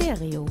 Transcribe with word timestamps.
Stereo. 0.00 0.46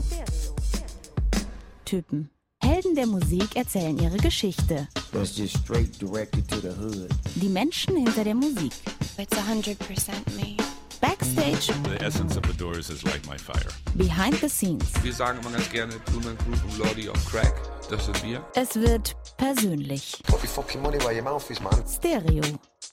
Typen. 1.86 2.30
Helden 2.62 2.96
der 2.96 3.08
Musik 3.08 3.56
erzählen 3.56 3.98
ihre 3.98 4.18
Geschichte. 4.18 4.88
That's 5.14 5.38
just 5.38 5.58
straight 5.58 5.98
directed 6.02 6.48
to 6.50 6.58
the 6.60 6.70
hood. 6.70 7.10
Die 7.36 7.48
Menschen 7.48 7.96
hinter 7.96 8.26
der 8.26 8.36
Musik. 8.36 8.74
It's 9.18 9.38
100% 9.38 9.78
me. 10.36 10.58
Backstage, 11.00 11.72
The 11.84 12.04
essence 12.04 12.36
of 12.36 12.44
the 12.46 12.58
Doors 12.58 12.90
is 12.90 13.04
like 13.04 13.26
my 13.28 13.38
fire. 13.38 13.72
behind 13.96 14.36
the 14.42 14.50
scenes. 14.50 14.84
Wir 15.02 15.14
sagen 15.14 15.40
immer 15.40 15.52
ganz 15.52 15.70
gerne 15.70 15.94
Blumen 16.08 16.38
Group 16.40 16.64
und 16.66 16.78
Lordy 16.80 17.08
of 17.08 17.26
Crack. 17.32 17.54
Das 17.90 18.06
sind 18.06 18.22
wir. 18.26 18.44
Es 18.56 18.76
wird 18.76 19.16
persönlich. 19.38 20.22
Stereo. 21.88 22.42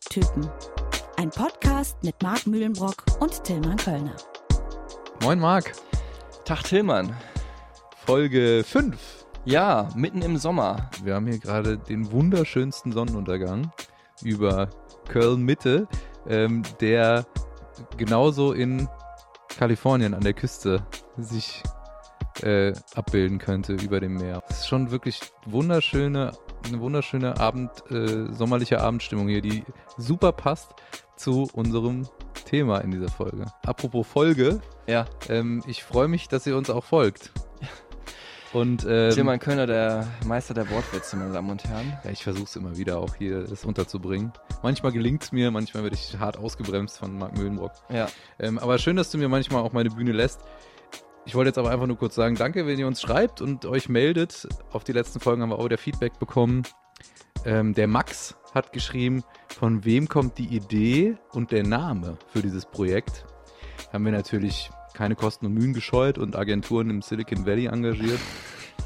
Typen. 0.08 0.48
Ein 1.16 1.30
Podcast 1.30 1.96
mit 2.02 2.22
Marc 2.22 2.46
Mühlenbrock 2.46 3.04
und 3.20 3.42
Tillmann 3.42 3.76
Kölner. 3.76 4.16
Moin 5.22 5.38
Marc, 5.40 5.72
Tag 6.44 6.62
Tillmann. 6.64 7.16
Folge 8.04 8.64
5. 8.66 9.24
Ja, 9.46 9.88
mitten 9.96 10.20
im 10.20 10.36
Sommer. 10.36 10.90
Wir 11.02 11.14
haben 11.14 11.26
hier 11.26 11.38
gerade 11.38 11.78
den 11.78 12.12
wunderschönsten 12.12 12.92
Sonnenuntergang 12.92 13.70
über 14.22 14.68
Köln 15.08 15.40
Mitte, 15.40 15.88
ähm, 16.28 16.62
der 16.82 17.24
genauso 17.96 18.52
in 18.52 18.90
Kalifornien 19.56 20.12
an 20.12 20.20
der 20.20 20.34
Küste 20.34 20.82
sich 21.16 21.62
äh, 22.42 22.74
abbilden 22.94 23.38
könnte 23.38 23.72
über 23.72 24.00
dem 24.00 24.16
Meer. 24.16 24.42
Es 24.50 24.60
ist 24.60 24.68
schon 24.68 24.90
wirklich 24.90 25.20
wunderschöne, 25.46 26.32
eine 26.66 26.80
wunderschöne 26.80 27.40
Abend, 27.40 27.70
äh, 27.90 28.30
sommerliche 28.34 28.82
Abendstimmung 28.82 29.28
hier, 29.28 29.40
die 29.40 29.64
super 29.96 30.32
passt 30.32 30.74
zu 31.16 31.48
unserem 31.54 32.06
Thema 32.44 32.78
in 32.78 32.90
dieser 32.90 33.08
Folge. 33.08 33.46
Apropos 33.64 34.06
Folge, 34.06 34.60
Ja, 34.86 35.06
ähm, 35.28 35.62
ich 35.66 35.82
freue 35.82 36.08
mich, 36.08 36.28
dass 36.28 36.46
ihr 36.46 36.56
uns 36.56 36.70
auch 36.70 36.84
folgt. 36.84 37.32
Und 38.52 38.86
ähm, 38.88 39.10
Tillmann 39.10 39.40
Kölner, 39.40 39.66
der 39.66 40.06
Meister 40.24 40.54
der 40.54 40.70
Wortwitze, 40.70 41.16
meine 41.16 41.32
Damen 41.32 41.50
und 41.50 41.64
Herren. 41.64 41.98
ja, 42.04 42.10
ich 42.10 42.22
versuche 42.22 42.44
es 42.44 42.54
immer 42.54 42.76
wieder 42.76 42.98
auch 42.98 43.16
hier 43.16 43.42
das 43.42 43.64
unterzubringen. 43.64 44.32
Manchmal 44.62 44.92
gelingt 44.92 45.24
es 45.24 45.32
mir, 45.32 45.50
manchmal 45.50 45.82
werde 45.82 45.96
ich 45.96 46.16
hart 46.20 46.36
ausgebremst 46.38 46.98
von 46.98 47.18
Marc 47.18 47.36
Mühlenbrock. 47.36 47.72
Ja, 47.90 48.06
Ähm, 48.38 48.60
aber 48.60 48.78
schön, 48.78 48.94
dass 48.94 49.10
du 49.10 49.18
mir 49.18 49.28
manchmal 49.28 49.62
auch 49.62 49.72
meine 49.72 49.90
Bühne 49.90 50.12
lässt. 50.12 50.40
Ich 51.26 51.34
wollte 51.34 51.48
jetzt 51.48 51.58
aber 51.58 51.70
einfach 51.70 51.88
nur 51.88 51.98
kurz 51.98 52.14
sagen, 52.14 52.36
danke, 52.36 52.64
wenn 52.66 52.78
ihr 52.78 52.86
uns 52.86 53.00
schreibt 53.02 53.40
und 53.40 53.64
euch 53.66 53.88
meldet. 53.88 54.46
Auf 54.70 54.84
die 54.84 54.92
letzten 54.92 55.18
Folgen 55.18 55.42
haben 55.42 55.48
wir 55.50 55.58
auch 55.58 55.64
wieder 55.64 55.78
Feedback 55.78 56.18
bekommen. 56.20 56.62
Ähm, 57.44 57.74
der 57.74 57.88
Max 57.88 58.36
hat 58.54 58.72
geschrieben, 58.72 59.24
von 59.48 59.84
wem 59.84 60.08
kommt 60.08 60.38
die 60.38 60.46
Idee 60.46 61.16
und 61.32 61.50
der 61.50 61.64
Name 61.64 62.16
für 62.32 62.40
dieses 62.40 62.64
Projekt. 62.64 63.26
Haben 63.92 64.04
wir 64.04 64.12
natürlich 64.12 64.70
keine 64.94 65.16
Kosten 65.16 65.46
und 65.46 65.54
Mühen 65.54 65.74
gescheut 65.74 66.18
und 66.18 66.36
Agenturen 66.36 66.88
im 66.88 67.02
Silicon 67.02 67.44
Valley 67.44 67.66
engagiert. 67.66 68.20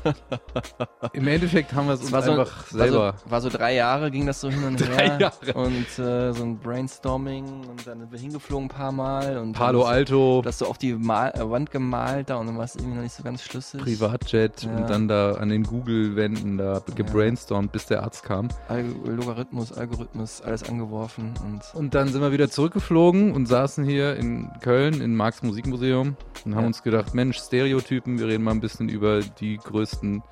Im 1.12 1.26
Endeffekt 1.28 1.72
haben 1.72 1.86
wir 1.86 1.94
es 1.94 2.00
uns 2.00 2.12
war 2.12 2.22
so, 2.22 2.32
einfach 2.32 2.72
war, 2.72 2.78
selber 2.80 3.14
so, 3.24 3.30
war 3.30 3.40
so 3.40 3.48
drei 3.48 3.74
Jahre, 3.74 4.10
ging 4.10 4.26
das 4.26 4.40
so 4.40 4.50
hin 4.50 4.64
und 4.64 4.80
Drei 4.88 5.08
her. 5.10 5.18
Jahre. 5.20 5.54
Und 5.54 5.98
äh, 5.98 6.32
so 6.32 6.42
ein 6.44 6.58
Brainstorming 6.58 7.44
und 7.68 7.86
dann 7.86 8.00
sind 8.00 8.12
wir 8.12 8.18
hingeflogen 8.18 8.66
ein 8.66 8.68
paar 8.68 8.92
Mal. 8.92 9.38
Und 9.38 9.52
Palo 9.52 9.84
Alto, 9.84 10.42
Das 10.42 10.58
so 10.58 10.66
auf 10.66 10.78
die 10.78 10.94
Mal 10.94 11.30
äh, 11.34 11.48
Wand 11.50 11.70
gemalt 11.70 12.30
da 12.30 12.36
und 12.36 12.46
dann 12.46 12.56
war 12.56 12.64
es 12.64 12.76
irgendwie 12.76 12.96
noch 12.96 13.02
nicht 13.02 13.14
so 13.14 13.22
ganz 13.22 13.42
schlüssig. 13.42 13.80
Privatjet 13.82 14.62
Ja. 14.62 14.76
und 14.76 14.90
dann 14.90 15.08
da 15.08 15.32
an 15.32 15.48
den 15.48 15.62
Google-Wänden 15.64 16.58
da 16.58 16.82
gebrainstormt, 16.94 17.72
bis 17.72 17.86
der 17.86 18.02
Arzt 18.02 18.22
kam. 18.24 18.48
Al 18.68 18.84
Logarithmus, 19.04 19.72
Algorithmus, 19.72 20.42
alles 20.42 20.68
angeworfen 20.68 21.34
und 21.44 21.62
Und 21.74 21.94
dann 21.94 22.08
sind 22.08 22.20
wir 22.20 22.32
wieder 22.32 22.50
zurückgeflogen 22.50 23.32
und 23.32 23.46
saßen 23.46 23.84
hier 23.84 24.16
in 24.16 24.50
Köln 24.60 25.00
im 25.00 25.14
Marx 25.16 25.42
Musikmuseum 25.42 26.16
und 26.44 26.54
haben 26.54 26.62
Ja. 26.62 26.66
uns 26.66 26.82
gedacht, 26.82 27.14
Mensch, 27.14 27.38
Stereotypen, 27.38 28.18
wir 28.18 28.26
reden 28.28 28.44
mal 28.44 28.52
ein 28.52 28.60
bisschen 28.60 28.88
über 28.88 29.20
die 29.20 29.56
größten 29.88 30.22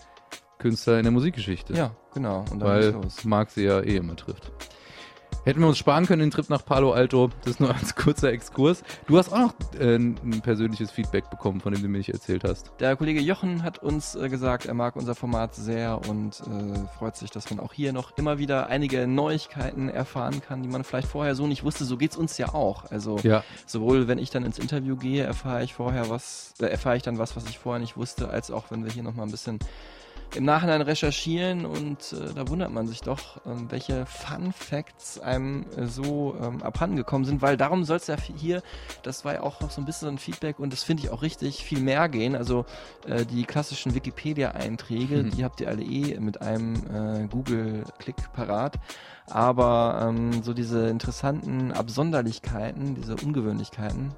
Künstler 0.58 0.98
in 0.98 1.04
der 1.04 1.12
Musikgeschichte. 1.12 1.74
ja, 1.74 1.90
genau. 2.14 2.44
Und 2.50 2.60
dann 2.60 2.68
weil. 2.68 2.94
Marx 3.24 3.54
sie 3.54 3.64
ja 3.64 3.80
eh 3.80 3.96
immer 3.96 4.16
trifft. 4.16 4.52
Hätten 5.46 5.60
wir 5.60 5.68
uns 5.68 5.78
sparen 5.78 6.06
können, 6.06 6.22
den 6.22 6.32
Trip 6.32 6.50
nach 6.50 6.64
Palo 6.64 6.90
Alto. 6.90 7.30
Das 7.44 7.52
ist 7.52 7.60
nur 7.60 7.72
als 7.74 7.94
kurzer 7.94 8.32
Exkurs. 8.32 8.82
Du 9.06 9.16
hast 9.16 9.32
auch 9.32 9.38
noch 9.38 9.54
äh, 9.78 9.94
ein 9.94 10.40
persönliches 10.42 10.90
Feedback 10.90 11.30
bekommen, 11.30 11.60
von 11.60 11.72
dem 11.72 11.82
du 11.82 11.88
mir 11.88 11.98
nicht 11.98 12.08
erzählt 12.08 12.42
hast. 12.42 12.72
Der 12.80 12.96
Kollege 12.96 13.20
Jochen 13.20 13.62
hat 13.62 13.78
uns 13.78 14.16
äh, 14.16 14.28
gesagt, 14.28 14.66
er 14.66 14.74
mag 14.74 14.96
unser 14.96 15.14
Format 15.14 15.54
sehr 15.54 16.00
und 16.08 16.40
äh, 16.40 16.98
freut 16.98 17.14
sich, 17.14 17.30
dass 17.30 17.48
man 17.48 17.60
auch 17.60 17.72
hier 17.72 17.92
noch 17.92 18.18
immer 18.18 18.40
wieder 18.40 18.66
einige 18.66 19.06
Neuigkeiten 19.06 19.88
erfahren 19.88 20.42
kann, 20.42 20.64
die 20.64 20.68
man 20.68 20.82
vielleicht 20.82 21.06
vorher 21.06 21.36
so 21.36 21.46
nicht 21.46 21.62
wusste. 21.62 21.84
So 21.84 21.96
geht's 21.96 22.16
uns 22.16 22.38
ja 22.38 22.52
auch. 22.52 22.90
Also 22.90 23.20
Ja, 23.22 23.44
sowohl 23.66 24.08
wenn 24.08 24.18
ich 24.18 24.30
dann 24.30 24.44
ins 24.44 24.58
Interview 24.58 24.96
gehe, 24.96 25.22
erfahre 25.22 25.62
ich 25.62 25.74
vorher 25.74 26.10
was, 26.10 26.54
äh, 26.60 26.66
erfahre 26.66 26.96
ich 26.96 27.04
dann 27.04 27.18
was, 27.18 27.36
was 27.36 27.44
ich 27.48 27.60
vorher 27.60 27.78
nicht 27.78 27.96
wusste, 27.96 28.30
als 28.30 28.50
auch 28.50 28.72
wenn 28.72 28.84
wir 28.84 28.90
hier 28.90 29.04
noch 29.04 29.14
mal 29.14 29.22
ein 29.22 29.30
bisschen 29.30 29.60
im 30.34 30.44
Nachhinein 30.44 30.82
recherchieren 30.82 31.64
und 31.64 32.12
äh, 32.12 32.34
da 32.34 32.48
wundert 32.48 32.70
man 32.70 32.86
sich 32.86 33.00
doch, 33.00 33.40
ähm, 33.46 33.70
welche 33.70 34.04
Fun 34.06 34.52
Facts 34.52 35.18
einem 35.18 35.64
äh, 35.76 35.86
so 35.86 36.36
ähm, 36.42 36.62
abhanden 36.62 36.96
gekommen 36.96 37.24
sind, 37.24 37.40
weil 37.42 37.56
darum 37.56 37.84
soll 37.84 37.96
es 37.98 38.06
ja 38.06 38.16
hier, 38.16 38.62
das 39.02 39.24
war 39.24 39.34
ja 39.34 39.42
auch 39.42 39.60
noch 39.60 39.70
so 39.70 39.80
ein 39.80 39.84
bisschen 39.84 40.08
ein 40.08 40.18
Feedback 40.18 40.58
und 40.58 40.72
das 40.72 40.82
finde 40.82 41.04
ich 41.04 41.10
auch 41.10 41.22
richtig, 41.22 41.64
viel 41.64 41.80
mehr 41.80 42.08
gehen. 42.08 42.34
Also 42.36 42.66
äh, 43.06 43.24
die 43.24 43.44
klassischen 43.44 43.94
Wikipedia-Einträge, 43.94 45.22
Mhm. 45.24 45.30
die 45.30 45.44
habt 45.44 45.60
ihr 45.60 45.68
alle 45.68 45.82
eh 45.82 46.18
mit 46.20 46.42
einem 46.42 46.74
äh, 46.92 47.26
Google-Klick 47.28 48.32
parat. 48.32 48.76
Aber 49.28 50.06
ähm, 50.08 50.42
so 50.42 50.52
diese 50.54 50.88
interessanten 50.88 51.72
Absonderlichkeiten, 51.72 52.94
diese 52.94 53.16
Ungewöhnlichkeiten, 53.16 54.12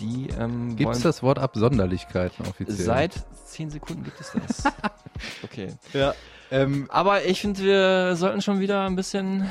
die 0.00 0.28
ähm, 0.38 0.76
gibt 0.76 0.94
es 0.94 1.02
das 1.02 1.22
Wort 1.22 1.38
Absonderlichkeiten 1.38 2.46
offiziell? 2.46 2.76
Seit 2.76 3.24
zehn 3.44 3.70
Sekunden 3.70 4.04
gibt 4.04 4.20
es 4.20 4.32
das. 4.32 4.72
okay. 5.42 5.72
Ja. 5.92 6.14
Ähm, 6.50 6.86
Aber 6.90 7.24
ich 7.24 7.40
finde, 7.40 7.62
wir 7.62 8.16
sollten 8.16 8.42
schon 8.42 8.60
wieder 8.60 8.84
ein 8.86 8.96
bisschen. 8.96 9.48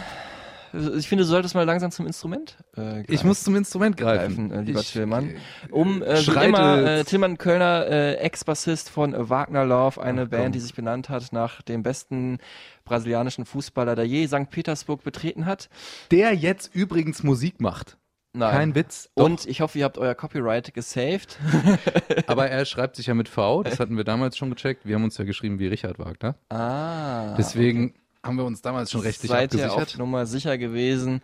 Ich 0.98 1.08
finde, 1.08 1.24
du 1.24 1.30
solltest 1.30 1.54
mal 1.54 1.66
langsam 1.66 1.92
zum 1.92 2.08
Instrument 2.08 2.58
äh, 2.76 3.02
ich 3.02 3.08
greifen. 3.08 3.28
muss 3.28 3.44
zum 3.44 3.56
Instrument 3.56 3.96
greifen. 3.96 4.50
Greifen, 4.50 4.52
äh, 4.52 4.62
lieber 4.62 4.80
ich, 4.80 4.92
Tillmann. 4.92 5.36
Um 5.70 6.02
äh, 6.02 6.18
wie 6.26 6.46
immer, 6.46 6.82
äh, 6.82 7.04
Tillmann 7.04 7.38
Kölner, 7.38 7.86
äh, 7.86 8.16
Ex-Bassist 8.16 8.90
von 8.90 9.14
Wagner 9.30 9.66
Love, 9.66 10.02
eine 10.02 10.22
Ach, 10.22 10.30
komm. 10.32 10.40
Band, 10.40 10.56
die 10.56 10.60
sich 10.60 10.74
benannt 10.74 11.10
hat 11.10 11.32
nach 11.32 11.62
dem 11.62 11.84
besten 11.84 12.40
brasilianischen 12.86 13.46
Fußballer, 13.46 13.96
der 13.96 14.08
je 14.08 14.26
St. 14.26 14.50
Petersburg 14.50 15.04
betreten 15.04 15.46
hat. 15.46 15.70
Der 16.10 16.34
jetzt 16.34 16.74
übrigens 16.74 17.22
Musik 17.22 17.62
macht. 17.62 17.98
Nein. 18.36 18.52
Kein 18.52 18.76
Witz. 18.76 19.10
Doch. 19.16 19.26
Und 19.26 19.46
ich 19.46 19.62
hoffe, 19.62 19.78
ihr 19.78 19.86
habt 19.86 19.98
euer 20.00 20.16
Copyright 20.16 20.74
gesaved. 20.74 21.38
Aber 22.28 22.50
er 22.50 22.66
schreibt 22.66 22.96
sich 22.96 23.06
ja 23.08 23.14
mit 23.14 23.30
V, 23.30 23.62
das 23.64 23.80
hatten 23.80 23.96
wir 23.96 24.04
damals 24.04 24.38
schon 24.38 24.50
gecheckt. 24.50 24.86
Wir 24.86 24.96
haben 24.96 25.04
uns 25.04 25.18
ja 25.18 25.24
geschrieben 25.26 25.60
wie 25.60 25.68
Richard 25.68 26.00
Wagner. 26.00 26.36
ah. 26.50 27.36
Deswegen 27.38 27.94
haben 28.26 28.38
wir 28.38 28.46
uns 28.46 28.62
damals 28.62 28.90
schon 28.90 29.02
rechtlich 29.02 29.30
Seid 29.30 29.54
ihr 29.54 29.66
abgesichert. 29.66 29.90
auf 29.96 29.98
Nummer 30.00 30.26
sicher 30.26 30.58
gewesen. 30.58 31.22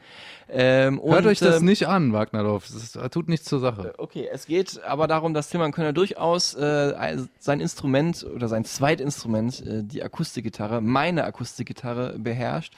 Ähm, 0.49 1.01
Hört 1.01 1.25
euch 1.27 1.39
das 1.39 1.59
ähm, 1.61 1.65
nicht 1.65 1.87
an, 1.87 2.11
Wagnerdorf. 2.11 2.67
Das 2.67 3.09
tut 3.11 3.29
nichts 3.29 3.47
zur 3.47 3.59
Sache. 3.61 3.93
Okay, 3.97 4.27
es 4.29 4.45
geht 4.47 4.83
aber 4.83 5.07
darum, 5.07 5.33
dass 5.33 5.49
Tillmann 5.49 5.71
Könner 5.71 5.93
durchaus 5.93 6.55
äh, 6.55 6.93
ein- 6.97 7.29
sein 7.39 7.61
Instrument 7.61 8.25
oder 8.35 8.49
sein 8.49 8.65
Zweitinstrument, 8.65 9.65
äh, 9.65 9.83
die 9.83 10.03
Akustikgitarre, 10.03 10.81
meine 10.81 11.23
Akustikgitarre 11.23 12.19
beherrscht 12.19 12.73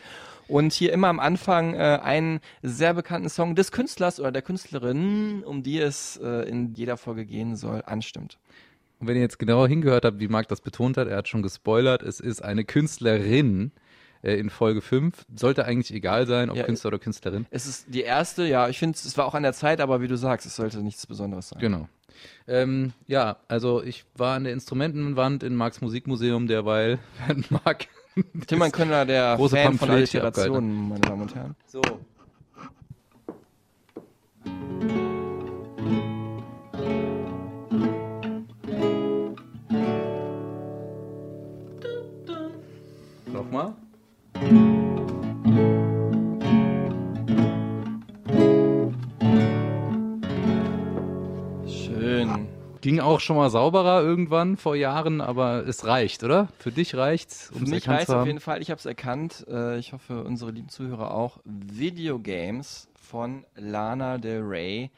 und 0.52 0.74
hier 0.74 0.92
immer 0.92 1.08
am 1.08 1.20
Anfang 1.20 1.74
äh, 1.74 2.00
einen 2.04 2.42
sehr 2.62 2.94
bekannten 2.94 3.30
Song 3.30 3.56
des 3.56 3.72
Künstlers 3.72 4.20
oder 4.20 4.32
der 4.32 4.42
Künstlerin, 4.42 5.44
um 5.46 5.64
die 5.64 5.80
es 5.80 6.20
äh, 6.22 6.48
in 6.48 6.74
jeder 6.74 6.98
Folge 6.98 7.26
gehen 7.26 7.56
soll, 7.56 7.82
anstimmt. 7.86 8.38
Und 9.00 9.08
wenn 9.08 9.16
ihr 9.16 9.22
jetzt 9.22 9.40
genauer 9.40 9.68
hingehört 9.68 10.06
habt, 10.06 10.20
wie 10.20 10.28
Marc 10.28 10.50
das 10.50 10.62
betont 10.62 10.98
hat, 10.98 11.08
er 11.08 11.18
hat 11.18 11.28
schon 11.28 11.42
gespoilert, 11.42 12.04
es 12.04 12.20
ist 12.20 12.44
eine 12.44 12.66
Künstlerin 12.66 13.72
äh, 14.24 14.36
in 14.36 14.50
Folge 14.50 14.82
5. 14.82 15.26
Sollte 15.36 15.66
eigentlich 15.66 15.94
egal 15.94 16.28
sein, 16.28 16.50
ob 16.50 16.58
Ja, 16.58 16.64
Künstler 16.64 16.90
oder 16.90 17.00
Künstlerin. 17.00 17.48
Es 17.50 17.66
ist 17.66 17.86
die 17.88 18.02
erste, 18.02 18.46
ja, 18.46 18.68
ich 18.68 18.78
finde, 18.78 18.98
es 18.98 19.18
war 19.18 19.26
auch 19.26 19.34
an 19.36 19.44
der 19.44 19.54
Zeit, 19.54 19.80
aber 19.80 20.02
wie 20.02 20.08
du 20.10 20.18
sagst, 20.18 20.46
es 20.46 20.58
sollte 20.58 20.80
nichts 20.80 21.08
Besonderes 21.08 21.50
sein. 21.50 21.60
Genau. 21.60 21.88
Ähm, 22.46 22.92
ja, 23.08 23.38
also 23.48 23.82
ich 23.82 24.04
war 24.16 24.36
an 24.36 24.44
der 24.44 24.54
Instrumentenwand 24.54 25.44
in 25.44 25.56
Marks 25.56 25.80
Musikmuseum 25.80 26.48
derweil, 26.48 27.00
während 27.26 27.50
Marc 27.52 27.88
Tillmann 28.48 28.72
Könner, 28.72 29.06
der 29.06 29.36
Große 29.36 29.56
Fan 29.56 29.78
von 29.78 29.88
Pamphlet 29.88 30.16
Alliterationen, 30.16 30.90
meine 30.90 31.02
Damen 31.02 31.22
und 31.22 31.36
Herren. 31.36 31.56
So. 31.68 31.82
Nochmal. 43.32 43.74
Ging 52.92 53.00
auch 53.00 53.22
schon 53.22 53.38
mal 53.38 53.50
sauberer 53.50 54.04
irgendwann 54.04 54.58
vor 54.58 54.76
Jahren, 54.76 55.22
aber 55.22 55.66
es 55.66 55.86
reicht, 55.86 56.26
oder? 56.26 56.50
Für 56.60 56.74
dich 56.74 56.94
reicht's, 56.94 57.48
Für 57.48 57.56
um's 57.56 57.70
mich 57.70 57.86
zu 57.86 58.20
auf 58.20 58.26
jeden 58.26 58.42
Fall, 58.42 58.62
ich 58.62 58.70
habe 58.70 58.80
es 58.80 58.86
erkannt, 58.86 59.46
äh, 59.50 59.80
ich 59.80 59.94
hoffe 59.94 60.26
unsere 60.26 60.52
lieben 60.52 60.68
Zuhörer 60.68 61.14
auch, 61.14 61.40
Videogames 61.46 62.90
von 62.96 63.46
Lana 63.56 64.18
Del 64.18 64.42
Rey. 64.42 64.92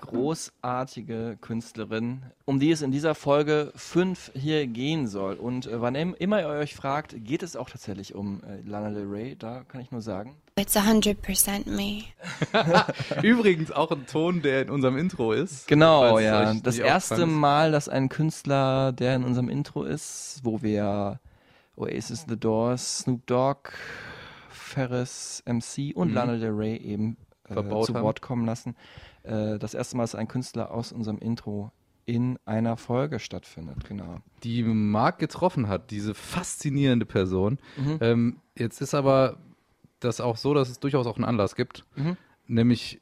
Großartige 0.00 1.36
Künstlerin, 1.40 2.22
um 2.44 2.58
die 2.58 2.70
es 2.70 2.82
in 2.82 2.90
dieser 2.90 3.14
Folge 3.14 3.72
5 3.76 4.32
hier 4.34 4.66
gehen 4.66 5.06
soll. 5.06 5.34
Und 5.34 5.66
äh, 5.66 5.80
wann 5.80 5.94
im- 5.94 6.14
immer 6.18 6.40
ihr 6.40 6.48
euch 6.48 6.74
fragt, 6.74 7.14
geht 7.24 7.42
es 7.42 7.56
auch 7.56 7.70
tatsächlich 7.70 8.14
um 8.14 8.42
äh, 8.44 8.60
Lana 8.68 8.90
Del 8.90 9.06
Rey, 9.06 9.36
da 9.36 9.62
kann 9.68 9.80
ich 9.80 9.90
nur 9.90 10.00
sagen. 10.00 10.34
It's 10.58 10.76
100% 10.76 11.68
me. 11.70 12.02
Übrigens 13.22 13.70
auch 13.72 13.90
ein 13.90 14.06
Ton, 14.06 14.42
der 14.42 14.62
in 14.62 14.70
unserem 14.70 14.98
Intro 14.98 15.32
ist. 15.32 15.66
Genau, 15.66 16.18
ja. 16.18 16.52
Das 16.54 16.78
erste. 16.78 17.26
Mal, 17.26 17.72
dass 17.72 17.88
ein 17.88 18.08
Künstler, 18.08 18.92
der 18.92 19.16
in 19.16 19.24
unserem 19.24 19.48
Intro 19.48 19.84
ist, 19.84 20.40
wo 20.42 20.60
wir 20.62 21.20
Oasis, 21.76 22.26
The 22.28 22.36
Doors, 22.38 22.98
Snoop 23.00 23.26
Dogg, 23.26 23.70
Ferris, 24.50 25.42
MC 25.46 25.92
und 25.96 26.08
Mhm. 26.08 26.14
Lana 26.14 26.36
Del 26.36 26.50
Rey 26.50 26.76
eben 26.76 27.16
äh, 27.48 27.54
Verbaut 27.54 27.86
zu 27.86 27.94
haben. 27.94 28.02
Wort 28.04 28.20
kommen 28.22 28.44
lassen. 28.44 28.76
Äh, 29.24 29.58
das 29.58 29.74
erste 29.74 29.96
Mal, 29.96 30.02
dass 30.04 30.14
ein 30.14 30.28
Künstler 30.28 30.70
aus 30.70 30.92
unserem 30.92 31.18
Intro 31.18 31.70
in 32.04 32.38
einer 32.44 32.76
Folge 32.76 33.20
stattfindet, 33.20 33.84
genau. 33.88 34.16
die 34.42 34.64
Marc 34.64 35.18
getroffen 35.20 35.68
hat, 35.68 35.90
diese 35.92 36.14
faszinierende 36.14 37.06
Person. 37.06 37.58
Mhm. 37.76 37.98
Ähm, 38.00 38.36
jetzt 38.58 38.80
ist 38.80 38.94
aber 38.94 39.38
das 40.00 40.20
auch 40.20 40.36
so, 40.36 40.52
dass 40.52 40.68
es 40.68 40.80
durchaus 40.80 41.06
auch 41.06 41.14
einen 41.16 41.24
Anlass 41.24 41.54
gibt. 41.54 41.84
Mhm. 41.94 42.16
Nämlich, 42.48 43.00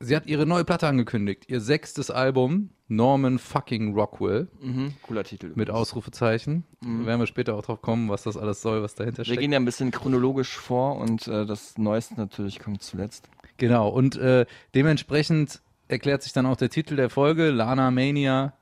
sie 0.00 0.14
hat 0.14 0.26
ihre 0.26 0.44
neue 0.44 0.64
Platte 0.66 0.86
angekündigt. 0.86 1.44
Ihr 1.48 1.62
sechstes 1.62 2.10
Album, 2.10 2.68
Norman 2.88 3.38
fucking 3.38 3.94
Rockwell, 3.94 4.48
Mhm. 4.60 4.92
Cooler 5.04 5.24
Titel. 5.24 5.46
mit 5.46 5.54
übrigens. 5.56 5.70
Ausrufezeichen. 5.70 6.64
Mhm. 6.82 7.06
Werden 7.06 7.20
wir 7.20 7.26
später 7.26 7.54
auch 7.54 7.62
drauf 7.62 7.80
kommen, 7.80 8.10
was 8.10 8.24
das 8.24 8.36
alles 8.36 8.60
soll, 8.60 8.82
was 8.82 8.94
dahinter 8.94 9.18
Wir 9.20 9.24
steckt. 9.24 9.40
gehen 9.40 9.52
ja 9.52 9.58
ein 9.58 9.64
bisschen 9.64 9.90
chronologisch 9.92 10.54
vor 10.58 10.96
und 10.98 11.26
äh, 11.26 11.46
das 11.46 11.78
Neueste 11.78 12.16
natürlich 12.16 12.58
kommt 12.58 12.82
zuletzt. 12.82 13.30
Genau, 13.62 13.86
und 13.90 14.16
äh, 14.16 14.44
dementsprechend 14.74 15.62
erklärt 15.86 16.24
sich 16.24 16.32
dann 16.32 16.46
auch 16.46 16.56
der 16.56 16.68
Titel 16.68 16.96
der 16.96 17.08
Folge, 17.10 17.50
Lana 17.50 17.92
Mania. 17.92 18.54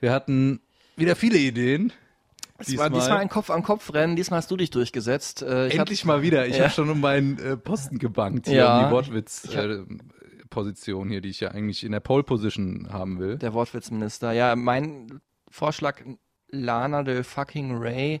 Wir 0.00 0.12
hatten 0.12 0.60
wieder 0.94 1.16
viele 1.16 1.38
Ideen. 1.38 1.90
Es 2.58 2.76
war 2.76 2.90
diesmal 2.90 3.16
ein 3.16 3.30
Kopf-an-Kopf-Rennen, 3.30 4.14
diesmal 4.14 4.36
hast 4.36 4.50
du 4.50 4.58
dich 4.58 4.68
durchgesetzt. 4.68 5.40
Äh, 5.40 5.68
ich 5.68 5.78
Endlich 5.78 6.00
hab, 6.00 6.06
mal 6.08 6.20
wieder. 6.20 6.46
Ich 6.46 6.58
Ja. 6.58 6.64
habe 6.64 6.74
schon 6.74 6.90
um 6.90 7.00
meinen 7.00 7.38
äh, 7.38 7.56
Posten 7.56 7.98
gebankt, 7.98 8.46
hier 8.46 8.56
Ja. 8.58 8.74
um 8.74 8.74
die 8.74 8.80
Ich 8.80 8.84
hab- 8.84 8.92
Wortwitz-Position 9.64 11.08
hier, 11.08 11.22
die 11.22 11.30
ich 11.30 11.40
ja 11.40 11.50
eigentlich 11.52 11.82
in 11.82 11.92
der 11.92 12.00
Pole-Position 12.00 12.88
haben 12.92 13.18
will. 13.20 13.38
Der 13.38 13.54
Wortwitzminister. 13.54 14.32
Ja, 14.32 14.54
mein 14.54 15.20
Vorschlag, 15.48 16.02
Lana 16.50 17.02
Del 17.04 17.24
fucking 17.24 17.78
Ray, 17.78 18.20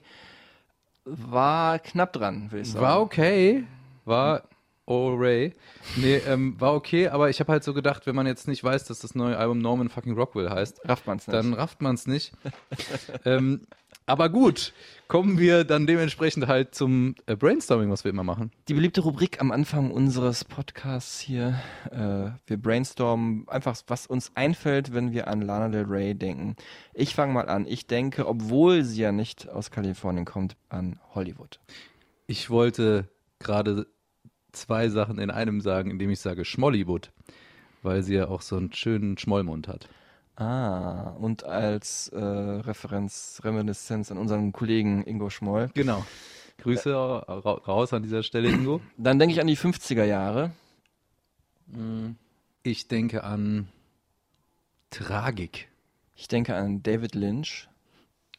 war 1.04 1.78
knapp 1.78 2.14
dran, 2.14 2.50
will 2.52 2.62
ich 2.62 2.70
sagen. 2.72 2.82
War 2.86 3.02
okay, 3.02 3.64
war 4.06 4.44
oh 4.86 5.14
Ray. 5.14 5.54
Nee, 5.96 6.16
ähm, 6.26 6.60
war 6.60 6.74
okay, 6.74 7.08
aber 7.08 7.30
ich 7.30 7.40
habe 7.40 7.52
halt 7.52 7.64
so 7.64 7.74
gedacht, 7.74 8.06
wenn 8.06 8.14
man 8.14 8.26
jetzt 8.26 8.48
nicht 8.48 8.62
weiß, 8.62 8.84
dass 8.84 9.00
das 9.00 9.14
neue 9.14 9.36
Album 9.36 9.58
Norman 9.58 9.88
fucking 9.88 10.14
Rockwell 10.14 10.50
heißt, 10.50 10.80
Rafft 10.84 11.06
man's 11.06 11.26
nicht. 11.26 11.36
dann 11.36 11.54
rafft 11.54 11.82
man 11.82 11.94
es 11.94 12.06
nicht. 12.06 12.32
ähm, 13.24 13.66
aber 14.06 14.28
gut, 14.28 14.72
kommen 15.06 15.38
wir 15.38 15.62
dann 15.64 15.86
dementsprechend 15.86 16.48
halt 16.48 16.74
zum 16.74 17.14
äh, 17.26 17.36
Brainstorming, 17.36 17.90
was 17.90 18.02
wir 18.02 18.10
immer 18.10 18.24
machen. 18.24 18.50
Die 18.66 18.74
beliebte 18.74 19.00
Rubrik 19.02 19.40
am 19.40 19.52
Anfang 19.52 19.92
unseres 19.92 20.44
Podcasts 20.44 21.20
hier. 21.20 21.60
Äh, 21.90 22.30
wir 22.46 22.56
brainstormen 22.60 23.46
einfach, 23.48 23.80
was 23.86 24.06
uns 24.06 24.32
einfällt, 24.34 24.92
wenn 24.92 25.12
wir 25.12 25.28
an 25.28 25.40
Lana 25.40 25.68
Del 25.68 25.84
Rey 25.84 26.14
denken. 26.14 26.56
Ich 26.94 27.14
fange 27.14 27.32
mal 27.32 27.48
an. 27.48 27.64
Ich 27.66 27.86
denke, 27.86 28.26
obwohl 28.26 28.82
sie 28.82 29.02
ja 29.02 29.12
nicht 29.12 29.48
aus 29.48 29.70
Kalifornien 29.70 30.24
kommt, 30.24 30.56
an 30.68 30.98
Hollywood. 31.14 31.60
Ich 32.26 32.50
wollte 32.50 33.08
gerade 33.38 33.86
zwei 34.52 34.88
Sachen 34.88 35.18
in 35.18 35.30
einem 35.30 35.60
sagen, 35.60 35.90
indem 35.90 36.10
ich 36.10 36.20
sage 36.20 36.44
Schmollywood, 36.44 37.10
weil 37.82 38.02
sie 38.02 38.14
ja 38.14 38.28
auch 38.28 38.42
so 38.42 38.56
einen 38.56 38.72
schönen 38.72 39.18
Schmollmund 39.18 39.68
hat. 39.68 39.88
Ah, 40.36 41.10
und 41.18 41.44
als 41.44 42.08
äh, 42.08 42.18
Referenz, 42.18 43.40
Reminiszenz 43.44 44.10
an 44.10 44.18
unseren 44.18 44.52
Kollegen 44.52 45.02
Ingo 45.04 45.28
Schmoll. 45.30 45.70
Genau. 45.74 46.04
Grüße 46.58 46.94
ra 46.94 47.18
raus 47.18 47.92
an 47.92 48.02
dieser 48.02 48.22
Stelle, 48.22 48.48
Ingo. 48.48 48.80
Dann 48.96 49.18
denke 49.18 49.34
ich 49.34 49.40
an 49.40 49.46
die 49.46 49.56
50er 49.56 50.04
Jahre. 50.04 50.52
Ich 52.62 52.88
denke 52.88 53.24
an 53.24 53.68
Tragik. 54.90 55.68
Ich 56.14 56.28
denke 56.28 56.54
an 56.54 56.82
David 56.82 57.14
Lynch. 57.14 57.68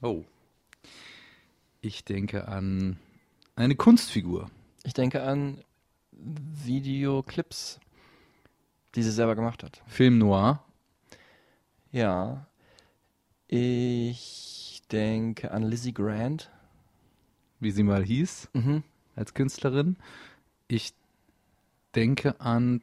Oh. 0.01 0.23
Ich 1.81 2.05
denke 2.05 2.47
an 2.47 2.97
eine 3.55 3.75
Kunstfigur. 3.75 4.49
Ich 4.83 4.93
denke 4.93 5.23
an 5.23 5.63
Videoclips, 6.25 7.79
die 8.95 9.03
sie 9.03 9.11
selber 9.11 9.35
gemacht 9.35 9.63
hat. 9.63 9.81
Film 9.87 10.17
Noir. 10.17 10.63
Ja. 11.91 12.47
Ich 13.47 14.81
denke 14.91 15.51
an 15.51 15.63
Lizzie 15.63 15.93
Grant. 15.93 16.49
wie 17.59 17.71
sie 17.71 17.83
mal 17.83 18.03
hieß, 18.03 18.49
Mhm. 18.53 18.83
als 19.15 19.33
Künstlerin. 19.33 19.95
Ich 20.67 20.93
denke 21.95 22.41
an 22.41 22.81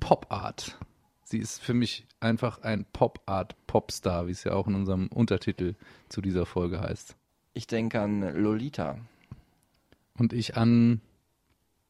Pop 0.00 0.26
Art. 0.30 0.78
Sie 1.24 1.36
ist 1.38 1.60
für 1.62 1.74
mich 1.74 2.06
einfach 2.20 2.62
ein 2.62 2.86
Pop 2.94 3.20
Art 3.26 3.54
Popstar, 3.66 4.26
wie 4.26 4.30
es 4.30 4.44
ja 4.44 4.52
auch 4.54 4.68
in 4.68 4.74
unserem 4.74 5.08
Untertitel 5.08 5.74
zu 6.08 6.22
dieser 6.22 6.46
Folge 6.46 6.80
heißt. 6.80 7.14
Ich 7.52 7.66
denke 7.66 8.00
an 8.00 8.20
Lolita. 8.22 8.98
Und 10.16 10.32
ich 10.32 10.56
an 10.56 11.02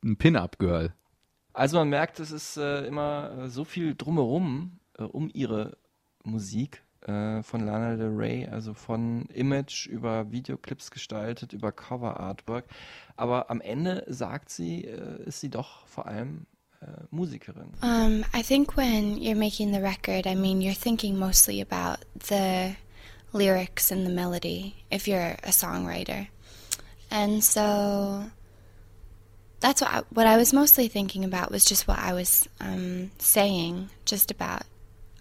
ein 0.04 0.16
Pin-Up 0.16 0.58
Girl. 0.58 0.92
Also 1.52 1.76
man 1.76 1.88
merkt, 1.88 2.18
es 2.20 2.30
ist 2.30 2.56
äh, 2.56 2.86
immer 2.86 3.30
äh, 3.38 3.48
so 3.48 3.64
viel 3.64 3.94
drumherum 3.94 4.80
äh, 4.98 5.02
um 5.02 5.30
ihre 5.32 5.76
Musik 6.24 6.82
äh, 7.02 7.42
von 7.42 7.66
Lana 7.66 7.96
Del 7.96 8.14
Rey, 8.14 8.46
also 8.46 8.74
von 8.74 9.26
Image 9.26 9.86
über 9.86 10.30
Videoclips 10.30 10.90
gestaltet, 10.90 11.52
über 11.52 11.72
Cover 11.72 12.20
Artwork. 12.20 12.64
Aber 13.16 13.50
am 13.50 13.60
Ende 13.60 14.04
sagt 14.08 14.50
sie, 14.50 14.84
äh, 14.84 15.22
ist 15.24 15.40
sie 15.40 15.50
doch 15.50 15.86
vor 15.86 16.06
allem 16.06 16.46
äh, 16.80 16.86
Musikerin. 17.10 17.72
Um, 17.82 18.24
I 18.34 18.42
think 18.42 18.76
when 18.76 19.16
you're 19.18 19.36
making 19.36 19.72
the 19.72 19.80
record, 19.80 20.26
I 20.26 20.34
mean, 20.34 20.60
you're 20.60 20.78
thinking 20.78 21.18
mostly 21.18 21.60
about 21.60 21.98
the 22.28 22.74
lyrics 23.32 23.90
and 23.90 24.06
the 24.06 24.12
melody 24.12 24.74
if 24.90 25.06
you're 25.06 25.36
a 25.42 25.50
songwriter. 25.50 26.26
And 27.10 27.42
so 27.42 28.24
that's 29.62 29.80
what 29.80 29.90
I, 29.90 30.02
what 30.10 30.26
I 30.26 30.36
was 30.36 30.52
mostly 30.52 30.88
thinking 30.88 31.24
about 31.24 31.50
was 31.50 31.64
just 31.64 31.86
what 31.88 31.98
I 31.98 32.12
was 32.12 32.48
um, 32.60 33.10
saying, 33.18 33.88
just 34.04 34.30
about. 34.30 34.62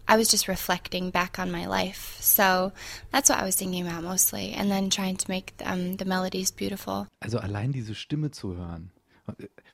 I 0.07 0.17
was 0.17 0.27
just 0.27 0.47
reflecting 0.47 1.11
back 1.11 1.39
on 1.39 1.51
my 1.51 1.67
life. 1.67 2.17
So 2.19 2.73
that's 3.11 3.29
what 3.29 3.39
I 3.39 3.45
was 3.45 3.55
thinking 3.55 3.87
about 3.87 4.03
mostly. 4.03 4.53
And 4.53 4.69
then 4.69 4.89
trying 4.89 5.15
to 5.15 5.25
make 5.29 5.53
um, 5.63 5.95
the 5.95 6.05
melodies 6.05 6.51
beautiful. 6.51 7.07
Also 7.21 7.37
allein 7.37 7.71
diese 7.71 7.95
Stimme 7.95 8.31
zu 8.31 8.55
hören. 8.57 8.91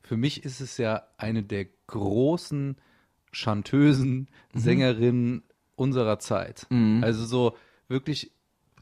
Für 0.03 0.17
mich 0.17 0.43
ist 0.43 0.59
es 0.61 0.77
ja 0.77 1.03
eine 1.17 1.41
der 1.41 1.65
großen 1.87 2.75
chantösen 3.31 4.27
Sängerinnen 4.53 5.43
unserer 5.75 6.19
Zeit. 6.19 6.67
Also 7.01 7.25
so 7.25 7.57
wirklich 7.87 8.31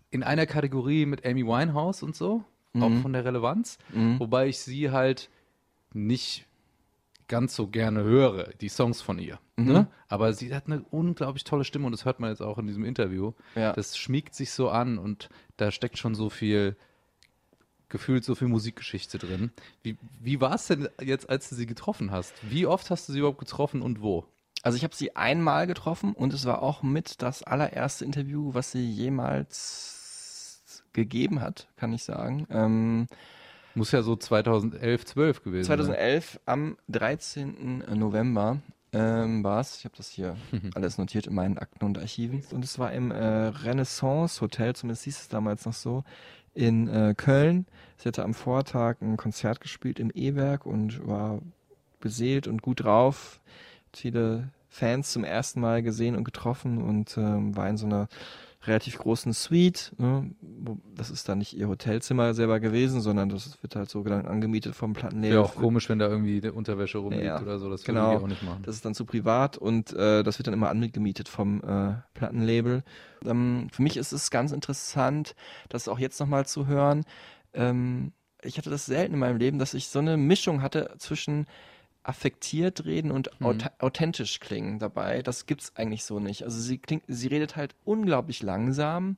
in 0.09 0.23
einer 0.23 0.47
Kategorie 0.47 1.05
mit 1.05 1.25
Amy 1.25 1.45
Winehouse 1.45 2.03
und 2.03 2.15
so, 2.15 2.43
auch 2.73 3.01
von 3.01 3.13
der 3.13 3.23
Relevanz. 3.23 3.77
Wobei 3.93 4.47
ich 4.47 4.59
sie 4.59 4.91
halt 4.91 5.29
nicht 5.95 6.47
ganz 7.27 7.55
so 7.55 7.67
gerne 7.67 8.03
höre, 8.03 8.49
die 8.61 8.69
Songs 8.69 9.01
von 9.01 9.17
ihr. 9.17 9.39
Ne? 9.57 9.87
Aber 10.09 10.33
sie 10.33 10.53
hat 10.53 10.67
eine 10.67 10.83
unglaublich 10.91 11.43
tolle 11.43 11.63
Stimme 11.63 11.85
und 11.85 11.91
das 11.91 12.05
hört 12.05 12.19
man 12.19 12.29
jetzt 12.29 12.41
auch 12.41 12.57
in 12.57 12.67
diesem 12.67 12.85
Interview. 12.85 13.31
Ja. 13.55 13.73
Das 13.73 13.97
schmiegt 13.97 14.35
sich 14.35 14.51
so 14.51 14.69
an 14.69 14.97
und 14.97 15.29
da 15.57 15.71
steckt 15.71 15.97
schon 15.97 16.13
so 16.13 16.29
viel 16.29 16.75
gefühlt 17.89 18.25
so 18.25 18.35
viel 18.35 18.47
Musikgeschichte 18.47 19.17
drin. 19.17 19.51
Wie, 19.83 19.97
wie 20.19 20.41
war 20.41 20.55
es 20.55 20.67
denn 20.67 20.89
jetzt, 21.01 21.29
als 21.29 21.49
du 21.49 21.55
sie 21.55 21.65
getroffen 21.65 22.11
hast? 22.11 22.33
Wie 22.41 22.65
oft 22.65 22.89
hast 22.89 23.07
du 23.07 23.13
sie 23.13 23.19
überhaupt 23.19 23.39
getroffen 23.39 23.81
und 23.81 24.01
wo? 24.01 24.25
Also 24.63 24.75
ich 24.75 24.83
habe 24.83 24.95
sie 24.95 25.15
einmal 25.15 25.67
getroffen 25.67 26.13
und 26.13 26.33
es 26.33 26.45
war 26.45 26.61
auch 26.61 26.83
mit 26.83 27.21
das 27.21 27.43
allererste 27.43 28.03
Interview, 28.03 28.53
was 28.53 28.71
sie 28.71 28.89
jemals 28.89 30.83
gegeben 30.93 31.41
hat, 31.41 31.67
kann 31.77 31.93
ich 31.93 32.03
sagen. 32.03 32.47
Ähm, 32.49 33.07
Muss 33.75 33.91
ja 33.91 34.01
so 34.01 34.15
2011, 34.15 35.05
12 35.05 35.43
gewesen 35.43 35.65
sein. 35.65 35.77
2011 35.77 36.39
am 36.45 36.77
13. 36.89 37.83
November 37.93 38.59
ähm, 38.93 39.43
war 39.43 39.59
es. 39.59 39.77
Ich 39.77 39.85
habe 39.85 39.95
das 39.97 40.09
hier 40.09 40.37
alles 40.75 40.97
notiert 40.97 41.27
in 41.27 41.35
meinen 41.35 41.57
Akten 41.57 41.83
und 41.85 41.97
Archiven. 41.97 42.43
Und 42.51 42.63
es 42.63 42.79
war 42.79 42.93
im 42.93 43.11
äh, 43.11 43.17
Renaissance 43.17 44.39
Hotel, 44.41 44.75
zumindest 44.75 45.03
hieß 45.03 45.19
es 45.19 45.27
damals 45.27 45.65
noch 45.65 45.73
so, 45.73 46.03
in 46.53 46.87
äh, 46.87 47.13
Köln. 47.15 47.65
Sie 47.97 48.07
hatte 48.07 48.23
am 48.23 48.33
Vortag 48.33 49.01
ein 49.01 49.17
Konzert 49.17 49.59
gespielt 49.59 49.99
im 49.99 50.11
E-Werk 50.13 50.65
und 50.65 51.05
war 51.05 51.41
beseelt 51.99 52.47
und 52.47 52.61
gut 52.61 52.83
drauf. 52.83 53.41
Viele 53.93 54.49
Fans 54.69 55.11
zum 55.11 55.23
ersten 55.23 55.59
Mal 55.59 55.83
gesehen 55.83 56.15
und 56.15 56.23
getroffen 56.23 56.81
und 56.81 57.17
ähm, 57.17 57.55
war 57.55 57.69
in 57.69 57.77
so 57.77 57.85
einer 57.85 58.07
relativ 58.67 58.97
großen 58.97 59.33
Suite. 59.33 59.93
Ne? 59.97 60.31
Wo- 60.41 60.77
Das 60.95 61.09
ist 61.09 61.27
dann 61.29 61.37
nicht 61.37 61.55
ihr 61.57 61.67
Hotelzimmer 61.67 62.33
selber 62.33 62.59
gewesen, 62.59 63.01
sondern 63.01 63.29
das 63.29 63.61
wird 63.61 63.75
halt 63.75 63.89
so 63.89 64.01
angemietet 64.03 64.75
vom 64.75 64.93
Plattenlabel. 64.93 65.31
Wäre 65.37 65.43
auch 65.43 65.55
komisch, 65.55 65.89
wenn 65.89 65.99
da 65.99 66.07
irgendwie 66.07 66.39
eine 66.41 66.53
Unterwäsche 66.53 66.97
rumliegt 66.99 67.23
Ja, 67.25 67.41
oder 67.41 67.59
so. 67.59 67.69
Das 67.69 67.83
genau. 67.83 68.05
würde 68.07 68.17
ich 68.17 68.23
auch 68.23 68.27
nicht 68.27 68.43
machen. 68.43 68.63
Das 68.63 68.75
ist 68.75 68.85
dann 68.85 68.93
zu 68.95 69.05
privat 69.05 69.57
und 69.57 69.93
äh, 69.93 70.23
das 70.23 70.39
wird 70.39 70.47
dann 70.47 70.53
immer 70.53 70.69
angemietet 70.69 71.27
vom 71.29 71.61
äh, 71.63 71.93
Plattenlabel. 72.13 72.83
Ähm, 73.25 73.67
für 73.71 73.81
mich 73.81 73.97
ist 73.97 74.11
es 74.11 74.29
ganz 74.31 74.51
interessant, 74.51 75.35
das 75.69 75.87
auch 75.87 75.99
jetzt 75.99 76.19
nochmal 76.19 76.45
zu 76.45 76.67
hören. 76.67 77.03
Ähm, 77.53 78.11
ich 78.43 78.57
hatte 78.57 78.69
das 78.69 78.85
selten 78.85 79.13
in 79.13 79.19
meinem 79.19 79.37
Leben, 79.37 79.57
dass 79.59 79.73
ich 79.73 79.87
so 79.89 79.99
eine 79.99 80.17
Mischung 80.17 80.61
hatte 80.61 80.93
zwischen 80.99 81.45
affektiert 82.05 82.85
reden 82.85 83.11
und 83.11 83.29
Mhm. 83.39 83.45
aut 83.47 83.65
authentisch 83.79 84.39
klingen 84.39 84.79
dabei. 84.79 85.21
Das 85.21 85.45
gibt's 85.45 85.73
eigentlich 85.75 86.03
so 86.03 86.19
nicht. 86.19 86.43
Also 86.43 86.59
sie 86.59 86.77
klingt, 86.77 87.03
sie 87.07 87.27
redet 87.27 87.55
halt 87.55 87.75
unglaublich 87.83 88.43
langsam 88.43 89.17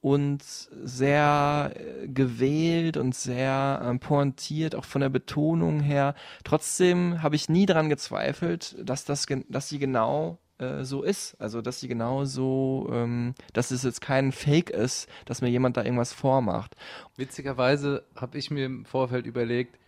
und 0.00 0.42
sehr 0.42 1.72
äh, 1.74 2.08
gewählt 2.08 2.96
und 2.96 3.14
sehr 3.14 3.80
ähm, 3.84 3.98
pointiert, 3.98 4.74
auch 4.74 4.84
von 4.84 5.00
der 5.00 5.08
Betonung 5.08 5.80
her. 5.80 6.14
Trotzdem 6.44 7.22
habe 7.22 7.36
ich 7.36 7.48
nie 7.48 7.66
daran 7.66 7.88
gezweifelt, 7.88 8.76
dass 8.82 9.04
das, 9.04 9.26
dass 9.48 9.68
sie 9.68 9.78
genau 9.78 10.38
äh, 10.58 10.84
so 10.84 11.02
ist. 11.02 11.34
Also 11.40 11.60
dass 11.60 11.80
sie 11.80 11.88
genau 11.88 12.24
so, 12.24 12.88
ähm, 12.92 13.34
dass 13.52 13.70
es 13.70 13.82
jetzt 13.82 14.00
kein 14.00 14.32
Fake 14.32 14.70
ist, 14.70 15.08
dass 15.24 15.42
mir 15.42 15.48
jemand 15.48 15.76
da 15.76 15.82
irgendwas 15.84 16.12
vormacht. 16.12 16.76
Witzigerweise 17.16 18.04
habe 18.14 18.38
ich 18.38 18.50
mir 18.50 18.66
im 18.66 18.84
Vorfeld 18.84 19.26
überlegt, 19.26 19.78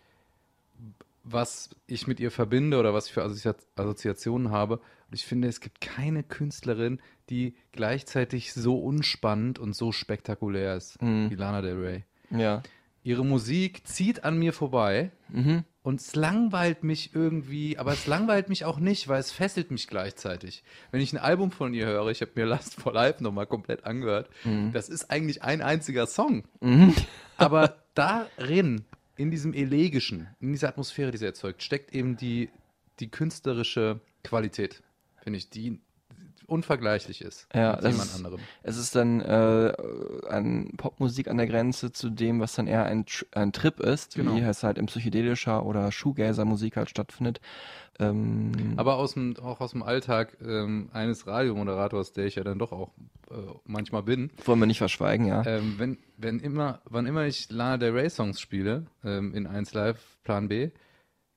was 1.23 1.69
ich 1.87 2.07
mit 2.07 2.19
ihr 2.19 2.31
verbinde 2.31 2.77
oder 2.79 2.93
was 2.93 3.07
ich 3.07 3.13
für 3.13 3.23
Assozi 3.23 3.49
Assoziationen 3.75 4.51
habe. 4.51 4.75
Und 4.77 5.13
ich 5.15 5.25
finde, 5.25 5.47
es 5.47 5.59
gibt 5.59 5.81
keine 5.81 6.23
Künstlerin, 6.23 7.01
die 7.29 7.55
gleichzeitig 7.71 8.53
so 8.53 8.77
unspannend 8.79 9.57
und 9.59 9.75
so 9.75 9.91
spektakulär 9.91 10.75
ist 10.75 11.01
Mhm. 11.01 11.29
wie 11.31 11.35
Lana 11.35 11.61
Del 11.61 11.77
Rey. 11.79 12.03
Ja. 12.31 12.61
Ihre 13.01 13.25
Musik 13.25 13.87
zieht 13.87 14.23
an 14.23 14.37
mir 14.37 14.53
vorbei 14.53 15.11
Mhm. 15.29 15.63
und 15.83 16.01
es 16.01 16.15
langweilt 16.15 16.83
mich 16.83 17.15
irgendwie, 17.15 17.77
aber 17.77 17.93
es 17.93 18.05
langweilt 18.07 18.49
mich 18.49 18.65
auch 18.65 18.77
nicht, 18.79 19.07
weil 19.07 19.19
es 19.19 19.31
fesselt 19.31 19.71
mich 19.71 19.87
gleichzeitig. 19.87 20.63
Wenn 20.91 21.01
ich 21.01 21.13
ein 21.13 21.17
Album 21.17 21.51
von 21.51 21.73
ihr 21.73 21.85
höre, 21.87 22.07
ich 22.09 22.21
habe 22.21 22.31
mir 22.35 22.45
Last 22.45 22.75
for 22.79 22.93
Life 22.93 23.23
nochmal 23.23 23.47
komplett 23.47 23.85
angehört, 23.85 24.29
das 24.73 24.89
ist 24.89 25.09
eigentlich 25.09 25.41
ein 25.43 25.61
einziger 25.61 26.05
Song. 26.07 26.43
Mhm. 26.61 26.93
Aber 27.37 27.77
darin, 27.95 28.83
in 29.19 29.31
diesem 29.31 29.53
Elegischen, 29.53 30.29
in 30.39 30.53
dieser 30.53 30.69
Atmosphäre, 30.69 31.11
die 31.11 31.17
sie 31.17 31.25
erzeugt, 31.25 31.61
steckt 31.61 31.93
eben 31.93 32.15
die, 32.15 32.49
die 33.01 33.11
künstlerische 33.11 33.99
Qualität, 34.23 34.81
finde 35.21 35.37
ich, 35.37 35.49
die 35.49 35.81
unvergleichlich 36.49 37.21
ist 37.21 37.47
Ja, 37.53 37.73
mit 37.75 37.83
jemand 37.83 38.03
ist- 38.09 38.15
anderem. 38.15 38.39
Es 38.63 38.77
ist 38.77 38.95
dann 38.95 39.21
äh, 39.21 39.73
an 40.27 40.71
Popmusik 40.77 41.27
an 41.27 41.37
der 41.37 41.47
Grenze 41.47 41.91
zu 41.91 42.09
dem, 42.09 42.39
was 42.39 42.53
dann 42.55 42.67
eher 42.67 42.85
ein, 42.85 43.05
ein 43.33 43.51
Trip 43.53 43.79
ist, 43.79 44.15
Genau. 44.15 44.35
wie 44.35 44.41
es 44.41 44.63
halt 44.63 44.77
im 44.77 44.87
psychedelischer 44.87 45.65
oder 45.65 45.91
Shoegazer-Musik 45.91 46.75
halt 46.77 46.89
stattfindet. 46.89 47.39
Ähm, 47.99 48.51
Aber 48.77 48.95
aus 48.95 49.13
dem, 49.13 49.35
auch 49.37 49.59
aus 49.59 49.71
dem 49.71 49.83
Alltag 49.83 50.37
ähm, 50.41 50.89
eines 50.93 51.27
Radiomoderators, 51.27 52.13
der 52.13 52.25
ich 52.27 52.35
ja 52.35 52.43
dann 52.43 52.57
doch 52.57 52.71
auch 52.71 52.93
äh, 53.29 53.33
manchmal 53.65 54.03
bin, 54.03 54.31
wollen 54.45 54.59
wir 54.59 54.67
nicht 54.67 54.77
verschweigen, 54.77 55.25
ja. 55.25 55.45
ähm, 55.45 55.75
wenn, 55.77 55.97
wenn 56.17 56.39
immer, 56.39 56.81
wann 56.85 57.05
immer 57.05 57.25
ich 57.25 57.49
Lana 57.51 57.77
Del 57.77 57.91
Rey 57.91 58.09
Songs 58.09 58.39
spiele, 58.39 58.85
ähm, 59.03 59.33
in 59.33 59.47
1 59.47 59.73
Live 59.73 60.17
Plan 60.23 60.47
B, 60.47 60.69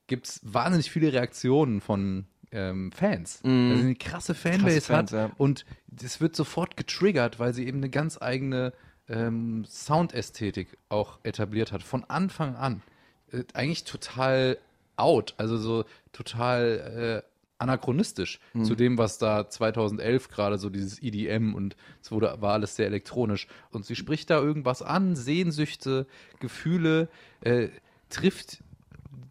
gibt 0.06 0.28
es 0.28 0.40
wahnsinnig 0.44 0.90
viele 0.90 1.12
Reaktionen 1.12 1.80
von 1.80 2.26
ähm, 2.52 2.92
Fans. 2.92 3.40
Dass 3.42 3.50
sie 3.50 3.84
eine 3.84 3.94
krasse 3.94 4.34
Fanbase 4.34 4.76
Krasse 4.76 4.80
Fans, 4.80 5.12
hat 5.12 5.30
ja. 5.30 5.30
und 5.38 5.64
das 5.86 6.20
wird 6.20 6.36
sofort 6.36 6.76
getriggert, 6.76 7.38
weil 7.38 7.52
sie 7.54 7.66
eben 7.66 7.78
eine 7.78 7.90
ganz 7.90 8.20
eigene 8.20 8.72
ähm, 9.08 9.64
Soundästhetik 9.66 10.78
auch 10.88 11.18
etabliert 11.22 11.72
hat, 11.72 11.82
von 11.82 12.04
Anfang 12.04 12.56
an. 12.56 12.82
Äh, 13.30 13.44
eigentlich 13.54 13.84
total 13.84 14.58
out, 14.96 15.34
also 15.38 15.56
so 15.56 15.84
total 16.12 17.22
äh, 17.24 17.32
anachronistisch 17.58 18.40
Mhm. 18.54 18.64
zu 18.64 18.74
dem, 18.74 18.98
was 18.98 19.18
da 19.18 19.48
2011 19.48 20.28
gerade 20.28 20.58
so 20.58 20.68
dieses 20.68 21.02
EDM 21.02 21.54
und 21.54 21.76
es 22.02 22.10
wurde, 22.10 22.36
war 22.40 22.54
alles 22.54 22.76
sehr 22.76 22.86
elektronisch. 22.86 23.46
Und 23.70 23.86
sie 23.86 23.94
spricht 23.96 24.30
da 24.30 24.40
irgendwas 24.40 24.82
an, 24.82 25.14
Sehnsüchte, 25.16 26.06
Gefühle, 26.40 27.08
äh, 27.40 27.68
trifft 28.10 28.62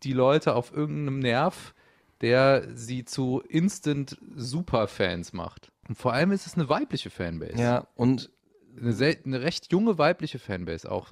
die 0.03 0.13
Leute 0.13 0.55
auf 0.55 0.73
irgendeinem 0.73 1.19
Nerv, 1.19 1.73
der 2.21 2.67
sie 2.75 3.03
zu 3.05 3.41
Instant 3.47 4.17
Superfans 4.35 5.33
macht. 5.33 5.71
Und 5.87 5.97
vor 5.97 6.13
allem 6.13 6.31
ist 6.31 6.45
es 6.47 6.55
eine 6.55 6.69
weibliche 6.69 7.09
Fanbase. 7.09 7.57
ja, 7.57 7.87
und 7.95 8.29
Eine, 8.79 9.17
eine 9.25 9.41
recht 9.41 9.71
junge 9.71 9.97
weibliche 9.97 10.39
Fanbase 10.39 10.89
auch. 10.89 11.11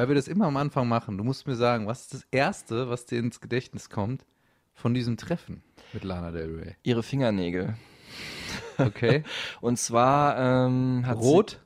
Weil 0.00 0.08
wir 0.08 0.14
das 0.14 0.28
immer 0.28 0.46
am 0.46 0.56
Anfang 0.56 0.88
machen. 0.88 1.18
Du 1.18 1.24
musst 1.24 1.46
mir 1.46 1.56
sagen, 1.56 1.86
was 1.86 2.00
ist 2.00 2.14
das 2.14 2.26
Erste, 2.30 2.88
was 2.88 3.04
dir 3.04 3.18
ins 3.18 3.38
Gedächtnis 3.42 3.90
kommt 3.90 4.24
von 4.72 4.94
diesem 4.94 5.18
Treffen 5.18 5.62
mit 5.92 6.04
Lana 6.04 6.30
Del 6.30 6.58
Rey? 6.58 6.76
ihre 6.82 7.02
Fingernägel. 7.02 7.74
Okay. 8.78 9.24
Und 9.60 9.78
zwar 9.78 10.38
ähm, 10.66 11.02
hat 11.04 11.18
Rot? 11.18 11.60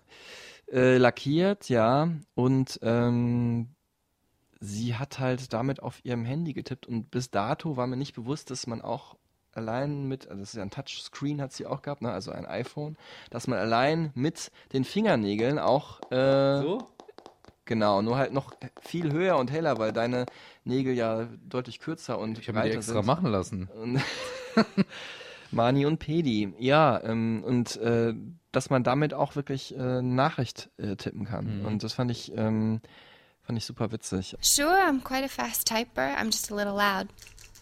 sie 0.67 0.77
äh, 0.77 0.97
lackiert, 0.97 1.69
ja, 1.69 2.11
und 2.35 2.81
ähm, 2.83 3.69
sie 4.59 4.97
hat 4.97 5.21
halt 5.21 5.53
damit 5.53 5.81
auf 5.81 6.05
ihrem 6.05 6.25
Handy 6.25 6.55
getippt 6.55 6.87
und 6.89 7.13
bis 7.13 7.31
dato 7.31 7.77
war 7.77 7.87
mir 7.87 7.97
nicht 7.97 8.17
bewusst, 8.17 8.51
dass 8.51 8.67
man 8.67 8.83
auch 8.83 9.17
allein 9.53 10.09
mit, 10.09 10.27
also 10.27 10.41
das 10.41 10.51
ist 10.51 10.57
ja 10.57 10.63
ein 10.63 10.71
Touchscreen 10.71 11.41
hat 11.41 11.53
sie 11.53 11.67
auch 11.67 11.83
gehabt, 11.83 12.03
ne, 12.03 12.11
also 12.11 12.33
ein 12.33 12.47
iPhone, 12.47 12.97
dass 13.31 13.47
man 13.47 13.61
allein 13.61 14.11
mit 14.15 14.51
den 14.73 14.83
Fingernägeln 14.83 15.61
auch 15.61 16.01
äh, 16.11 16.61
So? 16.61 16.94
Genau, 17.67 18.03
nur 18.03 18.17
halt 18.19 18.33
noch 18.33 18.53
viel 18.83 19.13
höher 19.13 19.37
und 19.39 19.51
heller, 19.51 19.79
weil 19.79 19.93
deine 19.93 20.27
Nägel 20.65 20.95
ja 20.95 21.27
deutlich 21.49 21.81
kürzer 21.81 22.19
und 22.19 22.39
Ich 22.39 22.49
habe 22.49 22.59
mir 22.59 22.65
die 22.65 22.69
breiter 22.71 22.79
extra 22.79 22.95
sind. 22.95 23.07
machen 23.07 23.31
lassen. 23.31 23.69
Mani 25.51 25.87
und 25.87 25.99
Pedi, 25.99 26.53
ja, 26.59 27.01
ähm, 27.05 27.43
und 27.45 27.77
äh, 27.77 28.13
dass 28.53 28.71
man 28.71 28.83
damit 28.83 29.15
auch 29.15 29.37
wirklich 29.37 29.77
äh, 29.77 30.03
Nachricht 30.03 30.69
äh, 30.79 30.97
tippen 30.97 31.25
kann. 31.27 31.61
Mhm. 31.61 31.67
Und 31.67 31.83
das 31.85 31.93
fand 31.93 32.11
ich, 32.11 32.33
ähm, 32.37 32.81
fand 33.43 33.59
ich 33.59 33.65
super 33.65 33.93
witzig. 33.93 34.37
Sure, 34.41 34.75
I'm 34.89 35.03
quite 35.03 35.25
a 35.25 35.29
fast 35.29 35.67
typer. 35.69 36.17
I'm 36.19 36.27
just 36.27 36.51
a 36.51 36.55
little 36.57 36.73
loud. 36.75 37.09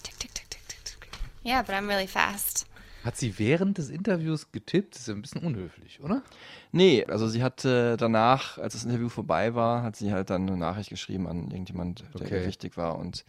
Tick, 0.03 0.19
tick, 0.19 0.35
tick, 0.35 0.49
tick, 0.51 0.67
tick, 0.69 0.85
tick. 0.85 1.09
Yeah, 1.45 1.63
but 1.63 1.75
I'm 1.75 1.87
really 1.87 2.07
fast. 2.09 2.67
Hat 3.05 3.17
sie 3.17 3.39
während 3.39 3.79
des 3.79 3.91
Interviews 3.91 4.53
getippt? 4.53 4.95
Das 4.95 5.03
ist 5.03 5.09
ja 5.09 5.15
ein 5.15 5.23
bisschen 5.23 5.43
unhöflich, 5.45 6.01
oder? 6.03 6.23
Nee, 6.71 7.05
also 7.07 7.27
sie 7.27 7.43
hat 7.43 7.65
äh, 7.65 7.97
danach, 7.97 8.59
als 8.59 8.75
das 8.75 8.85
Interview 8.85 9.09
vorbei 9.09 9.55
war, 9.55 9.83
hat 9.83 9.97
sie 9.97 10.13
halt 10.13 10.31
dann 10.31 10.47
eine 10.49 10.57
Nachricht 10.57 10.91
geschrieben 10.91 11.27
an 11.27 11.51
irgendjemand, 11.51 12.05
der 12.15 12.23
Okay. 12.27 12.41
ihr 12.43 12.47
wichtig 12.47 12.77
war 12.77 12.99
und 12.99 13.25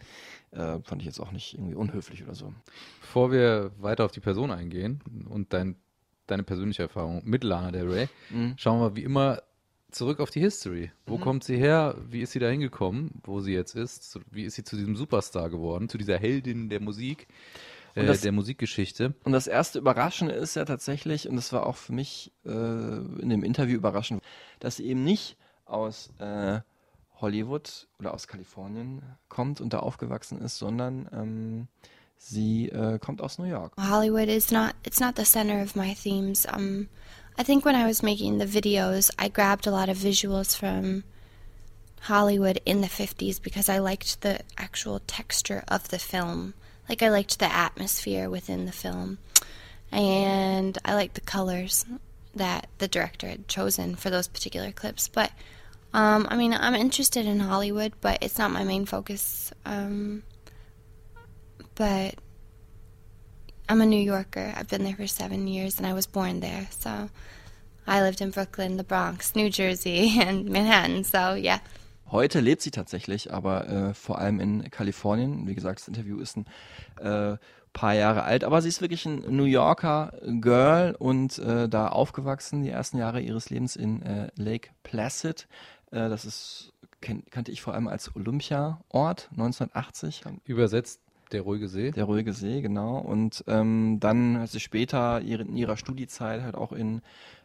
äh, 0.52 0.78
fand 0.82 1.02
ich 1.02 1.06
jetzt 1.06 1.18
auch 1.20 1.32
nicht 1.32 1.54
irgendwie 1.54 1.74
unhöflich 1.74 2.22
oder 2.22 2.34
so. 2.34 2.52
Bevor 3.00 3.32
wir 3.32 3.72
weiter 3.78 4.04
auf 4.04 4.12
die 4.12 4.20
Person 4.20 4.50
eingehen 4.52 5.00
und 5.28 5.52
dein, 5.52 5.76
deine 6.28 6.44
persönliche 6.44 6.82
Erfahrung 6.82 7.22
mit 7.24 7.42
Lana 7.42 7.72
Del 7.72 7.88
Rey, 7.90 8.08
Mhm. 8.30 8.54
schauen 8.56 8.80
wir 8.80 8.94
wie 8.96 9.02
immer 9.02 9.42
zurück 9.90 10.20
auf 10.20 10.30
die 10.30 10.40
History. 10.40 10.90
Wo 11.06 11.18
kommt 11.18 11.44
sie 11.44 11.56
her? 11.56 11.96
Wie 12.08 12.20
ist 12.20 12.32
sie 12.32 12.40
da 12.40 12.48
hingekommen, 12.48 13.12
wo 13.22 13.40
sie 13.40 13.52
jetzt 13.52 13.74
ist? 13.76 14.18
Wie 14.30 14.42
ist 14.44 14.54
sie 14.54 14.64
zu 14.64 14.76
diesem 14.76 14.96
Superstar 14.96 15.50
geworden, 15.50 15.88
zu 15.88 15.98
dieser 15.98 16.18
Heldin 16.18 16.68
der 16.68 16.80
Musik, 16.80 17.28
äh, 18.02 18.06
das- 18.06 18.20
der 18.22 18.32
Musikgeschichte? 18.32 19.14
Und 19.24 19.32
das 19.32 19.46
erste 19.46 19.78
Überraschende 19.78 20.34
ist 20.34 20.56
ja 20.56 20.64
tatsächlich, 20.64 21.28
und 21.28 21.36
das 21.36 21.52
war 21.52 21.66
auch 21.66 21.76
für 21.76 21.92
mich 21.92 22.32
äh, 22.44 22.48
in 22.50 23.28
dem 23.28 23.44
Interview 23.44 23.76
überraschend, 23.76 24.22
dass 24.60 24.76
sie 24.76 24.86
eben 24.86 25.04
nicht 25.04 25.36
aus 25.64 26.10
äh, 26.18 26.60
Hollywood 27.20 27.86
oder 27.98 28.12
aus 28.12 28.26
Kalifornien 28.26 29.02
kommt 29.28 29.60
und 29.60 29.72
da 29.72 29.78
aufgewachsen 29.78 30.40
ist, 30.40 30.58
sondern 30.58 31.08
ähm, 31.12 31.68
sie 32.18 32.68
äh, 32.68 32.98
kommt 32.98 33.22
aus 33.22 33.38
New 33.38 33.44
York. 33.46 33.72
Hollywood 33.78 34.28
is 34.28 34.50
not 34.50 34.74
it's 34.84 35.00
not 35.00 35.16
the 35.16 35.24
center 35.24 35.62
of 35.62 35.74
my 35.76 35.94
themes. 35.94 36.44
Um 36.46 36.88
I 37.40 37.42
think 37.44 37.64
when 37.64 37.74
I 37.74 37.84
was 37.88 38.02
making 38.02 38.38
the 38.40 38.46
videos, 38.46 39.10
I 39.20 39.28
grabbed 39.28 39.66
a 39.66 39.70
lot 39.70 39.88
of 39.88 39.98
visuals 39.98 40.54
from 40.56 41.02
Hollywood 42.08 42.60
in 42.64 42.82
the 42.82 42.88
50s 42.88 43.40
because 43.42 43.68
I 43.68 43.78
liked 43.78 44.20
the 44.20 44.40
actual 44.56 45.00
texture 45.06 45.64
of 45.68 45.88
the 45.88 45.98
film. 45.98 46.54
Like 46.88 47.02
I 47.02 47.08
liked 47.08 47.38
the 47.38 47.52
atmosphere 47.52 48.28
within 48.30 48.66
the 48.66 48.72
film. 48.72 49.18
And 49.92 50.76
I 50.84 50.94
liked 50.94 51.14
the 51.14 51.20
colors 51.20 51.84
that 52.34 52.68
the 52.78 52.88
director 52.88 53.28
had 53.28 53.46
chosen 53.48 53.94
for 53.94 54.10
those 54.10 54.26
particular 54.28 54.72
clips, 54.72 55.08
but 55.08 55.30
Um, 55.92 56.26
I 56.28 56.36
mean, 56.36 56.52
I'm 56.52 56.74
interested 56.74 57.24
in 57.24 57.38
Hollywood, 57.38 57.92
but 58.00 58.18
it's 58.20 58.36
not 58.36 58.50
my 58.50 58.64
main 58.64 58.84
focus. 58.84 59.52
Um, 59.64 60.24
but 61.76 62.16
I'm 63.68 63.80
a 63.80 63.86
New 63.86 64.00
Yorker. 64.00 64.52
I've 64.56 64.68
been 64.68 64.82
there 64.82 64.96
for 64.96 65.06
seven 65.06 65.46
years, 65.46 65.78
and 65.78 65.86
I 65.86 65.92
was 65.92 66.06
born 66.06 66.40
there. 66.40 66.66
So 66.80 67.10
I 67.86 68.00
lived 68.00 68.20
in 68.20 68.30
Brooklyn, 68.30 68.76
the 68.76 68.82
Bronx, 68.82 69.36
New 69.36 69.48
Jersey, 69.50 70.14
and 70.20 70.46
Manhattan. 70.50 71.04
So 71.04 71.34
yeah. 71.34 71.60
Heute 72.14 72.38
lebt 72.38 72.62
sie 72.62 72.70
tatsächlich, 72.70 73.34
aber 73.34 73.68
äh, 73.68 73.92
vor 73.92 74.20
allem 74.20 74.38
in 74.38 74.70
Kalifornien. 74.70 75.48
Wie 75.48 75.54
gesagt, 75.56 75.80
das 75.80 75.88
Interview 75.88 76.20
ist 76.20 76.36
ein 76.36 76.46
äh, 77.00 77.36
paar 77.72 77.94
Jahre 77.94 78.22
alt, 78.22 78.44
aber 78.44 78.62
sie 78.62 78.68
ist 78.68 78.80
wirklich 78.80 79.04
ein 79.04 79.24
New 79.36 79.46
Yorker 79.46 80.12
Girl 80.40 80.94
und 80.96 81.40
äh, 81.40 81.68
da 81.68 81.88
aufgewachsen, 81.88 82.62
die 82.62 82.70
ersten 82.70 82.98
Jahre 82.98 83.20
ihres 83.20 83.50
Lebens 83.50 83.74
in 83.74 84.00
äh, 84.02 84.28
Lake 84.36 84.70
Placid. 84.84 85.48
Äh, 85.90 86.08
das 86.08 86.24
ist 86.24 86.72
kenn, 87.00 87.24
kannte 87.30 87.50
ich 87.50 87.62
vor 87.62 87.74
allem 87.74 87.88
als 87.88 88.14
Olympia-Ort 88.14 89.30
1980. 89.32 90.22
Übersetzt 90.44 91.00
der 91.32 91.42
ruhige 91.42 91.66
See. 91.66 91.90
Der 91.90 92.04
ruhige 92.04 92.32
See, 92.32 92.60
genau. 92.60 92.98
Und 92.98 93.42
ähm, 93.48 93.98
dann 93.98 94.38
hat 94.38 94.50
sie 94.50 94.60
später 94.60 95.20
ihre, 95.20 95.42
in 95.42 95.56
ihrer 95.56 95.76
Studiezeit 95.76 96.42
halt 96.42 96.54
auch 96.54 96.70
in 96.70 97.02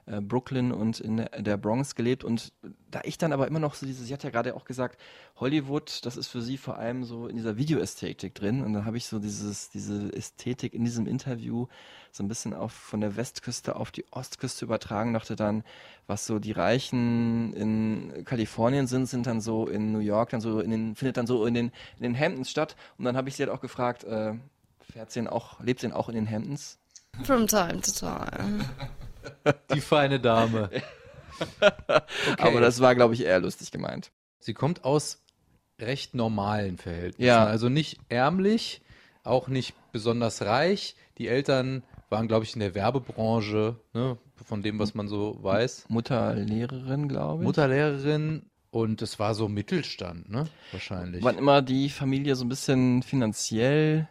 äh, 0.10 0.22
Brooklyn 0.22 0.72
und 0.72 1.00
in 1.00 1.26
der 1.38 1.58
Bronx 1.58 1.94
gelebt. 1.94 2.24
Und 2.24 2.52
da 2.90 3.02
ich 3.04 3.18
dann 3.18 3.32
aber 3.32 3.48
immer 3.48 3.60
noch 3.60 3.76
so 3.76 3.86
diese, 3.86 4.04
sie 4.04 4.14
hat 4.14 4.24
ja 4.24 4.32
gerade 4.32 4.56
auch 4.56 4.66
gesagt, 4.66 5.00
Hollywood, 5.36 6.04
das 6.06 6.18
ist 6.18 6.28
für 6.28 6.42
sie 6.42 6.58
vor 6.58 6.78
allem 6.78 7.04
so 7.04 7.28
in 7.28 7.36
dieser 7.36 7.58
Videoästhetik 7.58 8.34
drin. 8.34 8.64
Und 8.64 8.74
dann 8.74 8.86
habe 8.86 8.98
ich 8.98 9.06
so 9.06 9.20
dieses, 9.20 9.70
diese 9.70 10.12
Ästhetik 10.14 10.74
in 10.74 10.84
diesem 10.84 11.06
Interview 11.06 11.68
so 12.12 12.24
ein 12.24 12.28
bisschen 12.28 12.56
auf 12.56 12.72
von 12.72 13.02
der 13.02 13.16
Westküste 13.16 13.76
auf 13.76 13.92
die 13.92 14.06
Ostküste 14.12 14.66
übertragen, 14.66 15.14
dachte 15.14 15.36
dann, 15.36 15.64
was 16.08 16.26
so 16.26 16.40
die 16.40 16.54
Reichen 16.54 17.54
in 17.54 18.26
Kalifornien 18.26 18.88
sind, 18.88 19.06
sind 19.06 19.28
dann 19.28 19.42
so 19.42 19.68
in 19.68 19.92
New 19.92 20.00
York, 20.00 20.32
dann 20.32 20.42
so 20.42 20.60
in 20.60 20.72
den, 20.72 20.96
findet 20.96 21.18
dann 21.18 21.28
so 21.28 21.46
in 21.46 21.54
den, 21.54 21.72
in 21.98 22.04
den 22.04 22.20
Hamptons 22.20 22.50
statt. 22.50 22.76
Und 22.98 23.06
dann 23.06 23.16
habe 23.16 23.30
ich 23.30 23.36
sie 23.36 23.44
halt 23.44 23.52
auch 23.52 23.62
gefragt, 23.62 24.06
äh, 24.06 24.34
fährt 24.82 25.12
sie 25.12 25.28
auch, 25.28 25.60
lebt 25.60 25.82
sie 25.82 25.88
denn 25.88 25.96
auch 25.96 26.10
in 26.10 26.16
den 26.16 26.30
Hamptons? 26.30 26.80
From 27.24 27.46
time 27.46 27.82
to 27.82 27.92
time. 27.92 28.66
Die 29.74 29.82
feine 29.82 30.20
Dame. 30.20 30.70
Okay. 31.40 32.02
Aber 32.38 32.60
das 32.60 32.82
war, 32.82 32.96
glaube 32.96 33.14
ich, 33.14 33.24
eher 33.24 33.40
lustig 33.40 33.72
gemeint. 33.72 34.12
Sie 34.40 34.54
kommt 34.54 34.84
aus 34.84 35.24
recht 35.80 36.14
normalen 36.14 36.78
Verhältnissen. 36.78 37.24
Ja. 37.24 37.46
Also 37.46 37.70
nicht 37.70 37.98
ärmlich, 38.10 38.82
auch 39.24 39.48
nicht 39.48 39.74
besonders 39.94 40.42
reich. 40.42 40.98
Die 41.18 41.30
Eltern 41.30 41.84
waren, 42.10 42.28
glaube 42.28 42.44
ich, 42.46 42.54
in 42.54 42.60
der 42.60 42.76
Werbebranche, 42.76 43.78
ne, 43.94 44.18
von 44.44 44.62
dem, 44.64 44.80
was 44.80 44.96
man 44.96 45.08
so 45.08 45.38
weiß. 45.42 45.86
Mutterlehrerin, 45.90 47.08
glaube 47.08 47.44
ich. 47.44 47.46
Mutterlehrerin 47.46 48.44
und 48.72 49.02
es 49.02 49.20
war 49.20 49.34
so 49.34 49.48
Mittelstand, 49.48 50.30
ne? 50.30 50.46
Wahrscheinlich. 50.72 51.24
Wann 51.24 51.38
immer 51.38 51.62
die 51.62 51.90
Familie 51.90 52.36
so 52.36 52.46
ein 52.46 52.50
bisschen 52.50 53.04
finanziell, 53.04 54.08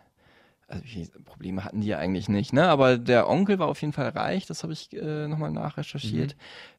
also 0.68 0.84
Probleme 1.25 1.64
hatten 1.64 1.80
die 1.80 1.88
ja 1.88 1.98
eigentlich 1.98 2.28
nicht, 2.28 2.52
ne? 2.52 2.68
Aber 2.68 2.98
der 2.98 3.28
Onkel 3.28 3.58
war 3.58 3.68
auf 3.68 3.80
jeden 3.80 3.92
Fall 3.94 4.08
reich, 4.10 4.46
das 4.46 4.62
habe 4.62 4.72
ich 4.72 4.92
äh, 4.94 5.26
nochmal 5.26 5.50
nachrecherchiert. 5.50 6.37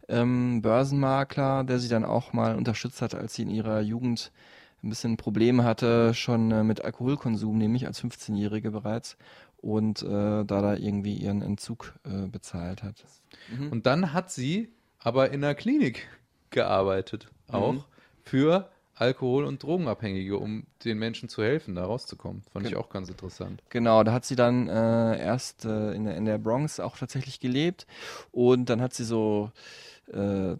Ähm, 0.07 0.61
Börsenmakler, 0.61 1.63
der 1.63 1.79
sie 1.79 1.89
dann 1.89 2.05
auch 2.05 2.31
mal 2.33 2.55
unterstützt 2.55 3.01
hat, 3.01 3.15
als 3.15 3.33
sie 3.35 3.41
in 3.43 3.49
ihrer 3.49 3.81
Jugend 3.81 4.31
ein 4.83 4.89
bisschen 4.89 5.17
Probleme 5.17 5.63
hatte, 5.63 6.13
schon 6.13 6.51
äh, 6.51 6.63
mit 6.63 6.83
Alkoholkonsum, 6.85 7.57
nämlich 7.57 7.85
als 7.87 8.01
15-Jährige 8.03 8.71
bereits. 8.71 9.17
Und 9.57 10.03
äh, 10.03 10.07
da 10.07 10.43
da 10.45 10.75
irgendwie 10.75 11.15
ihren 11.15 11.41
Entzug 11.41 11.93
äh, 12.05 12.27
bezahlt 12.27 12.81
hat. 12.81 13.03
Und 13.71 13.85
dann 13.87 14.13
hat 14.13 14.31
sie 14.31 14.71
aber 14.99 15.31
in 15.31 15.43
einer 15.43 15.53
Klinik 15.53 16.07
gearbeitet, 16.49 17.27
auch 17.49 17.73
Mhm. 17.73 17.83
für 18.23 18.69
Alkohol- 18.99 19.45
und 19.45 19.63
Drogenabhängige, 19.63 20.37
um 20.37 20.65
den 20.83 20.99
Menschen 20.99 21.29
zu 21.29 21.41
helfen, 21.41 21.75
da 21.75 21.85
rauszukommen. 21.85 22.43
Fand 22.51 22.65
ich 22.65 22.73
Gen- 22.73 22.81
auch 22.81 22.89
ganz 22.89 23.09
interessant. 23.09 23.63
Genau, 23.69 24.03
da 24.03 24.11
hat 24.11 24.25
sie 24.25 24.35
dann 24.35 24.67
äh, 24.67 25.19
erst 25.19 25.65
äh, 25.65 25.93
in, 25.93 26.03
der, 26.03 26.17
in 26.17 26.25
der 26.25 26.37
Bronx 26.37 26.79
auch 26.79 26.97
tatsächlich 26.97 27.39
gelebt 27.39 27.87
und 28.31 28.69
dann 28.69 28.81
hat 28.81 28.93
sie 28.93 29.05
so 29.05 29.51
äh, 30.11 30.57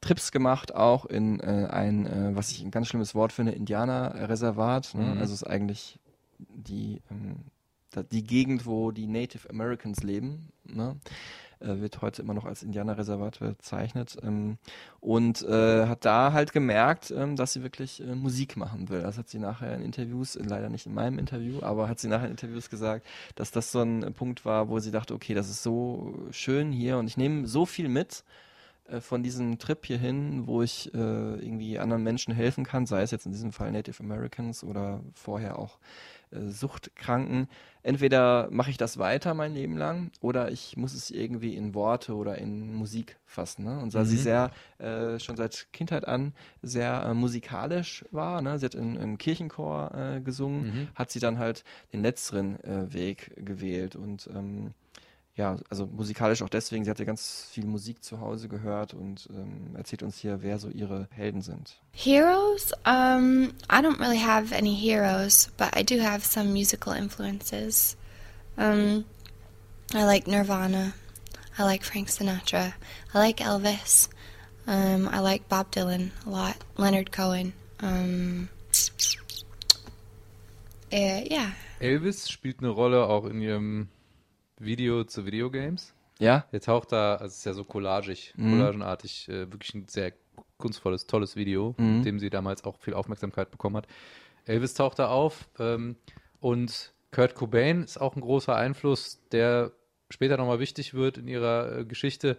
Trips 0.00 0.32
gemacht, 0.32 0.74
auch 0.74 1.06
in 1.06 1.40
äh, 1.40 1.68
ein, 1.70 2.06
äh, 2.06 2.36
was 2.36 2.50
ich 2.50 2.62
ein 2.62 2.70
ganz 2.70 2.88
schlimmes 2.88 3.14
Wort 3.14 3.32
finde, 3.32 3.52
Indianerreservat. 3.52 4.94
Ne? 4.94 5.04
Mhm. 5.04 5.20
Also 5.20 5.34
es 5.34 5.42
ist 5.42 5.48
eigentlich 5.48 5.98
die, 6.38 7.00
ähm, 7.10 7.36
die 8.12 8.24
Gegend, 8.24 8.66
wo 8.66 8.90
die 8.90 9.06
Native 9.06 9.48
Americans 9.48 10.02
leben. 10.02 10.50
Ne? 10.64 10.96
Äh, 11.58 11.80
wird 11.80 12.02
heute 12.02 12.20
immer 12.20 12.34
noch 12.34 12.44
als 12.44 12.62
Indianerreservat 12.62 13.38
bezeichnet. 13.38 14.18
Ähm, 14.22 14.58
und 15.00 15.42
äh, 15.42 15.86
hat 15.86 16.04
da 16.04 16.32
halt 16.34 16.52
gemerkt, 16.52 17.10
ähm, 17.10 17.34
dass 17.34 17.54
sie 17.54 17.62
wirklich 17.62 18.02
äh, 18.02 18.14
Musik 18.14 18.58
machen 18.58 18.90
will. 18.90 19.00
Das 19.00 19.16
hat 19.16 19.30
sie 19.30 19.38
nachher 19.38 19.74
in 19.74 19.80
Interviews, 19.80 20.38
leider 20.42 20.68
nicht 20.68 20.84
in 20.84 20.92
meinem 20.92 21.18
Interview, 21.18 21.62
aber 21.62 21.88
hat 21.88 21.98
sie 21.98 22.08
nachher 22.08 22.26
in 22.26 22.32
Interviews 22.32 22.68
gesagt, 22.68 23.06
dass 23.36 23.52
das 23.52 23.72
so 23.72 23.80
ein 23.80 24.12
Punkt 24.12 24.44
war, 24.44 24.68
wo 24.68 24.80
sie 24.80 24.90
dachte, 24.90 25.14
okay, 25.14 25.32
das 25.32 25.48
ist 25.48 25.62
so 25.62 26.14
schön 26.30 26.72
hier 26.72 26.98
und 26.98 27.06
ich 27.06 27.16
nehme 27.16 27.46
so 27.46 27.64
viel 27.64 27.88
mit 27.88 28.22
äh, 28.88 29.00
von 29.00 29.22
diesem 29.22 29.58
Trip 29.58 29.86
hierhin, 29.86 30.46
wo 30.46 30.60
ich 30.60 30.92
äh, 30.92 30.98
irgendwie 30.98 31.78
anderen 31.78 32.02
Menschen 32.02 32.34
helfen 32.34 32.64
kann, 32.64 32.84
sei 32.84 33.00
es 33.00 33.12
jetzt 33.12 33.24
in 33.24 33.32
diesem 33.32 33.52
Fall 33.52 33.72
Native 33.72 34.02
Americans 34.02 34.62
oder 34.62 35.00
vorher 35.14 35.58
auch 35.58 35.78
äh, 35.78 36.15
Suchtkranken. 36.48 37.48
Entweder 37.82 38.48
mache 38.50 38.70
ich 38.70 38.76
das 38.78 38.98
weiter 38.98 39.34
mein 39.34 39.54
Leben 39.54 39.76
lang 39.76 40.10
oder 40.20 40.50
ich 40.50 40.76
muss 40.76 40.92
es 40.92 41.10
irgendwie 41.10 41.54
in 41.54 41.74
Worte 41.74 42.14
oder 42.14 42.36
in 42.38 42.74
Musik 42.74 43.16
fassen. 43.26 43.64
Ne? 43.64 43.78
Und 43.78 43.94
da 43.94 44.04
sie 44.04 44.16
Mhm. 44.16 44.20
sehr 44.20 44.50
äh, 44.78 45.18
schon 45.20 45.36
seit 45.36 45.68
Kindheit 45.72 46.06
an 46.08 46.32
sehr 46.62 47.04
äh, 47.04 47.14
musikalisch 47.14 48.04
war, 48.10 48.42
ne? 48.42 48.58
sie 48.58 48.66
hat 48.66 48.74
in, 48.74 48.96
im 48.96 49.18
Kirchenchor 49.18 49.92
äh, 49.94 50.20
gesungen, 50.20 50.66
Mhm. 50.66 50.88
hat 50.94 51.10
sie 51.12 51.20
dann 51.20 51.38
halt 51.38 51.62
den 51.92 52.02
letzteren 52.02 52.58
äh, 52.64 52.92
Weg 52.92 53.32
gewählt 53.36 53.94
und 53.94 54.28
ähm, 54.34 54.72
ja, 55.36 55.56
also 55.68 55.86
musikalisch 55.86 56.40
auch 56.42 56.48
deswegen, 56.48 56.84
sie 56.84 56.90
hatte 56.90 57.04
ganz 57.04 57.48
viel 57.50 57.66
Musik 57.66 58.02
zu 58.02 58.20
Hause 58.20 58.48
gehört 58.48 58.94
und 58.94 59.28
ähm, 59.30 59.76
erzählt 59.76 60.02
uns 60.02 60.16
hier, 60.16 60.42
wer 60.42 60.58
so 60.58 60.70
ihre 60.70 61.08
Helden 61.10 61.42
sind. 61.42 61.78
Heroes? 61.92 62.72
Um, 62.86 63.52
I 63.70 63.82
don't 63.82 64.00
really 64.00 64.18
have 64.18 64.54
any 64.54 64.74
heroes, 64.74 65.50
but 65.58 65.76
I 65.76 65.82
do 65.82 66.02
have 66.02 66.24
some 66.24 66.52
musical 66.52 66.94
influences. 66.94 67.98
Um, 68.56 69.04
I 69.94 70.04
like 70.04 70.26
Nirvana. 70.26 70.94
I 71.58 71.64
like 71.64 71.84
Frank 71.84 72.08
Sinatra. 72.08 72.72
I 73.12 73.18
like 73.18 73.40
Elvis. 73.40 74.08
Um, 74.66 75.06
I 75.08 75.20
like 75.20 75.48
Bob 75.50 75.70
Dylan 75.70 76.12
a 76.26 76.30
lot. 76.30 76.56
Leonard 76.78 77.12
Cohen. 77.12 77.52
Um, 77.80 78.48
uh, 80.90 81.20
yeah. 81.30 81.52
Elvis 81.78 82.30
spielt 82.30 82.60
eine 82.60 82.70
Rolle 82.70 83.06
auch 83.06 83.26
in 83.26 83.42
ihrem 83.42 83.88
Video 84.58 85.04
zu 85.04 85.26
Videogames. 85.26 85.94
Ja? 86.18 86.46
Der 86.52 86.60
taucht 86.60 86.92
da, 86.92 87.14
also 87.16 87.26
es 87.26 87.38
ist 87.38 87.44
ja 87.46 87.52
so 87.52 87.64
collagig, 87.64 88.32
Mhm. 88.36 88.50
collagenartig, 88.52 89.28
äh, 89.28 89.50
wirklich 89.52 89.74
ein 89.74 89.86
sehr 89.88 90.12
kunstvolles, 90.58 91.06
tolles 91.06 91.36
Video, 91.36 91.74
Mhm. 91.78 91.96
mit 91.98 92.06
dem 92.06 92.18
sie 92.18 92.30
damals 92.30 92.64
auch 92.64 92.78
viel 92.80 92.94
Aufmerksamkeit 92.94 93.50
bekommen 93.50 93.76
hat. 93.76 93.86
Elvis 94.44 94.74
taucht 94.74 94.98
da 94.98 95.08
auf 95.08 95.48
ähm, 95.58 95.96
und 96.40 96.92
Kurt 97.10 97.34
Cobain 97.34 97.82
ist 97.82 97.98
auch 98.00 98.14
ein 98.16 98.20
großer 98.20 98.54
Einfluss, 98.54 99.20
der 99.32 99.72
später 100.10 100.36
nochmal 100.36 100.60
wichtig 100.60 100.94
wird 100.94 101.18
in 101.18 101.28
ihrer 101.28 101.78
äh, 101.80 101.84
Geschichte. 101.84 102.36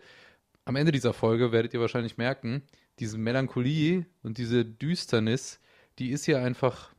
Am 0.66 0.76
Ende 0.76 0.92
dieser 0.92 1.14
Folge 1.14 1.52
werdet 1.52 1.74
ihr 1.74 1.80
wahrscheinlich 1.82 2.18
merken, 2.18 2.64
diese 3.00 3.18
Melancholie 3.18 4.06
und 4.24 4.38
diese 4.38 4.66
Düsternis, 4.66 5.60
die 6.00 6.10
ist 6.12 6.26
hier 6.26 6.40
einfach 6.40 6.92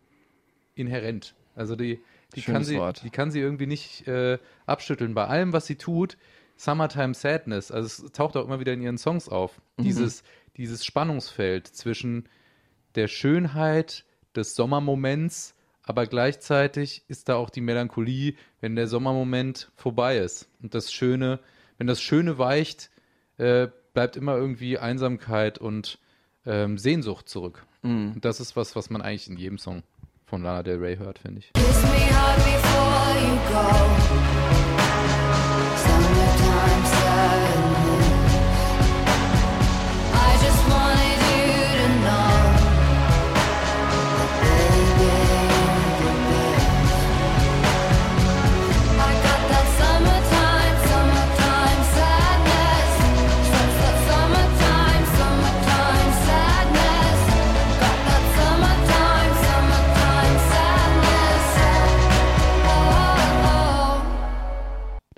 inhärent. 0.74 1.34
Also 1.54 1.74
die, 1.76 2.00
die, 2.34 2.42
kann, 2.42 2.64
sie, 2.64 2.76
Wort. 2.76 3.02
die 3.04 3.10
kann 3.10 3.30
sie 3.30 3.40
irgendwie 3.40 3.66
nicht 3.66 4.06
äh, 4.06 4.38
abschütteln. 4.66 5.14
Bei 5.14 5.26
allem, 5.26 5.52
was 5.52 5.66
sie 5.66 5.76
tut, 5.76 6.16
Summertime 6.56 7.14
Sadness, 7.14 7.70
also 7.70 8.04
es 8.06 8.12
taucht 8.12 8.36
auch 8.36 8.44
immer 8.44 8.60
wieder 8.60 8.72
in 8.72 8.82
ihren 8.82 8.98
Songs 8.98 9.28
auf. 9.28 9.60
Mhm. 9.76 9.84
Dieses, 9.84 10.22
dieses 10.56 10.84
Spannungsfeld 10.84 11.66
zwischen 11.66 12.28
der 12.94 13.08
Schönheit 13.08 14.04
des 14.34 14.54
Sommermoments, 14.54 15.54
aber 15.82 16.06
gleichzeitig 16.06 17.04
ist 17.08 17.28
da 17.28 17.36
auch 17.36 17.48
die 17.48 17.60
Melancholie, 17.60 18.34
wenn 18.60 18.76
der 18.76 18.88
Sommermoment 18.88 19.70
vorbei 19.74 20.18
ist. 20.18 20.48
Und 20.60 20.74
das 20.74 20.92
Schöne, 20.92 21.40
wenn 21.78 21.86
das 21.86 22.02
Schöne 22.02 22.38
weicht, 22.38 22.90
äh, 23.38 23.68
bleibt 23.94 24.16
immer 24.16 24.36
irgendwie 24.36 24.78
Einsamkeit 24.78 25.58
und 25.58 25.98
ähm, 26.44 26.76
Sehnsucht 26.76 27.28
zurück. 27.28 27.64
Mhm. 27.82 28.12
Und 28.16 28.24
das 28.24 28.40
ist 28.40 28.56
was, 28.56 28.76
was 28.76 28.90
man 28.90 29.00
eigentlich 29.00 29.28
in 29.28 29.36
jedem 29.36 29.58
Song 29.58 29.82
von 30.28 30.42
Lana 30.42 30.62
Del 30.62 30.78
Rey 30.78 30.96
hört, 30.96 31.18
finde 31.18 31.40
ich. 31.40 31.52
Kiss 31.54 31.82
me 31.82 32.12
hard 32.12 32.36
before 32.36 33.14
you 33.20 33.36
go. 33.52 35.27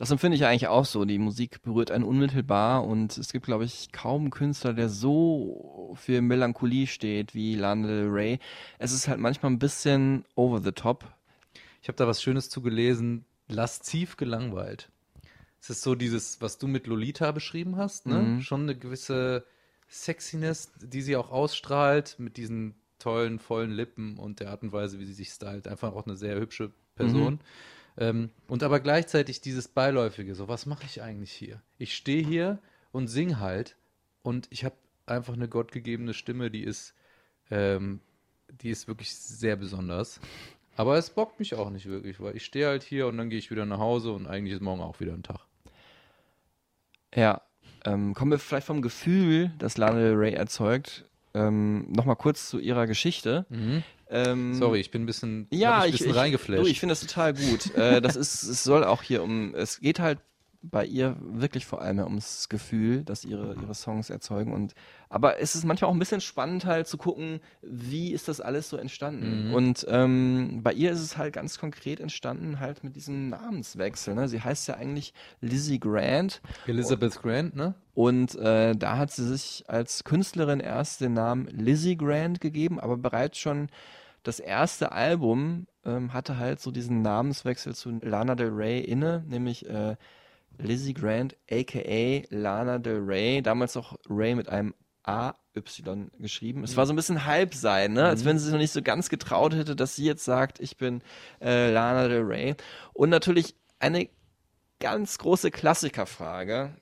Das 0.00 0.10
empfinde 0.10 0.34
ich 0.34 0.46
eigentlich 0.46 0.66
auch 0.66 0.86
so. 0.86 1.04
Die 1.04 1.18
Musik 1.18 1.60
berührt 1.60 1.90
einen 1.90 2.04
unmittelbar 2.04 2.86
und 2.86 3.18
es 3.18 3.32
gibt, 3.32 3.44
glaube 3.44 3.66
ich, 3.66 3.92
kaum 3.92 4.22
einen 4.22 4.30
Künstler, 4.30 4.72
der 4.72 4.88
so 4.88 5.94
für 6.00 6.22
Melancholie 6.22 6.86
steht 6.86 7.34
wie 7.34 7.54
Lana 7.54 7.86
Del 7.86 8.08
Rey. 8.08 8.38
Es 8.78 8.92
ist 8.92 9.08
halt 9.08 9.20
manchmal 9.20 9.52
ein 9.52 9.58
bisschen 9.58 10.24
over 10.36 10.62
the 10.62 10.72
top. 10.72 11.04
Ich 11.82 11.88
habe 11.88 11.96
da 11.96 12.06
was 12.06 12.22
Schönes 12.22 12.48
zu 12.48 12.62
gelesen. 12.62 13.26
Lasziv 13.46 14.16
gelangweilt. 14.16 14.90
Es 15.60 15.68
ist 15.68 15.82
so 15.82 15.94
dieses, 15.94 16.40
was 16.40 16.56
du 16.56 16.66
mit 16.66 16.86
Lolita 16.86 17.30
beschrieben 17.32 17.76
hast, 17.76 18.06
ne? 18.06 18.20
Mhm. 18.20 18.40
Schon 18.40 18.62
eine 18.62 18.78
gewisse 18.78 19.44
Sexiness, 19.90 20.72
die 20.80 21.02
sie 21.02 21.14
auch 21.14 21.30
ausstrahlt, 21.30 22.16
mit 22.18 22.38
diesen 22.38 22.74
tollen, 22.98 23.38
vollen 23.38 23.70
Lippen 23.70 24.16
und 24.16 24.40
der 24.40 24.48
Art 24.48 24.62
und 24.62 24.72
Weise, 24.72 24.98
wie 24.98 25.04
sie 25.04 25.12
sich 25.12 25.28
stylt. 25.28 25.68
Einfach 25.68 25.92
auch 25.92 26.06
eine 26.06 26.16
sehr 26.16 26.40
hübsche 26.40 26.72
Person. 26.94 27.40
Ähm, 28.00 28.30
und 28.48 28.62
aber 28.62 28.80
gleichzeitig 28.80 29.42
dieses 29.42 29.68
Beiläufige, 29.68 30.34
so, 30.34 30.48
was 30.48 30.66
mache 30.66 30.84
ich 30.86 31.02
eigentlich 31.02 31.32
hier? 31.32 31.62
Ich 31.78 31.94
stehe 31.94 32.24
hier 32.24 32.58
und 32.92 33.08
sing 33.08 33.38
halt 33.38 33.76
und 34.22 34.48
ich 34.50 34.64
habe 34.64 34.74
einfach 35.06 35.34
eine 35.34 35.48
gottgegebene 35.48 36.14
Stimme, 36.14 36.50
die 36.50 36.62
ist, 36.62 36.94
ähm, 37.50 38.00
die 38.62 38.70
ist 38.70 38.88
wirklich 38.88 39.14
sehr 39.14 39.56
besonders. 39.56 40.18
Aber 40.76 40.96
es 40.96 41.10
bockt 41.10 41.38
mich 41.38 41.54
auch 41.54 41.68
nicht 41.68 41.86
wirklich, 41.86 42.20
weil 42.20 42.34
ich 42.34 42.44
stehe 42.44 42.68
halt 42.68 42.82
hier 42.82 43.06
und 43.06 43.18
dann 43.18 43.28
gehe 43.28 43.38
ich 43.38 43.50
wieder 43.50 43.66
nach 43.66 43.78
Hause 43.78 44.12
und 44.12 44.26
eigentlich 44.26 44.54
ist 44.54 44.62
morgen 44.62 44.80
auch 44.80 44.98
wieder 45.00 45.12
ein 45.12 45.22
Tag. 45.22 45.40
Ja, 47.14 47.42
ähm, 47.84 48.14
kommen 48.14 48.30
wir 48.30 48.38
vielleicht 48.38 48.66
vom 48.66 48.80
Gefühl, 48.80 49.52
das 49.58 49.76
Lana 49.76 49.98
Rey 50.12 50.32
erzeugt, 50.32 51.04
ähm, 51.34 51.90
nochmal 51.90 52.16
kurz 52.16 52.48
zu 52.48 52.58
ihrer 52.58 52.86
Geschichte. 52.86 53.46
Ähm, 54.08 54.54
Sorry, 54.54 54.80
ich 54.80 54.90
bin 54.90 55.02
ein 55.02 55.06
bisschen, 55.06 55.46
Ja, 55.50 55.80
ich, 55.80 55.84
ein 55.86 55.90
bisschen 55.92 56.10
ich, 56.10 56.16
reingeflasht. 56.16 56.62
du, 56.62 56.66
ich 56.66 56.80
finde 56.80 56.92
das 56.92 57.00
total 57.00 57.32
gut. 57.34 57.74
äh, 57.76 58.00
das 58.00 58.16
ist, 58.16 58.42
es 58.42 58.64
soll 58.64 58.82
auch 58.84 59.02
hier 59.02 59.22
um, 59.22 59.54
es 59.54 59.80
geht 59.80 60.00
halt 60.00 60.18
bei 60.62 60.84
ihr 60.84 61.16
wirklich 61.20 61.64
vor 61.64 61.80
allem 61.80 62.00
ums 62.00 62.48
Gefühl, 62.48 63.02
das 63.02 63.24
ihre, 63.24 63.54
ihre 63.54 63.74
Songs 63.74 64.10
erzeugen 64.10 64.52
und, 64.52 64.74
aber 65.08 65.40
es 65.40 65.54
ist 65.54 65.64
manchmal 65.64 65.90
auch 65.90 65.94
ein 65.94 65.98
bisschen 65.98 66.20
spannend 66.20 66.66
halt 66.66 66.86
zu 66.86 66.98
gucken, 66.98 67.40
wie 67.62 68.12
ist 68.12 68.28
das 68.28 68.40
alles 68.40 68.68
so 68.68 68.76
entstanden. 68.76 69.48
Mhm. 69.48 69.54
Und 69.54 69.86
ähm, 69.88 70.60
bei 70.62 70.72
ihr 70.72 70.90
ist 70.90 71.00
es 71.00 71.16
halt 71.16 71.32
ganz 71.32 71.58
konkret 71.58 71.98
entstanden 71.98 72.60
halt 72.60 72.84
mit 72.84 72.94
diesem 72.94 73.30
Namenswechsel. 73.30 74.14
Ne? 74.14 74.28
Sie 74.28 74.40
heißt 74.40 74.68
ja 74.68 74.74
eigentlich 74.74 75.14
Lizzie 75.40 75.80
Grant 75.80 76.42
Elizabeth 76.66 77.22
Grant, 77.22 77.56
ne? 77.56 77.74
und 77.94 78.34
äh, 78.36 78.74
da 78.76 78.98
hat 78.98 79.12
sie 79.12 79.26
sich 79.26 79.64
als 79.66 80.04
Künstlerin 80.04 80.60
erst 80.60 81.00
den 81.00 81.14
Namen 81.14 81.46
Lizzie 81.46 81.96
Grant 81.96 82.40
gegeben, 82.40 82.78
aber 82.78 82.98
bereits 82.98 83.38
schon 83.38 83.68
das 84.22 84.38
erste 84.38 84.92
Album 84.92 85.66
ähm, 85.84 86.12
hatte 86.12 86.36
halt 86.36 86.60
so 86.60 86.70
diesen 86.70 87.00
Namenswechsel 87.00 87.74
zu 87.74 87.98
Lana 88.02 88.34
Del 88.34 88.50
Rey 88.50 88.80
inne, 88.80 89.24
nämlich 89.26 89.66
äh, 89.66 89.96
Lizzie 90.62 90.94
Grant, 90.94 91.36
aka 91.50 92.22
Lana 92.30 92.78
Del 92.78 92.98
Rey, 92.98 93.42
damals 93.42 93.76
auch 93.76 93.96
Ray 94.08 94.34
mit 94.34 94.48
einem 94.48 94.74
AY 95.04 95.32
geschrieben. 96.18 96.62
Es 96.62 96.76
war 96.76 96.86
so 96.86 96.92
ein 96.92 96.96
bisschen 96.96 97.26
halb 97.26 97.54
sein, 97.54 97.92
ne? 97.92 98.04
als 98.04 98.24
wenn 98.24 98.38
sie 98.38 98.44
sich 98.44 98.52
noch 98.52 98.60
nicht 98.60 98.72
so 98.72 98.82
ganz 98.82 99.08
getraut 99.08 99.54
hätte, 99.54 99.74
dass 99.74 99.96
sie 99.96 100.04
jetzt 100.04 100.24
sagt, 100.24 100.60
ich 100.60 100.76
bin 100.76 101.02
äh, 101.40 101.70
Lana 101.70 102.08
Del 102.08 102.22
Rey. 102.22 102.54
Und 102.92 103.10
natürlich 103.10 103.56
eine 103.78 104.08
ganz 104.78 105.18
große 105.18 105.50
Klassikerfrage 105.50 106.74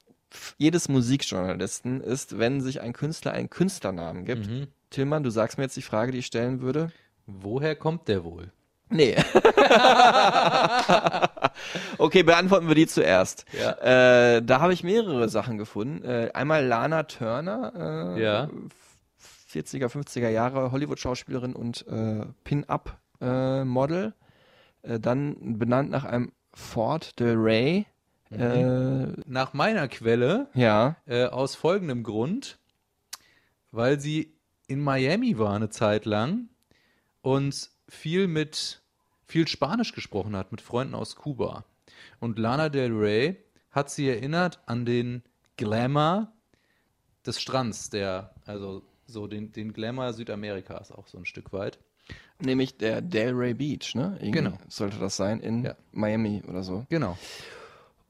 jedes 0.58 0.88
Musikjournalisten 0.88 2.00
ist, 2.00 2.38
wenn 2.38 2.60
sich 2.60 2.80
ein 2.80 2.92
Künstler 2.92 3.32
einen 3.32 3.50
Künstlernamen 3.50 4.24
gibt. 4.24 4.48
Mhm. 4.48 4.68
Tillmann, 4.90 5.22
du 5.22 5.30
sagst 5.30 5.58
mir 5.58 5.64
jetzt 5.64 5.76
die 5.76 5.82
Frage, 5.82 6.12
die 6.12 6.18
ich 6.18 6.26
stellen 6.26 6.60
würde. 6.60 6.92
Woher 7.26 7.76
kommt 7.76 8.08
der 8.08 8.24
wohl? 8.24 8.52
Nee. 8.90 9.16
okay, 11.98 12.22
beantworten 12.22 12.68
wir 12.68 12.74
die 12.74 12.86
zuerst. 12.86 13.44
Ja. 13.58 14.36
Äh, 14.36 14.42
da 14.42 14.60
habe 14.60 14.72
ich 14.72 14.82
mehrere 14.84 15.28
Sachen 15.28 15.58
gefunden. 15.58 16.04
Äh, 16.04 16.30
einmal 16.34 16.64
Lana 16.64 17.02
Turner, 17.04 18.14
äh, 18.16 18.22
Ja. 18.22 18.48
40er, 19.52 19.88
50er 19.88 20.28
Jahre 20.28 20.72
Hollywood-Schauspielerin 20.72 21.54
und 21.54 21.86
äh, 21.88 22.26
Pin-Up-Model. 22.44 24.12
Äh, 24.82 25.00
dann 25.00 25.58
benannt 25.58 25.90
nach 25.90 26.04
einem 26.04 26.32
Ford 26.52 27.18
Del 27.18 27.34
Rey. 27.36 27.86
Äh, 28.30 29.06
Nach 29.24 29.54
meiner 29.54 29.88
Quelle 29.88 30.48
ja. 30.52 30.96
äh, 31.06 31.24
aus 31.24 31.54
folgendem 31.54 32.02
Grund, 32.02 32.58
weil 33.72 33.98
sie 34.00 34.34
in 34.66 34.80
Miami 34.82 35.38
war 35.38 35.54
eine 35.54 35.70
Zeit 35.70 36.04
lang 36.04 36.50
und 37.22 37.70
viel 37.88 38.26
mit 38.28 38.80
viel 39.26 39.46
Spanisch 39.46 39.92
gesprochen 39.92 40.36
hat 40.36 40.52
mit 40.52 40.60
Freunden 40.60 40.94
aus 40.94 41.16
Kuba. 41.16 41.64
Und 42.20 42.38
Lana 42.38 42.68
Del 42.68 42.92
Rey 42.92 43.36
hat 43.70 43.90
sie 43.90 44.08
erinnert 44.08 44.60
an 44.66 44.84
den 44.84 45.22
Glamour 45.56 46.32
des 47.26 47.40
Strands, 47.40 47.90
der 47.90 48.34
also 48.46 48.82
so 49.06 49.26
den, 49.26 49.52
den 49.52 49.72
Glamour 49.72 50.12
Südamerikas 50.12 50.92
auch 50.92 51.06
so 51.06 51.18
ein 51.18 51.26
Stück 51.26 51.52
weit. 51.52 51.78
Nämlich 52.40 52.76
der 52.78 53.00
Delray 53.02 53.52
Beach, 53.52 53.94
ne? 53.94 54.12
Irgendwie 54.20 54.30
Genau. 54.30 54.58
Sollte 54.68 54.98
das 54.98 55.16
sein 55.16 55.40
in 55.40 55.64
Ja. 55.64 55.74
Miami 55.92 56.42
oder 56.48 56.62
so. 56.62 56.86
Genau. 56.88 57.18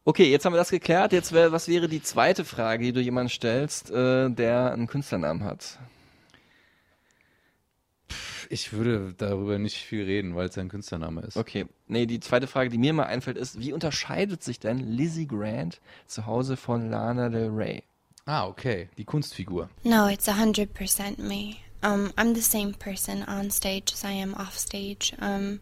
Okay, 0.04 0.30
jetzt 0.30 0.44
haben 0.44 0.52
wir 0.52 0.58
das 0.58 0.70
geklärt. 0.70 1.12
Jetzt 1.12 1.32
wär, 1.32 1.50
was 1.50 1.66
wäre 1.66 1.88
die 1.88 2.02
zweite 2.02 2.44
Frage, 2.44 2.84
die 2.84 2.92
du 2.92 3.00
jemandem 3.00 3.30
stellst, 3.30 3.90
äh, 3.90 4.30
der 4.30 4.72
einen 4.72 4.86
Künstlernamen 4.86 5.44
hat? 5.44 5.78
Ich 8.50 8.72
würde 8.72 9.14
darüber 9.16 9.58
nicht 9.58 9.76
viel 9.76 10.04
reden, 10.04 10.34
weil 10.34 10.48
es 10.48 10.56
ein 10.56 10.68
Künstlername 10.68 11.20
ist. 11.22 11.36
Okay, 11.36 11.66
nee, 11.86 12.06
die 12.06 12.20
zweite 12.20 12.46
Frage, 12.46 12.70
die 12.70 12.78
mir 12.78 12.92
mal 12.92 13.04
einfällt, 13.04 13.36
ist, 13.36 13.60
wie 13.60 13.72
unterscheidet 13.72 14.42
sich 14.42 14.58
denn 14.58 14.78
Lizzie 14.78 15.26
Grant 15.26 15.80
zu 16.06 16.26
Hause 16.26 16.56
von 16.56 16.90
Lana 16.90 17.28
Del 17.28 17.50
Rey? 17.50 17.82
Ah, 18.26 18.46
okay. 18.46 18.88
Die 18.98 19.04
Kunstfigur. 19.04 19.70
No, 19.84 20.06
it's 20.06 20.28
a 20.28 20.38
hundred 20.38 20.74
percent 20.74 21.18
me. 21.18 21.56
Um, 21.82 22.12
I'm 22.18 22.34
the 22.34 22.42
same 22.42 22.74
person 22.74 23.22
on 23.22 23.50
stage 23.50 23.92
as 23.94 24.04
I 24.04 24.12
am 24.12 24.34
off 24.34 24.58
stage. 24.58 25.14
Um, 25.18 25.60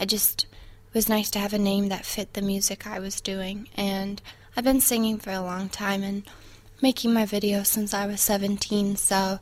I 0.00 0.06
just 0.06 0.44
it 0.44 0.94
was 0.94 1.08
nice 1.08 1.30
to 1.32 1.38
have 1.38 1.52
a 1.52 1.58
name 1.58 1.88
that 1.90 2.06
fit 2.06 2.32
the 2.32 2.40
music 2.40 2.86
I 2.86 3.00
was 3.00 3.20
doing, 3.20 3.68
and 3.76 4.22
I've 4.56 4.64
been 4.64 4.80
singing 4.80 5.18
for 5.18 5.30
a 5.30 5.42
long 5.42 5.68
time 5.68 6.02
and 6.02 6.22
making 6.80 7.12
my 7.12 7.26
videos 7.26 7.66
since 7.66 7.92
I 7.92 8.06
was 8.06 8.20
17. 8.22 8.96
So 8.96 9.38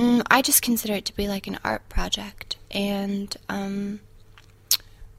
mm, 0.00 0.22
I 0.30 0.42
just 0.42 0.62
consider 0.62 0.94
it 0.94 1.04
to 1.06 1.14
be 1.16 1.28
like 1.28 1.46
an 1.46 1.58
art 1.64 1.88
project, 1.88 2.56
and 2.70 3.36
um, 3.48 4.00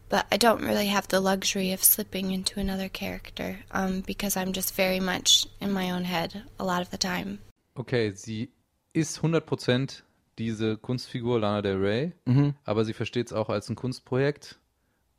but 0.09 0.25
I 0.31 0.37
don't 0.37 0.61
really 0.61 0.87
have 0.87 1.07
the 1.07 1.19
luxury 1.21 1.71
of 1.73 1.83
slipping 1.83 2.31
into 2.31 2.59
another 2.59 2.89
character 2.89 3.59
um, 3.71 4.01
because 4.01 4.35
I'm 4.35 4.51
just 4.53 4.75
very 4.75 4.99
much 4.99 5.47
in 5.61 5.71
my 5.71 5.91
own 5.91 6.03
head 6.05 6.43
a 6.59 6.65
lot 6.65 6.81
of 6.81 6.89
the 6.89 6.97
time. 6.97 7.39
Okay, 7.77 8.11
sie 8.11 8.49
ist 8.93 9.19
100% 9.23 10.03
diese 10.37 10.77
Kunstfigur 10.77 11.39
Lana 11.39 11.61
Del 11.61 11.77
Rey, 11.77 12.13
Mhm. 12.25 12.55
aber 12.65 12.83
sie 12.83 12.93
versteht 12.93 13.27
es 13.27 13.33
auch 13.33 13.49
als 13.49 13.69
ein 13.69 13.75
Kunstprojekt, 13.75 14.57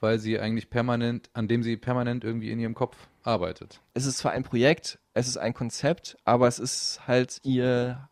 weil 0.01 0.19
sie 0.19 0.39
eigentlich 0.39 0.69
permanent, 0.69 1.31
an 1.33 1.49
dem 1.49 1.63
sie 1.63 1.77
permanent 1.77 2.25
irgendwie 2.25 2.51
in 2.51 2.59
ihrem 2.59 2.75
Kopf 2.75 2.97
arbeitet. 3.23 3.81
Es 3.95 4.05
ist 4.05 4.19
zwar 4.19 4.33
ein 4.33 4.43
Projekt, 4.43 4.99
es 5.15 5.29
ist 5.29 5.37
ein 5.39 5.55
Konzept, 5.55 6.17
aber 6.25 6.49
es 6.49 6.59
ist 6.59 7.01
halt 7.07 7.41
ihr 7.45 8.09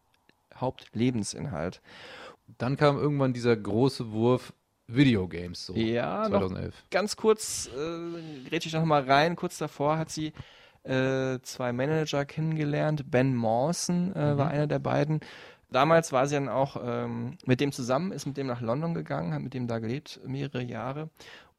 Hauptlebensinhalt. 0.60 1.80
Dann 2.58 2.76
kam 2.76 2.98
irgendwann 2.98 3.32
dieser 3.32 3.56
große 3.56 4.12
Wurf 4.12 4.52
Videogames 4.86 5.66
so. 5.66 5.74
Ja, 5.74 6.28
noch 6.28 6.40
2011. 6.40 6.74
ganz 6.90 7.16
kurz, 7.16 7.68
äh, 7.68 8.48
grätsch 8.48 8.66
ich 8.66 8.72
noch 8.72 8.84
mal 8.84 9.02
rein, 9.02 9.36
kurz 9.36 9.58
davor 9.58 9.98
hat 9.98 10.10
sie 10.10 10.32
äh, 10.82 11.38
zwei 11.42 11.72
Manager 11.72 12.24
kennengelernt. 12.24 13.10
Ben 13.10 13.34
Mawson 13.34 14.14
äh, 14.16 14.36
war 14.36 14.48
einer 14.48 14.66
der 14.66 14.78
beiden. 14.78 15.20
Damals 15.70 16.12
war 16.12 16.26
sie 16.26 16.34
dann 16.34 16.48
auch 16.48 16.76
ähm, 16.82 17.38
mit 17.46 17.60
dem 17.60 17.70
zusammen, 17.70 18.10
ist 18.10 18.26
mit 18.26 18.36
dem 18.36 18.48
nach 18.48 18.60
London 18.60 18.94
gegangen, 18.94 19.32
hat 19.32 19.42
mit 19.42 19.54
dem 19.54 19.68
da 19.68 19.78
gelebt, 19.78 20.20
mehrere 20.26 20.62
Jahre. 20.62 21.10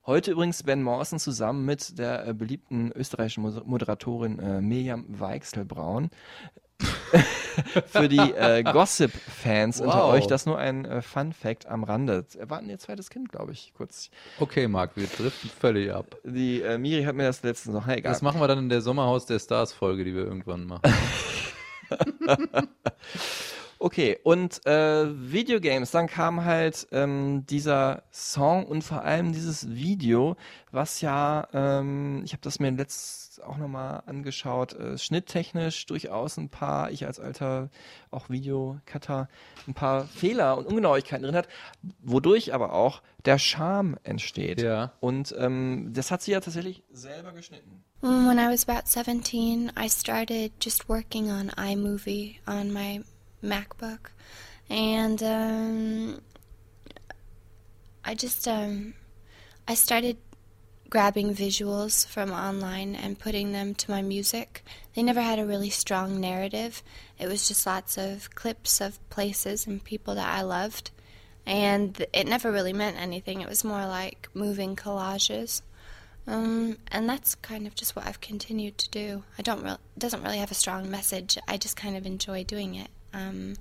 Heute 0.05 0.31
übrigens 0.31 0.63
Ben 0.63 0.81
Mawson 0.81 1.19
zusammen 1.19 1.63
mit 1.63 1.97
der 1.99 2.27
äh, 2.27 2.33
beliebten 2.33 2.91
österreichischen 2.91 3.43
Moder- 3.43 3.63
Moderatorin 3.63 4.39
äh, 4.39 4.59
Mirjam 4.59 5.05
Weichselbraun. 5.07 6.09
Für 7.87 8.07
die 8.07 8.17
äh, 8.17 8.63
Gossip-Fans 8.63 9.81
unter 9.81 10.03
Wow. 10.03 10.13
euch, 10.13 10.27
das 10.27 10.45
nur 10.45 10.57
ein 10.57 10.85
äh, 10.85 11.01
Fun-Fact 11.01 11.65
am 11.65 11.83
Rande. 11.83 12.25
Er 12.37 12.49
war 12.49 12.61
ihr 12.61 12.79
zweites 12.79 13.09
Kind, 13.09 13.29
glaube 13.31 13.51
ich, 13.51 13.73
kurz. 13.75 14.09
Okay, 14.39 14.67
Marc, 14.67 14.91
wir 14.95 15.07
driften 15.07 15.49
völlig 15.49 15.91
ab. 15.91 16.15
Die 16.23 16.61
äh, 16.61 16.77
Miri 16.77 17.03
hat 17.03 17.15
mir 17.15 17.23
das 17.23 17.43
letztens 17.43 17.75
noch, 17.75 17.87
hey. 17.87 18.01
Das 18.01 18.21
machen 18.21 18.39
wir 18.39 18.47
dann 18.47 18.59
in 18.59 18.69
der 18.69 18.81
Sommerhaus 18.81 19.25
der 19.25 19.39
Stars 19.39 19.73
Folge, 19.73 20.05
die 20.05 20.15
wir 20.15 20.23
irgendwann 20.23 20.65
machen. 20.65 20.81
Okay, 23.83 24.19
und 24.23 24.63
äh, 24.67 25.07
Videogames, 25.09 25.89
dann 25.89 26.05
kam 26.05 26.45
halt 26.45 26.87
ähm, 26.91 27.47
dieser 27.47 28.03
Song 28.11 28.67
und 28.67 28.83
vor 28.83 29.01
allem 29.01 29.33
dieses 29.33 29.71
Video, 29.73 30.37
was 30.69 31.01
ja, 31.01 31.47
ähm, 31.51 32.21
ich 32.23 32.33
habe 32.33 32.43
das 32.43 32.59
mir 32.59 32.69
letzt 32.69 33.43
auch 33.43 33.57
nochmal 33.57 34.03
angeschaut, 34.05 34.73
äh, 34.73 34.99
schnitttechnisch 34.99 35.87
durchaus 35.87 36.37
ein 36.37 36.49
paar, 36.49 36.91
ich 36.91 37.07
als 37.07 37.19
alter 37.19 37.71
auch 38.11 38.29
Videocutter, 38.29 39.27
ein 39.67 39.73
paar 39.73 40.05
Fehler 40.05 40.59
und 40.59 40.67
Ungenauigkeiten 40.67 41.23
drin 41.23 41.35
hat, 41.35 41.47
wodurch 42.03 42.53
aber 42.53 42.73
auch 42.73 43.01
der 43.25 43.39
Charme 43.39 43.97
entsteht. 44.03 44.61
Ja. 44.61 44.91
Und 44.99 45.33
ähm, 45.39 45.89
das 45.91 46.11
hat 46.11 46.21
sie 46.21 46.33
ja 46.33 46.39
tatsächlich 46.39 46.83
selber 46.91 47.31
geschnitten. 47.31 47.83
When 48.01 48.37
I 48.37 48.47
was 48.47 48.67
about 48.69 48.85
17, 48.85 49.71
I 49.75 49.89
started 49.89 50.51
just 50.61 50.87
working 50.87 51.31
on 51.31 51.49
iMovie 51.57 52.35
on 52.45 52.71
my 52.71 53.01
MacBook. 53.43 54.11
And 54.69 55.21
um, 55.23 56.21
I 58.03 58.15
just 58.15 58.47
um, 58.47 58.93
I 59.67 59.73
started 59.73 60.17
grabbing 60.89 61.33
visuals 61.33 62.05
from 62.05 62.31
online 62.31 62.95
and 62.95 63.17
putting 63.17 63.53
them 63.53 63.73
to 63.73 63.89
my 63.89 64.01
music. 64.01 64.63
They 64.93 65.01
never 65.01 65.21
had 65.21 65.39
a 65.39 65.45
really 65.45 65.69
strong 65.69 66.19
narrative. 66.19 66.83
It 67.17 67.27
was 67.27 67.47
just 67.47 67.65
lots 67.65 67.97
of 67.97 68.35
clips 68.35 68.81
of 68.81 68.99
places 69.09 69.65
and 69.65 69.83
people 69.83 70.15
that 70.15 70.27
I 70.27 70.41
loved. 70.41 70.91
And 71.45 72.05
it 72.13 72.27
never 72.27 72.51
really 72.51 72.73
meant 72.73 72.97
anything. 72.97 73.39
It 73.41 73.47
was 73.47 73.63
more 73.63 73.85
like 73.85 74.27
moving 74.33 74.75
collages. 74.75 75.61
Um, 76.27 76.77
and 76.91 77.09
that's 77.09 77.35
kind 77.35 77.65
of 77.65 77.73
just 77.73 77.95
what 77.95 78.05
I've 78.05 78.21
continued 78.21 78.77
to 78.79 78.89
do. 78.89 79.23
I 79.39 79.41
don't 79.41 79.63
really, 79.63 79.77
doesn't 79.97 80.21
really 80.21 80.37
have 80.37 80.51
a 80.51 80.55
strong 80.55 80.91
message. 80.91 81.37
I 81.47 81.57
just 81.57 81.77
kind 81.77 81.95
of 81.95 82.05
enjoy 82.05 82.43
doing 82.43 82.75
it. 82.75 82.89
Um, 83.13 83.55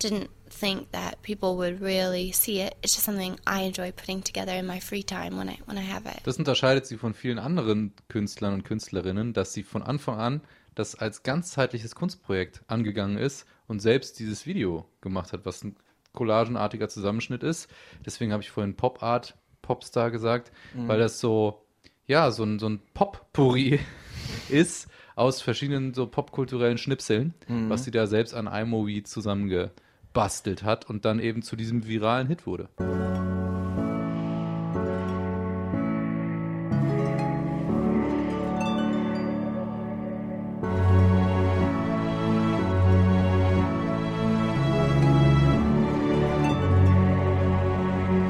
didn't 0.00 0.30
think 0.48 0.90
that 0.92 1.22
people 1.22 1.56
would 1.56 1.80
really 1.80 2.32
see 2.32 2.60
it. 2.60 2.74
It's 2.82 2.94
just 2.94 3.04
something 3.04 3.38
I 3.46 3.62
enjoy 3.62 3.92
putting 3.92 4.22
together 4.22 4.52
in 4.52 4.66
my 4.66 4.80
free 4.80 5.02
time 5.02 5.36
when 5.36 5.48
I 5.48 5.58
when 5.66 5.78
I 5.78 5.82
have 5.82 6.06
it. 6.06 6.20
Das 6.24 6.38
unterscheidet 6.38 6.86
sie 6.86 6.96
von 6.96 7.14
vielen 7.14 7.38
anderen 7.38 7.92
Künstlern 8.08 8.54
und 8.54 8.64
Künstlerinnen, 8.64 9.32
dass 9.32 9.52
sie 9.52 9.62
von 9.62 9.82
Anfang 9.82 10.18
an 10.18 10.40
das 10.74 10.94
als 10.94 11.22
ganzheitliches 11.22 11.94
Kunstprojekt 11.94 12.62
angegangen 12.66 13.18
ist 13.18 13.44
und 13.66 13.80
selbst 13.80 14.18
dieses 14.18 14.46
Video 14.46 14.86
gemacht 15.00 15.32
hat, 15.32 15.44
was 15.44 15.62
ein 15.62 15.76
collagenartiger 16.12 16.88
Zusammenschnitt 16.88 17.42
ist. 17.42 17.68
Deswegen 18.04 18.32
habe 18.32 18.42
ich 18.42 18.50
vorhin 18.50 18.76
Pop 18.76 19.02
Art, 19.02 19.36
Popstar 19.62 20.10
gesagt, 20.10 20.52
weil 20.74 20.98
das 20.98 21.20
so, 21.20 21.64
ja, 22.06 22.30
so 22.30 22.44
ein, 22.44 22.58
so 22.58 22.68
ein 22.68 22.80
Pop-Puri 22.94 23.80
ist 24.48 24.88
aus 25.16 25.42
verschiedenen 25.42 25.94
so 25.94 26.06
popkulturellen 26.06 26.78
Schnipseln, 26.78 27.34
was 27.68 27.84
sie 27.84 27.90
da 27.90 28.06
selbst 28.06 28.34
an 28.34 28.46
iMovie 28.46 29.02
zusammengebastelt 29.02 30.62
hat 30.62 30.88
und 30.88 31.04
dann 31.04 31.20
eben 31.20 31.42
zu 31.42 31.56
diesem 31.56 31.86
viralen 31.86 32.28
Hit 32.28 32.46
wurde. 32.46 32.68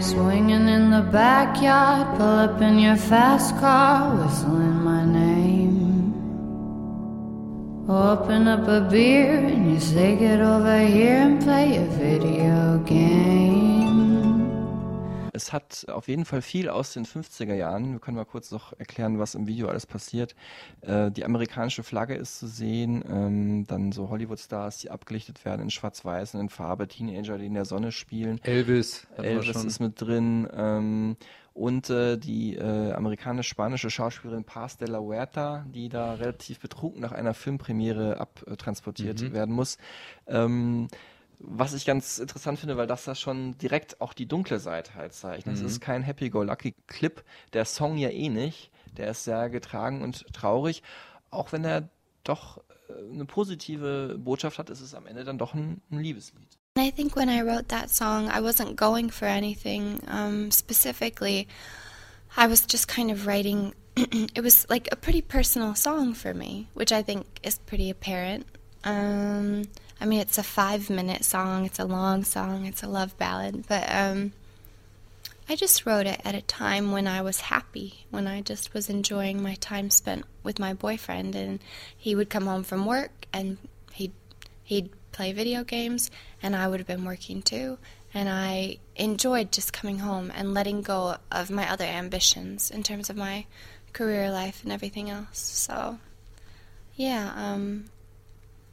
Swinging 0.01 0.67
in 0.67 0.91
the 0.91 1.03
backyard, 1.13 2.17
pull 2.17 2.27
up 2.27 2.61
in 2.63 2.79
your 2.79 2.97
fast 2.97 3.57
car, 3.61 4.17
whistling 4.19 4.83
my 4.83 5.05
name. 5.05 5.70
Open 7.89 8.47
up 8.47 8.69
a 8.69 8.81
beer 8.89 9.39
and 9.39 9.73
you 9.73 9.81
say, 9.81 10.17
Get 10.17 10.41
over 10.41 10.81
here 10.87 11.17
and 11.17 11.43
play 11.43 11.77
a 11.77 11.85
video 11.87 12.79
game. 12.87 13.90
Es 15.41 15.55
hat 15.55 15.87
auf 15.89 16.07
jeden 16.09 16.27
Fall 16.27 16.43
viel 16.43 16.69
aus 16.69 16.93
den 16.93 17.07
50er 17.07 17.55
Jahren. 17.55 17.93
Wir 17.93 17.99
können 17.99 18.19
mal 18.19 18.27
kurz 18.27 18.51
noch 18.51 18.79
erklären, 18.79 19.19
was 19.19 19.35
im 19.35 19.47
Video 19.47 19.69
alles 19.69 19.87
passiert. 19.87 20.35
Äh, 20.83 21.11
die 21.11 21.25
amerikanische 21.25 21.83
Flagge 21.83 22.15
ist 22.15 22.39
zu 22.39 22.47
sehen, 22.47 23.03
ähm, 23.09 23.65
dann 23.67 23.91
so 23.91 24.11
Hollywood-Stars, 24.11 24.77
die 24.81 24.91
abgelichtet 24.91 25.47
werden 25.47 25.63
in 25.63 25.71
Schwarz-Weiß 25.71 26.35
und 26.35 26.41
in 26.43 26.49
Farbe, 26.51 26.89
Teenager, 26.89 27.39
die 27.39 27.47
in 27.47 27.55
der 27.55 27.65
Sonne 27.65 27.91
spielen. 27.91 28.39
Elvis, 28.43 29.07
wir 29.17 29.25
Elvis 29.25 29.65
ist 29.65 29.81
mit 29.81 29.99
drin. 29.99 30.47
Ähm, 30.55 31.17
und 31.55 31.89
äh, 31.89 32.19
die 32.19 32.57
äh, 32.57 32.93
amerikanisch-spanische 32.93 33.89
Schauspielerin 33.89 34.45
Paz 34.45 34.77
de 34.77 34.89
la 34.89 34.99
Huerta, 35.01 35.65
die 35.75 35.89
da 35.89 36.15
relativ 36.15 36.61
betrunken 36.61 37.01
nach 37.01 37.13
einer 37.13 37.33
Filmpremiere 37.33 38.21
abtransportiert 38.21 39.23
Mhm. 39.23 39.33
werden 39.33 39.55
muss. 39.55 39.79
Ähm, 40.27 40.89
was 41.43 41.73
ich 41.73 41.87
ganz 41.87 42.19
interessant 42.19 42.59
finde, 42.59 42.77
weil 42.77 42.87
das 42.87 43.05
da 43.05 43.15
schon 43.15 43.57
direkt 43.59 44.01
auch 44.01 44.13
die 44.13 44.27
dunkle 44.27 44.59
Seite 44.61 44.95
halt 44.95 45.15
zeigt. 45.15 45.47
Es 45.49 45.61
Mhm. 45.61 45.67
ist 45.67 45.81
kein 45.81 46.03
Happy-Go-Lucky-Clip. 46.03 47.25
Der 47.55 47.65
Song 47.65 47.97
ja 47.97 48.11
eh 48.11 48.29
nicht. 48.29 48.71
Der 48.97 49.11
ist 49.11 49.25
sehr 49.25 49.49
getragen 49.49 50.03
und 50.03 50.27
traurig. 50.35 50.83
Auch 51.31 51.53
wenn 51.53 51.65
er 51.65 51.89
doch 52.25 52.59
äh, 52.89 53.13
eine 53.15 53.25
positive 53.25 54.17
Botschaft 54.19 54.59
hat, 54.59 54.69
ist 54.69 54.81
es 54.81 54.95
am 54.95 55.07
Ende 55.07 55.25
dann 55.25 55.39
doch 55.39 55.55
ein, 55.55 55.81
ein 55.91 56.01
Liebeslied. 56.01 56.59
I 56.79 56.93
think 56.93 57.17
when 57.17 57.29
I 57.29 57.41
wrote 57.43 57.69
that 57.69 57.91
song, 57.91 58.29
I 58.29 58.41
wasn't 58.41 58.77
going 58.77 59.11
for 59.11 59.27
anything 59.27 59.99
um, 60.09 60.51
specifically. 60.51 61.49
I 62.37 62.47
was 62.49 62.65
just 62.71 62.87
kind 62.87 63.11
of 63.11 63.27
writing. 63.27 63.73
it 63.97 64.43
was 64.45 64.67
like 64.69 64.89
a 64.93 64.97
pretty 64.97 65.23
personal 65.23 65.75
song 65.75 66.15
for 66.15 66.35
me, 66.35 66.69
which 66.75 66.93
I 66.93 67.03
think 67.03 67.25
is 67.43 67.59
pretty 67.59 67.91
apparent. 67.91 68.45
Um, 68.85 69.65
I 70.01 70.07
mean, 70.07 70.21
it's 70.21 70.39
a 70.39 70.43
five-minute 70.43 71.25
song. 71.25 71.67
It's 71.67 71.79
a 71.79 71.85
long 71.85 72.25
song. 72.25 72.67
It's 72.67 72.83
a 72.83 72.89
love 72.89 73.17
ballad, 73.19 73.65
but 73.69 73.85
um, 73.95 74.33
I 75.49 75.57
just 75.57 75.85
wrote 75.85 76.07
it 76.07 76.21
at 76.25 76.35
a 76.35 76.43
time 76.43 76.93
when 76.93 77.07
I 77.07 77.23
was 77.23 77.41
happy, 77.41 78.07
when 78.11 78.27
I 78.27 78.41
just 78.41 78.73
was 78.73 78.89
enjoying 78.89 79.43
my 79.43 79.55
time 79.57 79.91
spent 79.91 80.25
with 80.43 80.59
my 80.59 80.73
boyfriend, 80.73 81.35
and 81.35 81.59
he 81.97 82.15
would 82.15 82.31
come 82.31 82.47
home 82.47 82.63
from 82.63 82.87
work 82.87 83.27
and 83.33 83.59
he'd 83.93 84.13
he'd 84.63 84.91
play 85.13 85.33
video 85.33 85.65
games, 85.65 86.11
and 86.43 86.55
I 86.55 86.69
would 86.69 86.79
have 86.81 86.87
been 86.87 87.05
working 87.05 87.43
too. 87.43 87.79
And 88.15 88.29
I 88.29 88.79
enjoyed 88.97 89.53
just 89.53 89.73
coming 89.73 89.99
home 89.99 90.33
and 90.35 90.55
letting 90.55 90.83
go 90.83 91.17
of 91.31 91.51
my 91.51 91.69
other 91.71 91.85
ambitions 91.85 92.71
in 92.71 92.83
terms 92.83 93.11
of 93.11 93.17
my 93.17 93.47
career 93.93 94.31
life 94.31 94.63
and 94.63 94.73
everything 94.73 95.11
else. 95.11 95.39
So, 95.39 95.99
yeah, 96.95 97.33
um, 97.37 97.87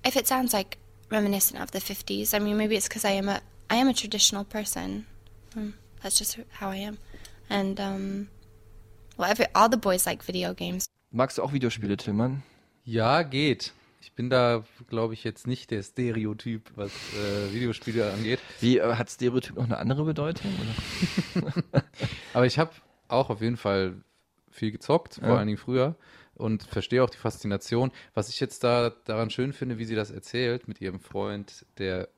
if 0.08 0.16
it 0.16 0.28
sounds 0.28 0.54
like 0.54 0.78
reminiscent 1.12 1.62
of 1.62 1.72
the 1.72 1.80
50s, 1.80 2.34
I 2.34 2.40
mean, 2.40 2.58
maybe 2.58 2.76
it's 2.76 2.88
because 2.88 3.06
I 3.06 3.12
am 3.18 3.30
a 3.30 3.40
I 3.70 3.76
am 3.76 3.90
a 3.90 3.94
traditional 3.94 4.46
person. 4.46 5.06
Um, 5.56 5.74
that's 6.02 6.18
just 6.18 6.40
how 6.60 6.70
I 6.70 6.78
am. 6.78 6.98
And 7.50 7.80
um, 7.80 8.28
well, 9.18 9.30
every, 9.30 9.46
all 9.54 9.70
the 9.70 9.78
boys 9.78 10.06
like 10.06 10.24
video 10.24 10.54
games. 10.54 10.86
Magst 11.12 11.38
du 11.38 11.44
auch 11.44 11.52
Videospiele, 11.52 11.98
Tillmann? 11.98 12.44
Ja, 12.86 13.24
geht. 13.24 13.74
Ich 14.02 14.14
bin 14.14 14.30
da, 14.30 14.64
glaube 14.88 15.14
ich, 15.14 15.24
jetzt 15.26 15.48
nicht 15.48 15.70
der 15.72 15.84
Stereotyp, 15.84 16.72
was 16.76 16.92
äh, 17.14 17.54
Videospiele 17.54 18.12
angeht. 18.14 18.40
Wie, 18.62 18.78
äh, 18.78 18.96
hat 18.96 19.10
Stereotyp 19.10 19.56
noch 19.58 19.66
eine 19.66 19.78
andere 19.78 20.06
Bedeutung? 20.06 20.52
Oder? 21.36 21.54
Aber 22.34 22.46
ich 22.46 22.58
habe 22.58 22.72
auch 23.10 23.30
auf 23.30 23.42
jeden 23.42 23.58
Fall 23.58 23.96
viel 24.50 24.72
gezockt, 24.72 25.16
vor 25.16 25.28
Ja. 25.28 25.36
allen 25.38 25.48
Dingen 25.48 25.58
früher. 25.58 25.96
Und 26.38 26.64
verstehe 26.64 27.04
auch 27.04 27.10
die 27.10 27.18
Faszination. 27.18 27.92
Was 28.14 28.30
ich 28.30 28.40
jetzt 28.40 28.64
da 28.64 28.92
daran 29.06 29.30
schön 29.30 29.54
finde, 29.54 29.78
wie 29.78 29.86
sie 29.86 29.96
das 29.96 30.12
erzählt 30.12 30.68
mit 30.68 30.82
ihrem 30.82 31.00
Freund, 31.00 31.66
der 31.78 32.10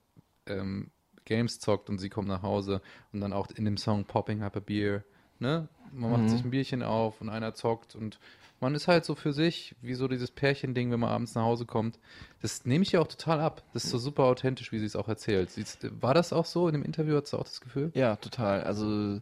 ähm, 0.45 0.91
Games 1.25 1.59
zockt 1.59 1.89
und 1.89 1.99
sie 1.99 2.09
kommt 2.09 2.27
nach 2.27 2.41
Hause 2.41 2.81
und 3.13 3.21
dann 3.21 3.33
auch 3.33 3.47
in 3.55 3.65
dem 3.65 3.77
Song 3.77 4.03
Popping 4.05 4.41
Up 4.43 4.57
a 4.57 4.59
Beer, 4.59 5.03
ne? 5.39 5.69
Man 5.91 6.11
macht 6.11 6.23
Mhm. 6.23 6.27
sich 6.29 6.43
ein 6.43 6.51
Bierchen 6.51 6.83
auf 6.83 7.21
und 7.21 7.29
einer 7.29 7.53
zockt 7.55 7.95
und 7.95 8.19
man 8.59 8.75
ist 8.75 8.87
halt 8.87 9.05
so 9.05 9.15
für 9.15 9.33
sich, 9.33 9.75
wie 9.81 9.93
so 9.93 10.07
dieses 10.07 10.31
Pärchending, 10.31 10.91
wenn 10.91 10.99
man 10.99 11.09
abends 11.09 11.35
nach 11.35 11.43
Hause 11.43 11.65
kommt. 11.65 11.99
Das 12.41 12.65
nehme 12.65 12.83
ich 12.83 12.91
ja 12.91 12.99
auch 12.99 13.07
total 13.07 13.39
ab. 13.39 13.63
Das 13.73 13.85
ist 13.85 13.91
so 13.91 13.97
super 13.97 14.23
authentisch, 14.23 14.71
wie 14.71 14.79
sie 14.79 14.85
es 14.85 14.95
auch 14.95 15.07
erzählt. 15.07 15.51
Sie, 15.51 15.65
war 15.99 16.13
das 16.13 16.33
auch 16.33 16.45
so 16.45 16.67
in 16.67 16.73
dem 16.73 16.83
Interview? 16.83 17.15
Hat 17.15 17.27
sie 17.27 17.37
auch 17.37 17.43
das 17.43 17.61
Gefühl? 17.61 17.91
Ja, 17.93 18.15
total. 18.15 18.63
Also 18.63 19.19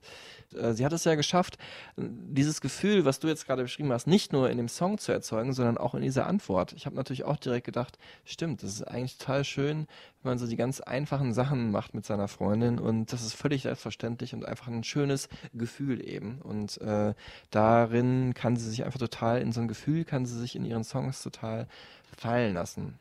äh, 0.55 0.73
sie 0.73 0.85
hat 0.85 0.93
es 0.93 1.03
ja 1.03 1.15
geschafft, 1.15 1.57
dieses 1.97 2.61
Gefühl, 2.61 3.05
was 3.05 3.19
du 3.19 3.27
jetzt 3.27 3.45
gerade 3.45 3.63
beschrieben 3.63 3.91
hast, 3.91 4.07
nicht 4.07 4.33
nur 4.33 4.49
in 4.49 4.57
dem 4.57 4.67
Song 4.69 4.97
zu 4.97 5.11
erzeugen, 5.11 5.53
sondern 5.53 5.77
auch 5.77 5.95
in 5.95 6.01
dieser 6.01 6.27
Antwort. 6.27 6.73
Ich 6.73 6.85
habe 6.85 6.95
natürlich 6.95 7.25
auch 7.25 7.37
direkt 7.37 7.65
gedacht, 7.65 7.97
stimmt, 8.25 8.63
das 8.63 8.71
ist 8.71 8.83
eigentlich 8.83 9.17
total 9.17 9.43
schön, 9.43 9.87
man 10.27 10.37
so 10.37 10.47
die 10.47 10.55
ganz 10.55 10.79
einfachen 10.79 11.33
Sachen 11.33 11.71
macht 11.71 11.93
mit 11.93 12.05
seiner 12.05 12.27
Freundin 12.27 12.79
und 12.79 13.11
das 13.11 13.23
ist 13.23 13.33
völlig 13.33 13.63
selbstverständlich 13.63 14.33
und 14.33 14.45
einfach 14.45 14.67
ein 14.67 14.83
schönes 14.83 15.29
Gefühl 15.53 16.07
eben. 16.07 16.41
Und 16.41 16.79
äh, 16.81 17.13
darin 17.49 18.33
kann 18.33 18.55
sie 18.55 18.69
sich 18.69 18.85
einfach 18.85 18.99
total, 18.99 19.41
in 19.41 19.51
so 19.51 19.61
ein 19.61 19.67
Gefühl 19.67 20.05
kann 20.05 20.25
sie 20.25 20.37
sich 20.39 20.55
in 20.55 20.65
ihren 20.65 20.83
Songs 20.83 21.23
total 21.23 21.67
fallen 22.15 22.53
lassen. 22.53 22.99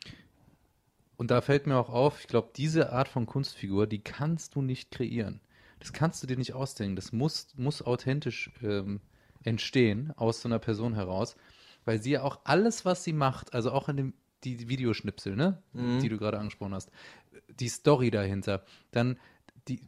Und 1.17 1.31
da 1.31 1.41
fällt 1.41 1.67
mir 1.67 1.77
auch 1.77 1.89
auf, 1.89 2.21
ich 2.21 2.29
glaube, 2.29 2.51
diese 2.57 2.93
Art 2.93 3.09
von 3.09 3.27
Kunstfigur, 3.27 3.87
die 3.87 4.01
kannst 4.01 4.55
du 4.55 4.63
nicht 4.63 4.91
kreieren. 4.91 5.41
Das 5.79 5.93
kannst 5.93 6.23
du 6.23 6.27
dir 6.27 6.37
nicht 6.37 6.55
ausdenken. 6.55 6.97
Das 6.97 7.13
muss, 7.13 7.49
muss 7.57 7.83
authentisch 7.83 8.51
ähm, 8.63 9.01
entstehen 9.45 10.13
aus 10.17 10.43
so 10.43 10.49
einer 10.49 10.59
Person 10.59 10.95
heraus, 10.95 11.37
weil 11.85 12.03
sie 12.03 12.13
ja 12.13 12.23
auch 12.23 12.41
alles, 12.45 12.85
was 12.85 13.05
sie 13.05 13.13
macht, 13.13 13.55
also 13.55 13.73
auch 13.73 13.89
in 13.89 13.97
dem 13.97 14.15
die 14.55 14.69
Videoschnipsel, 14.69 15.35
ne? 15.35 15.63
Mhm. 15.73 16.01
Die 16.01 16.09
du 16.09 16.19
gerade 16.19 16.39
angesprochen 16.39 16.75
hast. 16.75 16.91
Die 17.49 17.69
Story 17.69 18.11
dahinter. 18.11 18.65
Dann 18.93 19.19
die, 19.67 19.81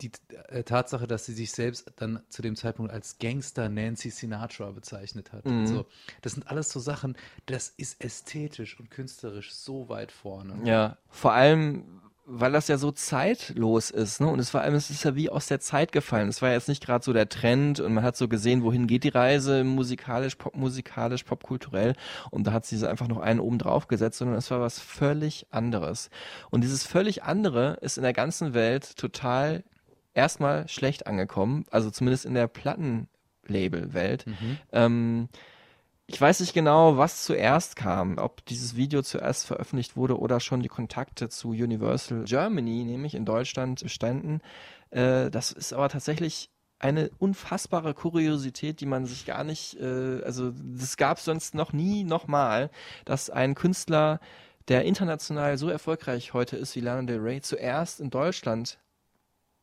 die 0.00 0.10
äh, 0.48 0.62
Tatsache, 0.62 1.06
dass 1.06 1.26
sie 1.26 1.32
sich 1.32 1.52
selbst 1.52 1.92
dann 1.96 2.22
zu 2.28 2.42
dem 2.42 2.56
Zeitpunkt 2.56 2.92
als 2.92 3.18
Gangster 3.18 3.68
Nancy 3.68 4.10
Sinatra 4.10 4.70
bezeichnet 4.70 5.32
hat. 5.32 5.46
Mhm. 5.46 5.66
So. 5.66 5.86
Das 6.22 6.32
sind 6.32 6.48
alles 6.48 6.70
so 6.70 6.80
Sachen, 6.80 7.16
das 7.46 7.68
ist 7.76 8.02
ästhetisch 8.02 8.78
und 8.78 8.90
künstlerisch 8.90 9.54
so 9.54 9.88
weit 9.88 10.12
vorne. 10.12 10.58
Ja, 10.64 10.98
vor 11.08 11.32
allem, 11.32 12.00
weil 12.26 12.52
das 12.52 12.68
ja 12.68 12.78
so 12.78 12.90
zeitlos 12.90 13.90
ist, 13.90 14.20
ne? 14.20 14.28
Und 14.28 14.38
es 14.38 14.50
vor 14.50 14.62
allem, 14.62 14.74
es 14.74 14.88
ist 14.88 15.04
ja 15.04 15.14
wie 15.14 15.28
aus 15.28 15.46
der 15.46 15.60
Zeit 15.60 15.92
gefallen. 15.92 16.28
Es 16.28 16.40
war 16.40 16.50
jetzt 16.50 16.68
nicht 16.68 16.84
gerade 16.84 17.04
so 17.04 17.12
der 17.12 17.28
Trend 17.28 17.80
und 17.80 17.92
man 17.92 18.02
hat 18.02 18.16
so 18.16 18.28
gesehen, 18.28 18.62
wohin 18.62 18.86
geht 18.86 19.04
die 19.04 19.10
Reise, 19.10 19.62
musikalisch, 19.62 20.36
popmusikalisch, 20.36 21.24
popkulturell. 21.24 21.94
Und 22.30 22.46
da 22.46 22.52
hat 22.52 22.64
sie 22.64 22.86
einfach 22.88 23.08
noch 23.08 23.18
einen 23.20 23.40
oben 23.40 23.58
drauf 23.58 23.88
gesetzt, 23.88 24.18
sondern 24.18 24.38
es 24.38 24.50
war 24.50 24.60
was 24.60 24.80
völlig 24.80 25.46
anderes. 25.50 26.08
Und 26.50 26.62
dieses 26.62 26.84
völlig 26.84 27.22
andere 27.24 27.78
ist 27.82 27.98
in 27.98 28.02
der 28.02 28.14
ganzen 28.14 28.54
Welt 28.54 28.96
total 28.96 29.62
erstmal 30.14 30.66
schlecht 30.68 31.06
angekommen, 31.06 31.66
also 31.70 31.90
zumindest 31.90 32.24
in 32.24 32.34
der 32.34 32.46
Plattenlabel-Welt. 32.46 34.24
Ähm, 34.72 35.28
ich 36.06 36.20
weiß 36.20 36.40
nicht 36.40 36.52
genau, 36.52 36.98
was 36.98 37.24
zuerst 37.24 37.76
kam, 37.76 38.18
ob 38.18 38.44
dieses 38.44 38.76
Video 38.76 39.02
zuerst 39.02 39.46
veröffentlicht 39.46 39.96
wurde 39.96 40.18
oder 40.18 40.38
schon 40.38 40.60
die 40.60 40.68
Kontakte 40.68 41.30
zu 41.30 41.50
Universal 41.50 42.24
Germany, 42.24 42.84
nämlich 42.84 43.14
in 43.14 43.24
Deutschland, 43.24 43.82
bestanden. 43.82 44.42
Äh, 44.90 45.30
das 45.30 45.50
ist 45.50 45.72
aber 45.72 45.88
tatsächlich 45.88 46.50
eine 46.78 47.10
unfassbare 47.18 47.94
Kuriosität, 47.94 48.80
die 48.80 48.86
man 48.86 49.06
sich 49.06 49.24
gar 49.24 49.44
nicht, 49.44 49.80
äh, 49.80 50.22
also 50.24 50.52
das 50.52 50.98
gab 50.98 51.18
es 51.18 51.24
sonst 51.24 51.54
noch 51.54 51.72
nie 51.72 52.04
nochmal, 52.04 52.70
dass 53.06 53.30
ein 53.30 53.54
Künstler, 53.54 54.20
der 54.68 54.84
international 54.84 55.56
so 55.56 55.70
erfolgreich 55.70 56.34
heute 56.34 56.56
ist 56.56 56.76
wie 56.76 56.80
Lana 56.80 57.02
Del 57.02 57.20
Rey, 57.20 57.40
zuerst 57.40 58.00
in 58.00 58.10
Deutschland 58.10 58.78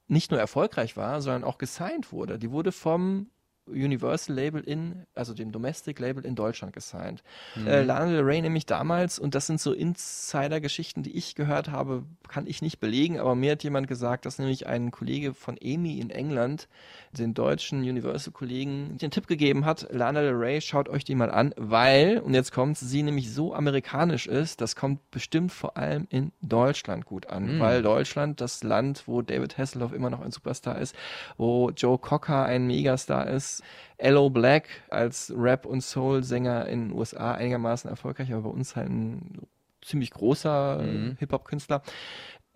nicht 0.08 0.32
nur 0.32 0.40
erfolgreich 0.40 0.98
war, 0.98 1.22
sondern 1.22 1.44
auch 1.44 1.58
gesigned 1.60 2.12
wurde. 2.12 2.40
Die 2.40 2.52
wurde 2.52 2.72
vom 2.72 3.30
Universal 3.68 4.36
Label 4.36 4.62
in, 4.62 5.06
also 5.16 5.34
dem 5.34 5.52
Domestic 5.52 6.00
Label 6.00 6.26
in 6.26 6.36
Deutschland 6.36 6.74
gesigned. 6.74 7.24
Mhm. 7.56 7.68
Äh, 7.68 7.84
Lana 7.84 8.12
Del 8.12 8.22
Rey 8.22 8.42
nämlich 8.42 8.66
damals, 8.66 9.20
und 9.20 9.36
das 9.36 9.48
sind 9.48 9.62
so 9.62 9.72
Insider-Geschichten, 9.74 11.04
die 11.04 11.16
ich 11.16 11.36
gehört 11.36 11.70
habe, 11.70 12.04
kann 12.28 12.48
ich 12.48 12.62
nicht 12.62 12.80
belegen, 12.80 13.20
aber 13.20 13.36
mir 13.36 13.52
hat 13.54 13.64
jemand 13.64 13.88
gesagt, 13.88 14.26
dass 14.26 14.40
nämlich 14.40 14.68
ein 14.68 14.92
Kollege 14.92 15.34
von 15.34 15.58
EMI 15.58 16.00
in 16.00 16.10
England 16.10 16.68
den 17.12 17.34
deutschen 17.34 17.80
Universal-Kollegen 17.82 18.98
den 18.98 19.12
Tipp 19.12 19.28
gegeben 19.28 19.66
hat, 19.66 19.88
Lana 19.92 20.22
Del 20.22 20.34
Rey, 20.36 20.62
schaut 20.62 20.90
euch 20.90 21.04
die 21.04 21.16
mal 21.16 21.30
an, 21.32 21.54
weil, 21.58 22.20
und 22.20 22.34
jetzt 22.34 22.52
kommt 22.52 22.78
sie 22.78 23.04
nämlich 23.04 23.34
so 23.34 23.54
amerikanisch 23.54 24.28
ist, 24.28 24.62
das 24.62 24.76
kommt 24.76 25.12
bestimmt 25.12 25.52
vor 25.52 25.78
allem 25.78 26.08
in 26.10 26.32
Deutschland 26.42 27.06
gut 27.06 27.28
an, 27.28 27.56
Mhm. 27.58 27.60
weil 27.60 27.82
Deutschland 27.82 28.42
das 28.42 28.64
Land, 28.64 29.04
wo 29.08 29.22
David 29.22 29.58
Hasselhoff 29.58 29.94
immer 29.94 30.10
noch 30.10 30.22
ein 30.22 30.32
Superstar 30.32 30.80
ist, 30.80 30.96
wo 31.38 31.70
Joe 31.72 31.98
Cocker 31.98 32.46
ein 32.46 32.66
Megastar 32.68 33.28
ist, 33.28 33.51
L.O. 33.98 34.30
Black 34.30 34.68
als 34.90 35.32
Rap- 35.36 35.66
und 35.66 35.82
Soul-Sänger 35.82 36.68
in 36.68 36.90
den 36.90 36.98
USA 36.98 37.34
einigermaßen 37.34 37.90
erfolgreich, 37.90 38.32
aber 38.32 38.44
bei 38.44 38.50
uns 38.50 38.76
halt 38.76 38.90
ein 38.90 39.48
ziemlich 39.82 40.12
großer 40.12 40.80
äh, 40.82 40.86
Mhm. 40.86 41.16
Hip-Hop-Künstler 41.20 41.82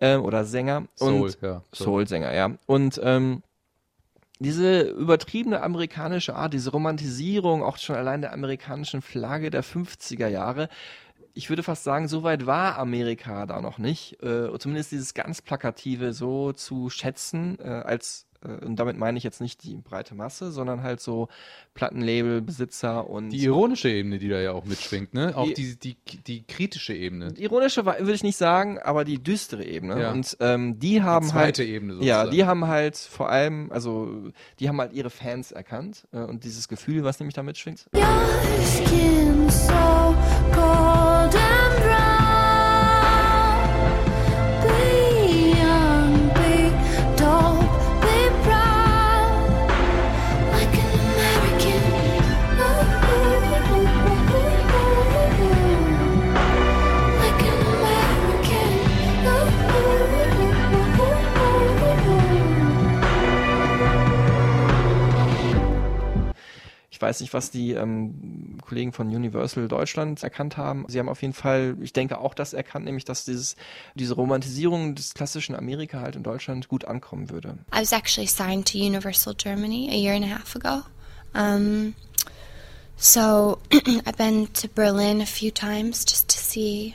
ähm, 0.00 0.22
oder 0.22 0.44
Sänger. 0.44 0.86
Soul, 0.94 1.22
und 1.22 1.38
ja. 1.42 1.62
Soul-Sänger, 1.72 2.32
ja. 2.34 2.50
Und 2.66 3.00
ähm, 3.02 3.42
diese 4.38 4.82
übertriebene 4.82 5.62
amerikanische 5.62 6.34
Art, 6.36 6.52
diese 6.52 6.70
Romantisierung 6.70 7.62
auch 7.62 7.78
schon 7.78 7.96
allein 7.96 8.20
der 8.20 8.32
amerikanischen 8.32 9.00
Flagge 9.00 9.50
der 9.50 9.64
50er 9.64 10.28
Jahre, 10.28 10.68
ich 11.32 11.50
würde 11.50 11.62
fast 11.62 11.84
sagen, 11.84 12.08
so 12.08 12.22
weit 12.22 12.46
war 12.46 12.78
Amerika 12.78 13.44
da 13.46 13.60
noch 13.60 13.76
nicht. 13.78 14.22
Äh, 14.22 14.58
zumindest 14.58 14.92
dieses 14.92 15.12
ganz 15.12 15.42
Plakative 15.42 16.12
so 16.14 16.52
zu 16.52 16.88
schätzen, 16.88 17.58
äh, 17.60 17.68
als, 17.68 18.26
äh, 18.35 18.35
und 18.64 18.76
damit 18.76 18.96
meine 18.98 19.18
ich 19.18 19.24
jetzt 19.24 19.40
nicht 19.40 19.62
die 19.64 19.76
breite 19.76 20.14
Masse, 20.14 20.50
sondern 20.52 20.82
halt 20.82 21.00
so 21.00 21.28
Plattenlabel-Besitzer 21.74 23.08
und. 23.08 23.30
Die 23.30 23.42
ironische 23.44 23.88
Ebene, 23.88 24.18
die 24.18 24.28
da 24.28 24.38
ja 24.40 24.52
auch 24.52 24.64
mitschwingt, 24.64 25.14
ne? 25.14 25.36
Auch 25.36 25.46
Die- 25.52 25.76
die, 25.76 25.96
die, 26.06 26.18
die 26.26 26.42
kritische 26.46 26.94
Ebene. 26.94 27.32
Die 27.32 27.42
ironische 27.44 27.84
würde 27.86 28.12
ich 28.12 28.22
nicht 28.22 28.36
sagen, 28.36 28.78
aber 28.78 29.04
die 29.04 29.22
düstere 29.22 29.64
Ebene. 29.64 30.00
Ja. 30.00 30.12
Und 30.12 30.36
ähm, 30.40 30.78
die 30.78 31.02
haben 31.02 31.26
zweite 31.26 31.62
halt, 31.62 31.70
Ebene 31.70 31.92
Ja, 31.94 31.98
sozusagen. 31.98 32.30
die 32.30 32.44
haben 32.44 32.66
halt 32.66 32.96
vor 32.96 33.28
allem, 33.30 33.70
also 33.72 34.30
die 34.60 34.68
haben 34.68 34.80
halt 34.80 34.92
ihre 34.92 35.10
Fans 35.10 35.52
erkannt 35.52 36.06
äh, 36.12 36.18
und 36.18 36.44
dieses 36.44 36.68
Gefühl, 36.68 37.04
was 37.04 37.18
nämlich 37.20 37.34
da 37.34 37.42
mitschwingt. 37.42 37.86
Your 37.94 38.02
skin 38.64 39.48
so 39.50 39.72
cold 40.52 40.95
Ich 66.96 67.02
weiß 67.02 67.20
nicht, 67.20 67.34
was 67.34 67.50
die 67.50 67.72
ähm, 67.72 68.56
Kollegen 68.66 68.90
von 68.90 69.08
Universal 69.08 69.68
Deutschland 69.68 70.22
erkannt 70.22 70.56
haben. 70.56 70.86
Sie 70.88 70.98
haben 70.98 71.10
auf 71.10 71.20
jeden 71.20 71.34
Fall, 71.34 71.76
ich 71.82 71.92
denke 71.92 72.18
auch 72.18 72.32
das 72.32 72.54
erkannt, 72.54 72.86
nämlich 72.86 73.04
dass 73.04 73.26
dieses, 73.26 73.56
diese 73.96 74.14
Romantisierung 74.14 74.94
des 74.94 75.12
klassischen 75.12 75.54
Amerika 75.54 76.00
halt 76.00 76.16
in 76.16 76.22
Deutschland 76.22 76.68
gut 76.68 76.86
ankommen 76.86 77.28
würde. 77.28 77.58
I 77.70 77.82
was 77.82 77.92
actually 77.92 78.26
signed 78.26 78.72
to 78.72 78.78
Universal 78.78 79.34
Germany 79.34 79.90
a 79.90 79.94
year 79.94 80.14
and 80.14 80.24
a 80.24 80.28
half 80.28 80.56
ago. 80.56 80.84
Um, 81.34 81.94
so 82.96 83.58
I've 84.06 84.16
been 84.16 84.46
to 84.54 84.66
Berlin 84.66 85.20
a 85.20 85.26
few 85.26 85.50
times 85.50 86.02
just 86.02 86.30
to 86.30 86.38
see 86.38 86.94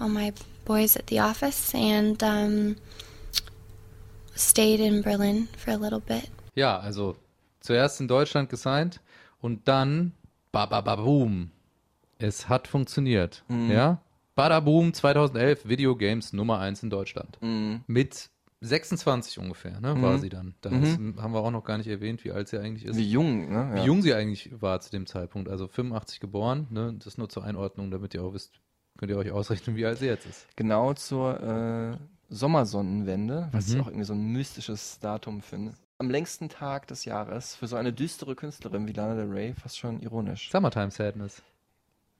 all 0.00 0.08
my 0.08 0.32
boys 0.64 0.96
at 0.96 1.08
the 1.08 1.18
office 1.18 1.74
and 1.74 2.22
um, 2.22 2.76
stayed 4.34 4.80
in 4.80 5.02
Berlin 5.02 5.48
for 5.58 5.72
a 5.72 5.76
little 5.76 6.00
bit. 6.00 6.30
Ja, 6.54 6.78
also 6.80 7.16
zuerst 7.60 8.00
in 8.00 8.08
Deutschland 8.08 8.48
gesigned 8.48 8.98
und 9.40 9.66
dann 9.68 10.12
Babababoom. 10.52 11.50
Es 12.18 12.48
hat 12.48 12.68
funktioniert. 12.68 13.44
Mhm. 13.48 13.70
Ja? 13.70 14.00
Badaboom 14.34 14.92
2011, 14.94 15.68
Videogames 15.68 16.32
Nummer 16.32 16.58
1 16.60 16.82
in 16.82 16.90
Deutschland. 16.90 17.38
Mhm. 17.42 17.82
Mit 17.86 18.30
26 18.62 19.38
ungefähr, 19.38 19.80
ne, 19.80 19.94
Mhm. 19.94 20.02
war 20.02 20.18
sie 20.18 20.28
dann. 20.28 20.54
Da 20.60 20.70
Mhm. 20.70 21.16
haben 21.20 21.32
wir 21.32 21.40
auch 21.40 21.50
noch 21.50 21.64
gar 21.64 21.78
nicht 21.78 21.86
erwähnt, 21.86 22.24
wie 22.24 22.32
alt 22.32 22.48
sie 22.48 22.58
eigentlich 22.58 22.84
ist. 22.84 22.96
Wie 22.96 23.10
jung, 23.10 23.50
ne? 23.50 23.70
Wie 23.72 23.78
Ja. 23.78 23.84
jung 23.84 24.02
sie 24.02 24.12
eigentlich 24.14 24.50
war 24.60 24.80
zu 24.80 24.90
dem 24.90 25.06
Zeitpunkt. 25.06 25.48
Also 25.48 25.66
85 25.66 26.20
geboren, 26.20 26.66
ne? 26.70 26.94
Das 27.02 27.16
nur 27.16 27.28
zur 27.30 27.44
Einordnung, 27.44 27.90
damit 27.90 28.12
ihr 28.14 28.22
auch 28.22 28.34
wisst, 28.34 28.52
könnt 28.98 29.10
ihr 29.10 29.16
euch 29.16 29.30
ausrechnen, 29.30 29.76
wie 29.76 29.86
alt 29.86 29.98
sie 29.98 30.06
jetzt 30.06 30.26
ist. 30.26 30.46
Genau 30.56 30.92
zur 30.92 31.40
äh, 31.40 31.96
Sommersonnenwende, 32.28 33.48
was 33.52 33.68
Mhm. 33.68 33.74
ich 33.74 33.80
auch 33.82 33.86
irgendwie 33.86 34.04
so 34.04 34.12
ein 34.14 34.26
mystisches 34.32 34.98
Datum 35.00 35.40
finde. 35.40 35.72
Am 36.00 36.08
längsten 36.08 36.48
Tag 36.48 36.86
des 36.86 37.04
Jahres 37.04 37.56
für 37.56 37.66
so 37.66 37.76
eine 37.76 37.92
düstere 37.92 38.34
Künstlerin 38.34 38.88
wie 38.88 38.92
Lana 38.92 39.16
Del 39.16 39.30
Rey 39.30 39.52
fast 39.52 39.78
schon 39.78 40.00
ironisch. 40.00 40.50
Summertime 40.50 40.90
Sadness. 40.90 41.42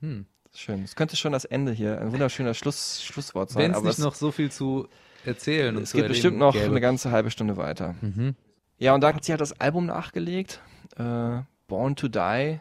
Hm. 0.00 0.26
Schön. 0.54 0.84
Es 0.84 0.94
könnte 0.94 1.16
schon 1.16 1.32
das 1.32 1.46
Ende 1.46 1.72
hier, 1.72 1.98
ein 1.98 2.12
wunderschöner 2.12 2.52
Schluss, 2.52 3.02
Schlusswort 3.02 3.48
sein. 3.48 3.62
Wenn 3.62 3.72
es 3.72 3.82
nicht 3.82 3.98
noch 4.00 4.14
so 4.14 4.32
viel 4.32 4.52
zu 4.52 4.86
erzählen 5.24 5.74
und 5.74 5.84
es 5.84 5.94
geht 5.94 6.06
bestimmt 6.08 6.36
noch 6.36 6.52
gäbe. 6.52 6.66
eine 6.66 6.82
ganze 6.82 7.10
halbe 7.10 7.30
Stunde 7.30 7.56
weiter. 7.56 7.94
Mhm. 8.02 8.34
Ja, 8.76 8.94
und 8.94 9.00
da 9.00 9.14
hat 9.14 9.24
sie 9.24 9.32
halt 9.32 9.40
das 9.40 9.58
Album 9.58 9.86
nachgelegt. 9.86 10.60
Äh, 10.98 11.38
Born 11.66 11.96
to 11.96 12.08
Die. 12.08 12.60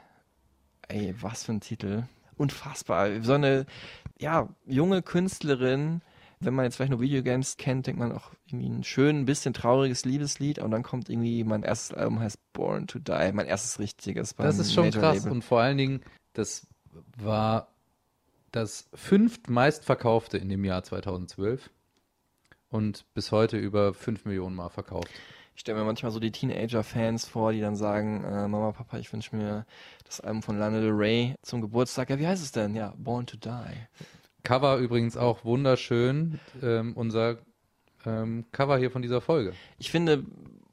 Ey, 0.87 1.15
was 1.19 1.43
für 1.43 1.51
ein 1.51 1.59
Titel. 1.59 2.03
Unfassbar. 2.37 3.21
So 3.23 3.33
eine, 3.33 3.65
ja, 4.17 4.47
junge 4.65 5.01
Künstlerin. 5.01 5.99
Wenn 6.41 6.53
man 6.53 6.65
jetzt 6.65 6.75
vielleicht 6.75 6.91
nur 6.91 7.01
Videogames 7.01 7.57
kennt, 7.57 7.87
denkt 7.87 7.99
man 7.99 8.13
auch 8.13 8.31
irgendwie 8.47 8.69
ein 8.69 8.83
schön, 8.83 9.19
ein 9.19 9.25
bisschen 9.25 9.53
trauriges 9.53 10.05
Liebeslied. 10.05 10.59
Und 10.59 10.71
dann 10.71 10.83
kommt 10.83 11.09
irgendwie, 11.09 11.43
mein 11.43 11.63
erstes 11.63 11.97
Album 11.97 12.19
heißt 12.19 12.39
Born 12.53 12.87
to 12.87 12.99
Die. 12.99 13.31
Mein 13.33 13.45
erstes 13.45 13.79
richtiges. 13.79 14.35
Das 14.35 14.57
ist 14.57 14.73
schon 14.73 14.85
Major 14.85 15.01
krass. 15.01 15.17
Label. 15.17 15.31
Und 15.33 15.43
vor 15.43 15.59
allen 15.59 15.77
Dingen, 15.77 16.01
das 16.33 16.65
war 17.17 17.67
das 18.51 18.89
fünft 18.93 19.49
meistverkaufte 19.49 20.37
in 20.37 20.49
dem 20.49 20.63
Jahr 20.63 20.83
2012 20.83 21.69
und 22.69 23.05
bis 23.13 23.31
heute 23.31 23.57
über 23.57 23.93
5 23.93 24.25
Millionen 24.25 24.55
Mal 24.55 24.69
verkauft. 24.69 25.09
Ich 25.55 25.61
stelle 25.61 25.79
mir 25.79 25.85
manchmal 25.85 26.11
so 26.11 26.21
die 26.21 26.31
Teenager-Fans 26.31 27.25
vor, 27.25 27.51
die 27.51 27.59
dann 27.59 27.75
sagen, 27.75 28.23
äh, 28.23 28.47
Mama, 28.47 28.71
Papa, 28.71 28.97
ich 28.97 29.11
wünsche 29.11 29.35
mir 29.35 29.65
das 30.05 30.21
Album 30.21 30.41
von 30.41 30.57
Lana 30.57 30.79
Del 30.79 30.91
Rey 30.91 31.35
zum 31.41 31.59
Geburtstag. 31.59 32.09
Ja, 32.09 32.17
wie 32.17 32.27
heißt 32.27 32.41
es 32.41 32.53
denn? 32.53 32.75
Ja, 32.75 32.93
Born 32.97 33.25
to 33.25 33.35
Die. 33.35 33.87
Cover 34.43 34.77
übrigens 34.77 35.17
auch 35.17 35.43
wunderschön. 35.45 36.39
Ähm, 36.61 36.93
unser 36.95 37.37
ähm, 38.05 38.45
Cover 38.51 38.77
hier 38.77 38.91
von 38.91 39.01
dieser 39.01 39.21
Folge. 39.21 39.53
Ich 39.77 39.91
finde, 39.91 40.23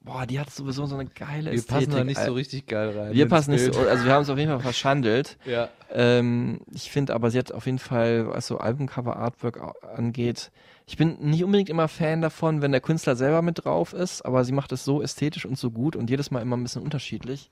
boah, 0.01 0.25
die 0.25 0.39
hat 0.39 0.49
sowieso 0.49 0.85
so 0.85 0.95
eine 0.95 1.09
geile 1.09 1.51
Wir 1.51 1.57
Ästhetik. 1.57 1.87
passen 1.89 1.97
da 1.97 2.03
nicht 2.05 2.19
so 2.21 2.33
richtig 2.33 2.65
geil 2.67 2.97
rein. 2.97 3.13
Wir 3.13 3.27
passen 3.27 3.51
nicht 3.51 3.63
Bild. 3.63 3.73
so, 3.75 3.81
also 3.81 4.05
wir 4.05 4.13
haben 4.13 4.23
es 4.23 4.29
auf 4.29 4.37
jeden 4.37 4.49
Fall 4.51 4.61
verschandelt. 4.61 5.37
Ja. 5.45 5.69
Ähm, 5.91 6.61
ich 6.73 6.91
finde 6.91 7.13
aber, 7.13 7.29
sie 7.31 7.39
hat 7.39 7.51
auf 7.51 7.65
jeden 7.65 7.79
Fall, 7.79 8.27
was 8.27 8.47
so 8.47 8.57
Albumcover-Artwork 8.57 9.59
angeht, 9.95 10.51
ich 10.85 10.95
bin 10.95 11.17
nicht 11.19 11.43
unbedingt 11.43 11.69
immer 11.69 11.89
Fan 11.89 12.21
davon, 12.21 12.61
wenn 12.61 12.71
der 12.71 12.79
Künstler 12.81 13.15
selber 13.17 13.41
mit 13.41 13.65
drauf 13.65 13.91
ist, 13.93 14.21
aber 14.23 14.45
sie 14.45 14.53
macht 14.53 14.71
es 14.71 14.85
so 14.85 15.01
ästhetisch 15.01 15.45
und 15.45 15.57
so 15.57 15.69
gut 15.71 15.97
und 15.97 16.09
jedes 16.09 16.31
Mal 16.31 16.41
immer 16.41 16.55
ein 16.55 16.63
bisschen 16.63 16.81
unterschiedlich. 16.81 17.51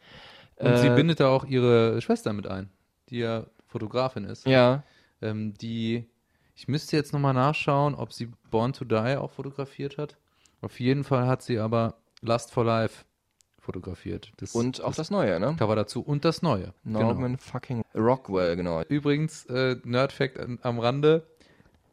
Und 0.58 0.78
sie 0.78 0.88
Äh, 0.88 0.96
bindet 0.96 1.20
da 1.20 1.28
auch 1.28 1.44
ihre 1.46 2.02
Schwester 2.02 2.32
mit 2.32 2.48
ein, 2.48 2.70
die 3.10 3.18
ja 3.20 3.46
Fotografin 3.68 4.24
ist. 4.24 4.46
Ja, 4.48 4.84
Ähm, 5.22 5.54
die, 5.56 6.06
ich 6.56 6.68
müsste 6.68 6.96
jetzt 6.96 7.14
nochmal 7.14 7.34
nachschauen, 7.34 7.96
ob 7.96 8.14
sie 8.14 8.32
Born 8.50 8.74
to 8.74 8.86
Die 8.86 9.18
auch 9.18 9.32
fotografiert 9.32 9.98
hat. 9.98 10.18
Auf 10.62 10.80
jeden 10.80 11.04
Fall 11.04 11.28
hat 11.28 11.42
sie 11.42 11.60
aber 11.60 11.96
Lust 12.22 12.52
for 12.52 12.66
Life 12.66 13.06
fotografiert. 13.60 14.32
Das, 14.38 14.54
und 14.54 14.82
auch 14.84 14.96
das 14.96 15.12
Neue, 15.12 15.40
ne? 15.40 15.56
Cover 15.58 15.76
dazu 15.76 16.02
und 16.02 16.24
das 16.24 16.42
neue. 16.42 16.74
Norman 16.84 17.38
fucking 17.38 17.84
Rockwell, 17.96 18.56
genau. 18.56 18.84
Übrigens, 18.84 19.46
äh, 19.48 19.76
Nerdfact 19.84 20.40
am 20.62 20.80
Rande, 20.80 21.26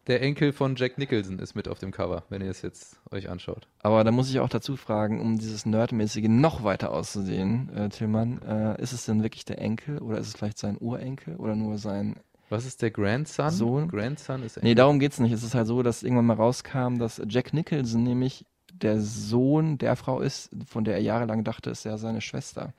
der 0.07 0.20
Enkel 0.20 0.53
von 0.53 0.75
Jack 0.77 0.99
Nicholson 0.99 1.39
ist 1.39 1.55
mit 1.55 1.68
auf 1.68 1.79
dem 1.79 1.93
Cover, 1.93 2.25
wenn 2.29 2.43
ihr 2.43 2.51
es 2.51 2.62
jetzt 2.62 3.01
euch 3.11 3.31
anschaut. 3.31 3.68
Aber 3.81 4.05
da 4.05 4.11
muss 4.11 4.31
ich 4.31 4.41
auch 4.41 4.49
dazu 4.49 4.77
fragen, 4.77 5.20
um 5.20 5.39
dieses 5.39 5.64
Nerdmäßige 5.64 6.29
noch 6.29 6.64
weiter 6.64 6.93
auszusehen, 6.93 7.70
äh, 7.75 7.89
Tillmann, 7.89 8.43
äh, 8.43 8.83
ist 8.83 8.93
es 8.93 9.07
denn 9.07 9.23
wirklich 9.23 9.45
der 9.45 9.61
Enkel 9.61 9.99
oder 9.99 10.18
ist 10.18 10.29
es 10.29 10.35
vielleicht 10.35 10.59
sein 10.59 10.77
Urenkel 10.79 11.37
oder 11.37 11.55
nur 11.55 11.79
sein 11.79 12.16
Was 12.53 12.67
ist 12.67 12.83
der 12.83 12.91
Grandson? 12.91 13.49
Sohn? 13.49 13.89
Grandson 13.89 14.43
ist 14.43 14.63
Nee, 14.63 14.75
darum 14.75 15.01
geht's 15.01 15.19
nicht. 15.19 15.33
Es 15.33 15.43
ist 15.43 15.55
halt 15.55 15.67
so, 15.67 15.83
dass 15.83 16.03
irgendwann 16.03 16.27
mal 16.27 16.37
rauskam, 16.37 16.99
dass 16.99 17.23
Jack 17.27 17.55
Nicholson 17.55 18.03
nämlich 18.03 18.45
der 18.75 19.01
Sohn 19.01 19.79
der 19.79 19.97
Frau 19.97 20.21
ist, 20.21 20.51
von 20.67 20.85
der 20.85 20.97
er 20.97 21.01
jahrelang 21.01 21.45
dachte, 21.45 21.71
ist 21.71 21.85
ja 21.85 21.97
seine 21.97 22.21
Schwester. 22.21 22.75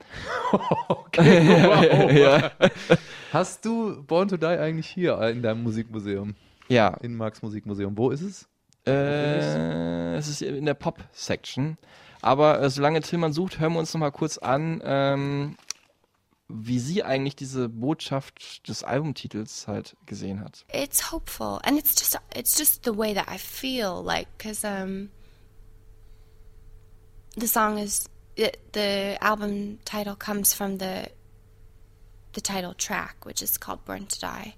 okay, 0.88 1.48
wow. 1.66 2.12
ja. 2.12 2.52
Hast 3.32 3.64
du 3.64 4.00
Born 4.04 4.28
to 4.28 4.36
Die 4.36 4.46
eigentlich 4.46 4.86
hier 4.86 5.20
in 5.22 5.42
deinem 5.42 5.64
Musikmuseum? 5.64 6.36
ja. 6.68 6.96
In 7.02 7.16
Marx 7.16 7.42
Musikmuseum. 7.42 7.98
Wo 7.98 8.10
ist 8.10 8.22
es? 8.22 8.48
Äh, 8.86 10.14
es 10.14 10.28
ist 10.28 10.40
in 10.40 10.66
der 10.66 10.74
Pop-Section. 10.74 11.78
Aber 12.22 12.62
äh, 12.62 12.70
solange 12.70 13.00
Tillmann 13.00 13.32
sucht, 13.32 13.58
hören 13.58 13.72
wir 13.72 13.80
uns 13.80 13.92
noch 13.92 14.00
mal 14.00 14.12
kurz 14.12 14.38
an, 14.38 14.80
ähm, 14.84 15.56
wie 16.48 16.78
sie 16.78 17.02
eigentlich 17.02 17.36
diese 17.36 17.68
Botschaft 17.68 18.68
des 18.68 18.84
Albumtitels 18.84 19.66
halt 19.66 19.96
gesehen 20.06 20.40
hat. 20.40 20.64
it's 20.72 21.10
hopeful 21.10 21.58
and 21.64 21.78
it's 21.78 21.94
just 21.94 22.18
it's 22.36 22.58
just 22.58 22.84
the 22.84 22.96
way 22.96 23.14
that 23.14 23.28
i 23.28 23.38
feel 23.38 24.02
like 24.04 24.28
because 24.36 24.62
um 24.64 25.08
the 27.36 27.46
song 27.48 27.78
is 27.78 28.08
the 28.72 29.16
album 29.20 29.78
title 29.84 30.16
comes 30.16 30.52
from 30.52 30.78
the 30.78 31.08
the 32.34 32.40
title 32.40 32.74
track 32.74 33.24
which 33.24 33.42
is 33.42 33.58
called 33.58 33.84
born 33.86 34.06
to 34.06 34.20
die 34.20 34.54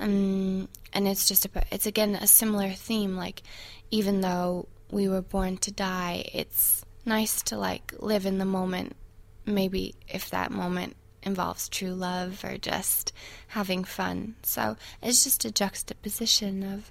um 0.00 0.68
and 0.92 1.06
it's 1.06 1.28
just 1.28 1.44
about 1.44 1.64
it's 1.70 1.86
again 1.86 2.14
a 2.14 2.26
similar 2.26 2.70
theme 2.70 3.16
like 3.16 3.42
even 3.90 4.20
though 4.22 4.66
we 4.90 5.08
were 5.08 5.22
born 5.22 5.56
to 5.58 5.70
die 5.70 6.24
it's 6.32 6.84
nice 7.04 7.42
to 7.42 7.58
like 7.58 7.92
live 8.00 8.24
in 8.26 8.38
the 8.38 8.44
moment 8.44 8.96
maybe 9.44 9.94
if 10.08 10.30
that 10.30 10.50
moment 10.50 10.96
involves 11.26 11.68
true 11.68 11.90
love 11.90 12.42
or 12.44 12.56
just 12.56 13.12
having 13.48 13.84
fun. 13.84 14.36
So 14.42 14.76
it's 15.02 15.24
just 15.24 15.44
a 15.44 15.50
juxtaposition 15.50 16.62
of. 16.62 16.90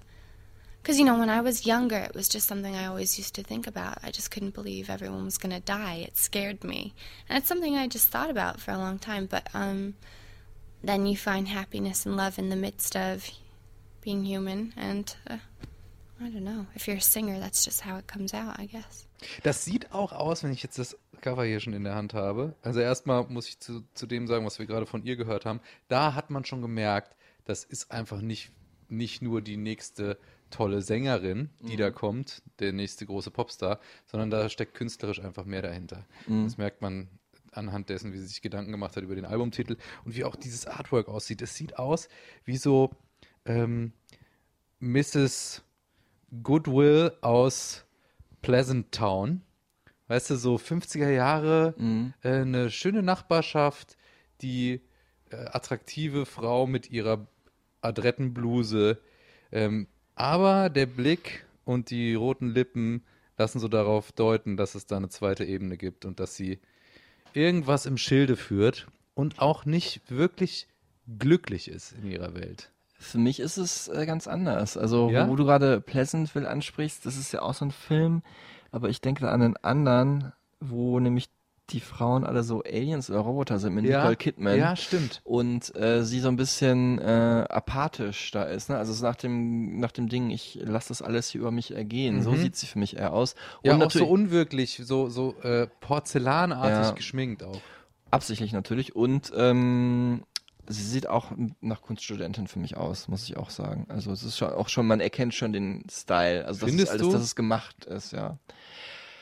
Because, 0.82 1.00
you 1.00 1.06
know, 1.06 1.18
when 1.18 1.32
I 1.32 1.42
was 1.42 1.66
younger, 1.66 1.98
it 1.98 2.14
was 2.14 2.30
just 2.30 2.48
something 2.48 2.76
I 2.76 2.86
always 2.86 3.18
used 3.18 3.34
to 3.36 3.44
think 3.44 3.66
about. 3.66 3.98
I 4.04 4.12
just 4.12 4.30
couldn't 4.30 4.54
believe 4.54 4.88
everyone 4.88 5.26
was 5.26 5.40
going 5.40 5.56
to 5.56 5.60
die. 5.60 6.04
It 6.06 6.16
scared 6.16 6.64
me. 6.64 6.94
And 7.28 7.40
it's 7.40 7.48
something 7.48 7.76
I 7.76 7.88
just 7.88 8.10
thought 8.10 8.30
about 8.30 8.62
for 8.62 8.70
a 8.70 8.78
long 8.78 9.00
time. 9.00 9.26
But 9.26 9.48
um, 9.56 9.96
then 10.84 11.08
you 11.08 11.18
find 11.18 11.48
happiness 11.48 12.06
and 12.06 12.16
love 12.16 12.38
in 12.38 12.50
the 12.50 12.56
midst 12.56 12.96
of 12.96 13.28
being 14.02 14.26
human. 14.26 14.74
And 14.78 15.16
uh, 15.28 15.38
I 16.22 16.30
don't 16.30 16.44
know. 16.44 16.68
If 16.76 16.88
you're 16.88 16.98
a 16.98 17.02
singer, 17.02 17.40
that's 17.40 17.66
just 17.66 17.82
how 17.82 17.98
it 17.98 18.06
comes 18.06 18.36
out, 18.36 18.60
I 18.60 18.68
guess. 18.68 19.08
Das 19.42 19.66
sieht 19.66 19.92
auch 19.92 20.12
aus, 20.12 20.44
wenn 20.44 20.52
ich 20.52 20.62
jetzt 20.62 20.78
das 20.78 20.96
Cover 21.22 21.44
hier 21.46 21.60
schon 21.60 21.74
in 21.74 21.84
der 21.84 21.96
Hand 21.96 22.14
habe. 22.14 22.56
Also 22.62 22.80
erstmal 22.80 23.26
muss 23.28 23.48
ich 23.48 23.60
zu, 23.60 23.84
zu 23.94 24.06
dem 24.08 24.28
sagen, 24.28 24.46
was 24.46 24.60
wir 24.60 24.66
gerade 24.66 24.86
von 24.86 25.04
ihr 25.04 25.16
gehört 25.16 25.46
haben. 25.46 25.60
Da 25.88 26.14
hat 26.16 26.30
man 26.30 26.46
schon 26.46 26.62
gemerkt, 26.62 27.16
das 27.46 27.64
ist 27.64 27.92
einfach 27.92 28.22
nicht, 28.22 28.52
nicht 28.90 29.22
nur 29.22 29.42
die 29.42 29.58
nächste 29.58 30.18
tolle 30.52 30.82
Sängerin, 30.82 31.50
die 31.62 31.76
da 31.78 31.92
kommt, 31.92 32.42
der 32.60 32.72
nächste 32.72 33.06
große 33.06 33.32
Popstar, 33.32 33.80
sondern 34.06 34.30
da 34.30 34.48
steckt 34.50 34.74
künstlerisch 34.76 35.20
einfach 35.20 35.46
mehr 35.46 35.62
dahinter. 35.62 36.06
Das 36.46 36.58
merkt 36.58 36.82
man 36.82 37.10
anhand 37.52 37.90
dessen, 37.90 38.14
wie 38.14 38.18
sie 38.20 38.28
sich 38.28 38.42
Gedanken 38.42 38.72
gemacht 38.72 38.96
hat 38.96 39.04
über 39.04 39.16
den 39.16 39.26
Albumtitel 39.26 39.78
und 40.06 40.16
wie 40.16 40.24
auch 40.24 40.36
dieses 40.36 40.68
Artwork 40.68 41.08
aussieht. 41.08 41.42
Es 41.42 41.56
sieht 41.56 41.78
aus 41.80 42.10
wie 42.46 42.58
so 42.58 42.92
ähm, 43.46 43.94
Mrs. 44.80 45.64
Goodwill 46.44 47.14
aus 47.22 47.86
Pleasant 48.42 48.92
Town. 48.92 49.42
Weißt 50.08 50.30
du, 50.30 50.36
so 50.36 50.56
50er 50.56 51.10
Jahre, 51.10 51.74
äh, 52.22 52.30
eine 52.30 52.70
schöne 52.70 53.02
Nachbarschaft, 53.02 53.98
die 54.42 54.82
äh, 55.32 55.36
attraktive 55.36 56.26
Frau 56.26 56.68
mit 56.68 56.92
ihrer 56.92 57.28
adretten 57.82 58.34
Bluse. 58.34 59.00
Ähm, 59.52 59.88
aber 60.16 60.70
der 60.70 60.86
Blick 60.86 61.46
und 61.66 61.90
die 61.90 62.14
roten 62.14 62.50
Lippen 62.50 63.04
lassen 63.38 63.60
so 63.60 63.68
darauf 63.68 64.12
deuten, 64.12 64.58
dass 64.58 64.76
es 64.76 64.86
da 64.86 64.98
eine 64.98 65.10
zweite 65.10 65.44
Ebene 65.44 65.78
gibt 65.78 66.06
und 66.06 66.20
dass 66.20 66.36
sie 66.36 66.60
irgendwas 67.34 67.86
im 67.86 67.98
Schilde 67.98 68.36
führt 68.38 68.88
und 69.14 69.40
auch 69.40 69.66
nicht 69.66 70.02
wirklich 70.10 70.68
glücklich 71.20 71.68
ist 71.68 71.94
in 71.94 72.10
ihrer 72.10 72.34
Welt. 72.36 72.72
Für 72.98 73.18
mich 73.18 73.40
ist 73.40 73.58
es 73.58 73.88
äh, 73.90 74.06
ganz 74.06 74.28
anders. 74.28 74.78
Also, 74.78 75.10
Ja? 75.10 75.28
wo 75.28 75.36
du 75.36 75.44
gerade 75.44 75.82
Pleasantville 75.82 76.48
ansprichst, 76.48 77.06
das 77.06 77.18
ist 77.18 77.34
ja 77.34 77.42
auch 77.42 77.54
so 77.54 77.66
ein 77.66 77.72
Film, 77.72 78.24
aber 78.72 78.90
ich 78.90 79.02
denke 79.02 79.22
da 79.22 79.32
an 79.32 79.42
einen 79.42 79.58
anderen, 79.58 80.32
wo 80.60 81.00
nämlich 81.00 81.30
die 81.72 81.80
Frauen 81.80 82.24
alle 82.26 82.44
so 82.44 82.62
Aliens 82.64 83.10
oder 83.10 83.20
Roboter 83.22 83.58
sind 83.58 83.74
mit 83.74 83.86
Nicole 83.86 84.16
Kidman. 84.16 84.56
Ja, 84.60 84.76
stimmt. 84.76 85.22
Und 85.24 85.76
äh, 85.76 86.04
sie 86.04 86.20
so 86.20 86.28
ein 86.28 86.36
bisschen 86.36 87.00
äh, 87.00 87.46
apathisch 87.50 88.30
da 88.30 88.44
ist. 88.44 88.70
Ne? 88.70 88.78
Also 88.78 88.92
ist 88.94 89.02
nach 89.02 89.16
dem, 89.16 89.80
nach 89.80 89.92
dem 89.92 90.08
Ding, 90.08 90.30
ich 90.30 90.60
lasse 90.62 90.90
das 90.90 91.02
alles 91.02 91.28
hier 91.30 91.42
über 91.42 91.50
mich 91.50 91.74
ergehen. 91.74 92.22
So 92.22 92.34
Mhm. 92.34 92.38
sieht 92.38 92.56
sie 92.56 92.68
für 92.68 92.78
mich 92.78 92.98
eher 92.98 93.14
aus. 93.14 93.34
Ja, 93.64 93.74
Und 93.74 93.82
auch 93.82 93.90
so 93.90 94.06
unwirklich, 94.06 94.80
so, 94.84 95.10
so 95.10 95.34
äh, 95.42 95.66
porzellanartig 95.80 96.90
Ja. 96.90 96.92
geschminkt 96.92 97.42
auch. 97.44 97.62
Absichtlich 98.12 98.54
natürlich. 98.54 98.96
Und 98.96 99.32
ähm, 99.36 100.24
sie 100.68 100.84
sieht 100.84 101.08
auch 101.08 101.32
nach 101.62 101.82
Kunststudentin 101.82 102.48
für 102.48 102.60
mich 102.60 102.78
aus, 102.78 103.08
muss 103.08 103.24
ich 103.24 103.38
auch 103.38 103.50
sagen. 103.50 103.86
Also 103.90 104.12
es 104.12 104.24
ist 104.24 104.38
schon 104.38 104.50
auch 104.50 104.70
schon, 104.70 104.88
man 104.88 105.00
erkennt 105.00 105.34
schon 105.34 105.54
den 105.54 105.84
Style. 105.90 106.46
Also 106.46 106.62
das 106.62 106.70
Findest 106.70 106.94
ist 106.94 107.00
alles, 107.00 107.08
du? 107.08 107.14
dass 107.14 107.22
es 107.22 107.36
gemacht 107.36 107.86
ist, 107.86 108.12
ja. 108.12 108.38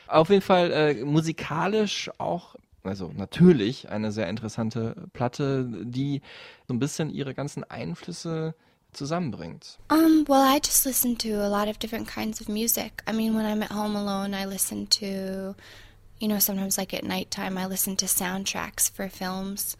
Auf 0.06 0.28
jeden 0.28 0.42
Fall 0.42 0.70
äh, 0.70 1.04
musikalisch 1.04 2.10
auch, 2.18 2.56
also 2.82 3.10
natürlich 3.16 3.88
eine 3.88 4.12
sehr 4.12 4.28
interessante 4.28 5.08
Platte, 5.12 5.68
die 5.84 6.20
so 6.68 6.74
ein 6.74 6.78
bisschen 6.78 7.10
ihre 7.10 7.34
ganzen 7.34 7.64
Einflüsse 7.64 8.54
zusammenbringt. 8.92 9.78
Um, 9.90 10.24
well, 10.28 10.42
I 10.42 10.60
just 10.62 10.84
listen 10.86 11.16
to 11.18 11.42
a 11.42 11.48
lot 11.48 11.68
of 11.68 11.78
different 11.78 12.08
kinds 12.08 12.40
of 12.40 12.48
music. 12.48 13.02
I 13.06 13.12
mean, 13.12 13.34
when 13.34 13.44
I'm 13.44 13.62
at 13.62 13.72
home 13.72 13.96
alone, 13.96 14.34
I 14.34 14.46
listen 14.46 14.86
to, 15.00 15.54
you 16.20 16.28
know, 16.28 16.38
sometimes 16.38 16.78
like 16.78 16.94
at 16.94 17.04
nighttime, 17.04 17.58
I 17.58 17.66
listen 17.66 17.96
to 17.96 18.06
soundtracks 18.06 18.90
for 18.90 19.08
films, 19.08 19.76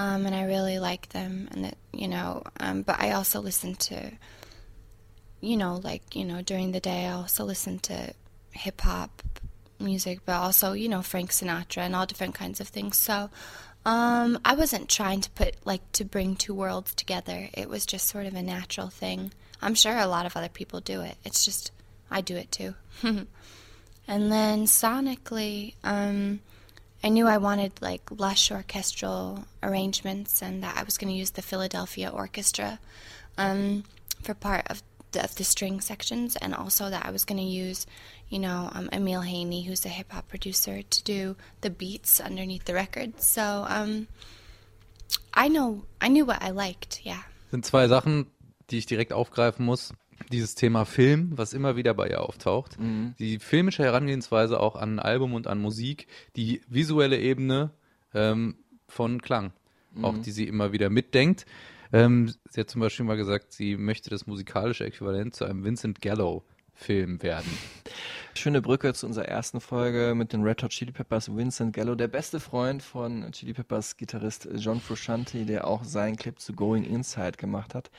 um, 0.00 0.24
and 0.24 0.34
I 0.34 0.44
really 0.44 0.78
like 0.78 1.10
them. 1.10 1.46
And 1.52 1.64
that, 1.66 1.76
you 1.92 2.08
know, 2.08 2.42
um, 2.58 2.80
but 2.80 2.98
I 2.98 3.12
also 3.12 3.38
listen 3.38 3.74
to, 3.74 4.12
you 5.42 5.58
know, 5.58 5.78
like 5.84 6.16
you 6.16 6.24
know, 6.24 6.40
during 6.40 6.72
the 6.72 6.80
day, 6.80 7.04
I 7.04 7.12
also 7.12 7.44
listen 7.44 7.78
to 7.80 8.14
hip 8.52 8.80
hop 8.80 9.22
music, 9.78 10.20
but 10.24 10.36
also, 10.36 10.72
you 10.72 10.88
know, 10.88 11.02
Frank 11.02 11.30
Sinatra 11.30 11.82
and 11.82 11.94
all 11.94 12.06
different 12.06 12.34
kinds 12.34 12.60
of 12.60 12.68
things. 12.68 12.96
So, 12.96 13.28
um, 13.84 14.38
I 14.42 14.54
wasn't 14.54 14.88
trying 14.88 15.20
to 15.20 15.30
put 15.32 15.54
like 15.66 15.82
to 15.92 16.06
bring 16.06 16.34
two 16.34 16.54
worlds 16.54 16.94
together. 16.94 17.50
It 17.52 17.68
was 17.68 17.84
just 17.84 18.08
sort 18.08 18.24
of 18.24 18.32
a 18.34 18.42
natural 18.42 18.88
thing. 18.88 19.32
I'm 19.60 19.74
sure 19.74 19.98
a 19.98 20.06
lot 20.06 20.24
of 20.24 20.34
other 20.34 20.48
people 20.48 20.80
do 20.80 21.02
it. 21.02 21.18
It's 21.26 21.44
just 21.44 21.72
I 22.10 22.22
do 22.22 22.36
it 22.36 22.50
too. 22.50 22.74
and 23.02 23.26
then 24.32 24.64
sonically, 24.64 25.74
um, 25.84 26.40
I 27.02 27.08
knew 27.08 27.26
I 27.26 27.38
wanted 27.38 27.72
like 27.80 28.02
lush 28.10 28.50
orchestral 28.50 29.44
arrangements, 29.62 30.42
and 30.42 30.62
that 30.62 30.76
I 30.76 30.82
was 30.82 30.98
going 30.98 31.12
to 31.12 31.18
use 31.18 31.30
the 31.30 31.42
Philadelphia 31.42 32.10
Orchestra 32.10 32.78
um, 33.38 33.84
for 34.22 34.34
part 34.34 34.66
of 34.70 34.82
the, 35.12 35.24
of 35.24 35.34
the 35.36 35.44
string 35.44 35.80
sections, 35.80 36.36
and 36.36 36.54
also 36.54 36.90
that 36.90 37.06
I 37.06 37.10
was 37.10 37.24
going 37.24 37.38
to 37.38 37.44
use, 37.44 37.86
you 38.28 38.38
know, 38.38 38.70
um, 38.72 38.88
Emil 38.92 39.22
Haney, 39.22 39.64
who's 39.64 39.84
a 39.86 39.88
hip 39.88 40.12
hop 40.12 40.28
producer, 40.28 40.82
to 40.82 41.02
do 41.04 41.36
the 41.62 41.70
beats 41.70 42.20
underneath 42.20 42.64
the 42.64 42.74
record. 42.74 43.20
So 43.20 43.64
um, 43.68 44.06
I 45.32 45.48
know 45.48 45.84
I 46.00 46.08
knew 46.08 46.24
what 46.24 46.42
I 46.42 46.50
liked. 46.50 47.00
Yeah. 47.04 47.22
sind 47.50 47.64
zwei 47.64 47.88
Sachen, 47.88 48.26
die 48.70 48.78
ich 48.78 48.86
direkt 48.86 49.12
aufgreifen 49.12 49.64
muss. 49.64 49.92
Dieses 50.30 50.54
Thema 50.54 50.84
Film, 50.84 51.30
was 51.34 51.52
immer 51.52 51.76
wieder 51.76 51.94
bei 51.94 52.08
ihr 52.08 52.20
auftaucht. 52.22 52.78
Mhm. 52.78 53.14
Die 53.18 53.38
filmische 53.38 53.82
Herangehensweise 53.82 54.60
auch 54.60 54.76
an 54.76 54.98
Album 54.98 55.34
und 55.34 55.46
an 55.46 55.58
Musik, 55.60 56.06
die 56.36 56.60
visuelle 56.68 57.18
Ebene 57.18 57.70
ähm, 58.14 58.56
von 58.88 59.22
Klang, 59.22 59.52
auch 60.02 60.12
Mhm. 60.14 60.22
die 60.22 60.30
sie 60.32 60.46
immer 60.46 60.72
wieder 60.72 60.90
mitdenkt. 60.90 61.46
Ähm, 61.92 62.32
sie 62.48 62.60
hat 62.60 62.70
zum 62.70 62.80
Beispiel 62.80 63.04
mal 63.04 63.16
gesagt, 63.16 63.52
sie 63.52 63.76
möchte 63.76 64.10
das 64.10 64.26
musikalische 64.26 64.84
Äquivalent 64.84 65.34
zu 65.34 65.44
einem 65.44 65.64
Vincent 65.64 66.00
Gallo-Film 66.00 67.20
werden. 67.22 67.50
Schöne 68.34 68.62
Brücke 68.62 68.94
zu 68.94 69.06
unserer 69.06 69.24
ersten 69.26 69.60
Folge 69.60 70.14
mit 70.14 70.32
den 70.32 70.42
Red 70.44 70.62
Hot 70.62 70.70
Chili 70.70 70.92
Peppers, 70.92 71.34
Vincent 71.34 71.74
Gallo, 71.74 71.96
der 71.96 72.06
beste 72.06 72.38
Freund 72.38 72.82
von 72.82 73.30
Chili 73.32 73.52
Peppers 73.52 73.96
Gitarrist 73.96 74.48
John 74.54 74.80
Frusciante, 74.80 75.44
der 75.44 75.66
auch 75.66 75.82
seinen 75.82 76.14
Clip 76.16 76.38
zu 76.38 76.52
Going 76.52 76.84
Inside 76.84 77.32
gemacht 77.32 77.74
hat. 77.74 77.90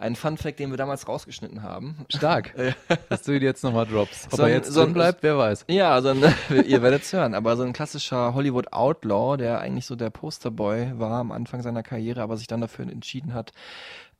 Ein 0.00 0.16
Fun 0.16 0.36
Fact, 0.38 0.58
den 0.58 0.70
wir 0.70 0.78
damals 0.78 1.06
rausgeschnitten 1.06 1.62
haben. 1.62 2.06
Stark, 2.08 2.54
dass 3.10 3.22
du 3.22 3.32
ihn 3.32 3.42
jetzt 3.42 3.62
nochmal 3.62 3.86
droppst. 3.86 4.28
Ob 4.32 4.36
So 4.38 4.42
er 4.44 4.48
jetzt 4.48 4.72
so 4.72 4.80
ein- 4.80 4.86
drin 4.86 4.94
bleibt, 4.94 5.22
wer 5.22 5.36
weiß. 5.36 5.66
Ja, 5.68 6.00
so 6.00 6.08
ein, 6.08 6.22
ihr 6.66 6.82
werdet 6.82 7.02
es 7.02 7.12
hören, 7.12 7.34
aber 7.34 7.56
so 7.56 7.62
ein 7.64 7.72
klassischer 7.74 8.32
Hollywood 8.34 8.72
Outlaw, 8.72 9.36
der 9.36 9.60
eigentlich 9.60 9.84
so 9.86 9.96
der 9.96 10.08
Posterboy 10.10 10.98
war 10.98 11.20
am 11.20 11.32
Anfang 11.32 11.62
seiner 11.62 11.82
Karriere, 11.82 12.22
aber 12.22 12.36
sich 12.38 12.46
dann 12.46 12.62
dafür 12.62 12.88
entschieden 12.90 13.34
hat, 13.34 13.52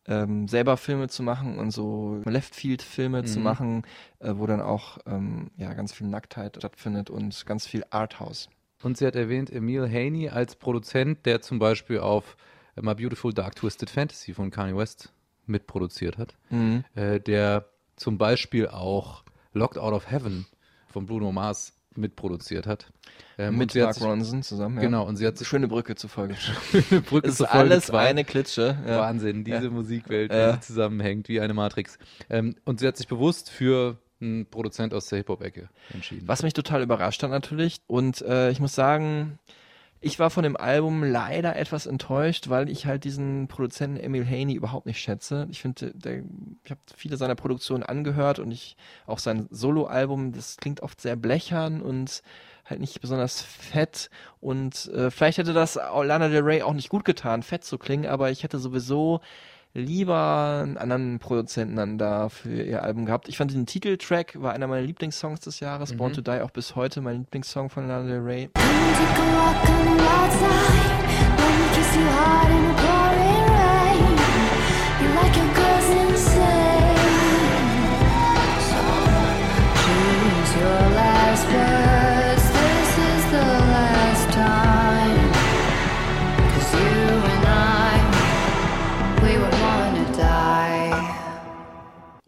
ähm, 0.07 0.49
selber 0.49 0.77
Filme 0.77 1.09
zu 1.09 1.23
machen 1.23 1.59
und 1.59 1.71
so 1.71 2.21
Left-Field-Filme 2.27 3.25
zu 3.25 3.39
Mhm. 3.39 3.45
machen, 3.45 3.83
äh, 4.19 4.33
wo 4.35 4.47
dann 4.47 4.61
auch 4.61 4.99
ähm, 5.07 5.51
ja, 5.57 5.73
ganz 5.75 5.93
viel 5.93 6.07
Nacktheit 6.09 6.57
stattfindet 6.57 7.09
und 7.11 7.47
ganz 7.47 7.67
viel 7.67 7.85
Arthouse. 7.91 8.49
Und 8.83 8.97
sie 8.99 9.07
hat 9.07 9.17
erwähnt 9.17 9.51
Emil 9.51 9.89
Haney 9.91 10.29
als 10.31 10.57
Produzent, 10.57 11.25
der 11.27 11.41
zum 11.43 11.59
Beispiel 11.59 12.01
auf 12.01 12.37
My 12.81 12.95
Beautiful 12.95 13.33
Dark 13.35 13.57
Twisted 13.57 13.91
Fantasy 13.91 14.33
von 14.35 14.51
Kanye 14.51 14.77
West 14.77 15.13
mitproduziert 15.51 16.17
hat. 16.19 16.35
Mhm. 16.51 16.85
Äh, 16.95 17.21
der 17.21 17.67
zum 17.97 18.17
Beispiel 18.19 18.69
auch 18.69 19.25
Locked 19.53 19.79
Out 19.79 19.93
of 19.93 20.11
Heaven 20.11 20.47
von 20.89 21.07
Bruno 21.07 21.33
Mars 21.33 21.75
mitproduziert 21.97 22.67
hat. 22.67 22.87
Ähm, 23.37 23.59
Mit 23.59 23.75
Mark 23.75 23.95
sich- 23.95 24.03
Ronson 24.03 24.43
zusammen. 24.43 24.77
Ja. 24.77 24.83
Genau, 24.83 25.05
und 25.07 25.17
sie 25.17 25.27
hat 25.27 25.37
sich 25.37 25.49
Schöne 25.49 25.67
Brücke 25.69 25.97
zu 25.97 26.07
Folge. 26.09 26.37
Schöne 26.71 27.01
Brücke 27.03 27.29
ist 27.29 27.39
zur 27.39 27.49
Folge 27.49 27.71
alles 27.73 27.87
zwei. 27.87 28.07
eine 28.07 28.25
Klitsche. 28.25 28.79
Ja. 28.87 29.01
Wahnsinn, 29.01 29.45
diese 29.45 29.65
Ja. 29.65 29.71
Musikwelt, 29.71 30.33
die 30.33 30.61
zusammenhängt 30.61 31.29
wie 31.29 31.41
eine 31.41 31.53
Matrix. 31.53 31.99
Ähm, 32.31 32.55
und 32.65 32.81
sie 32.81 32.87
hat 32.87 32.97
sich 32.97 33.09
bewusst 33.09 33.51
für 33.51 33.99
einen 34.21 34.47
Produzent 34.47 34.95
aus 34.95 35.07
der 35.07 35.19
Hip-Hop-Ecke 35.19 35.69
entschieden. 35.93 36.29
Was 36.29 36.43
mich 36.43 36.53
total 36.53 36.83
überrascht 36.83 37.23
hat 37.23 37.31
natürlich. 37.31 37.81
Und 37.87 38.23
äh, 38.23 38.51
ich 38.51 38.61
muss 38.61 38.75
sagen, 38.75 39.39
ich 40.03 40.19
war 40.19 40.31
von 40.31 40.43
dem 40.43 40.57
Album 40.57 41.05
leider 41.05 41.57
etwas 41.57 41.85
enttäuscht, 41.85 42.49
weil 42.49 42.71
ich 42.71 42.87
halt 42.87 43.05
diesen 43.05 43.49
Produzenten 43.49 43.99
Emil 43.99 44.27
Haney 44.27 44.55
überhaupt 44.55 44.87
nicht 44.87 44.99
schätze. 44.99 45.47
Ich 45.51 45.61
finde, 45.61 45.93
ich 46.65 46.71
habe 46.71 46.81
viele 46.97 47.19
seiner 47.19 47.35
Produktionen 47.35 47.83
angehört 47.83 48.39
und 48.39 48.51
ich 48.51 48.77
auch 49.07 49.19
sein 49.19 49.47
Soloalbum, 49.51 50.33
das 50.33 50.57
klingt 50.57 50.83
oft 50.83 51.01
sehr 51.03 51.17
blechern 51.17 51.83
und 51.83 52.23
halt 52.65 52.81
nicht 52.81 53.01
besonders 53.03 53.43
fett. 53.43 54.09
Und 54.41 54.87
äh, 54.95 55.11
vielleicht 55.11 55.37
hätte 55.37 55.53
das 55.53 55.75
Lana 55.75 56.29
Del 56.29 56.43
Rey 56.43 56.63
auch 56.63 56.73
nicht 56.73 56.89
gut 56.89 57.05
getan, 57.05 57.43
fett 57.43 57.65
zu 57.65 57.77
klingen, 57.77 58.07
aber 58.07 58.31
ich 58.31 58.43
hätte 58.43 58.59
sowieso 58.59 59.21
lieber 59.73 60.61
einen 60.65 60.77
anderen 60.77 61.19
Produzenten 61.21 61.77
dann 61.77 61.97
da 61.99 62.29
für 62.29 62.63
ihr 62.63 62.83
Album 62.83 63.07
gehabt. 63.07 63.29
Ich 63.29 63.37
fand 63.37 63.53
den 63.53 63.67
Titeltrack 63.67 64.41
war 64.41 64.53
einer 64.53 64.67
meiner 64.67 64.87
Lieblingssongs 64.87 65.41
des 65.41 65.61
Jahres, 65.61 65.97
Born 65.97 66.13
Mhm. 66.13 66.17
to 66.17 66.21
Die 66.23 66.41
auch 66.41 66.51
bis 66.51 66.75
heute 66.75 67.01
mein 67.01 67.19
Lieblingssong 67.19 67.71
von 67.71 67.87
Lana 67.87 68.07
Del 68.09 68.21
Rey. 68.21 68.51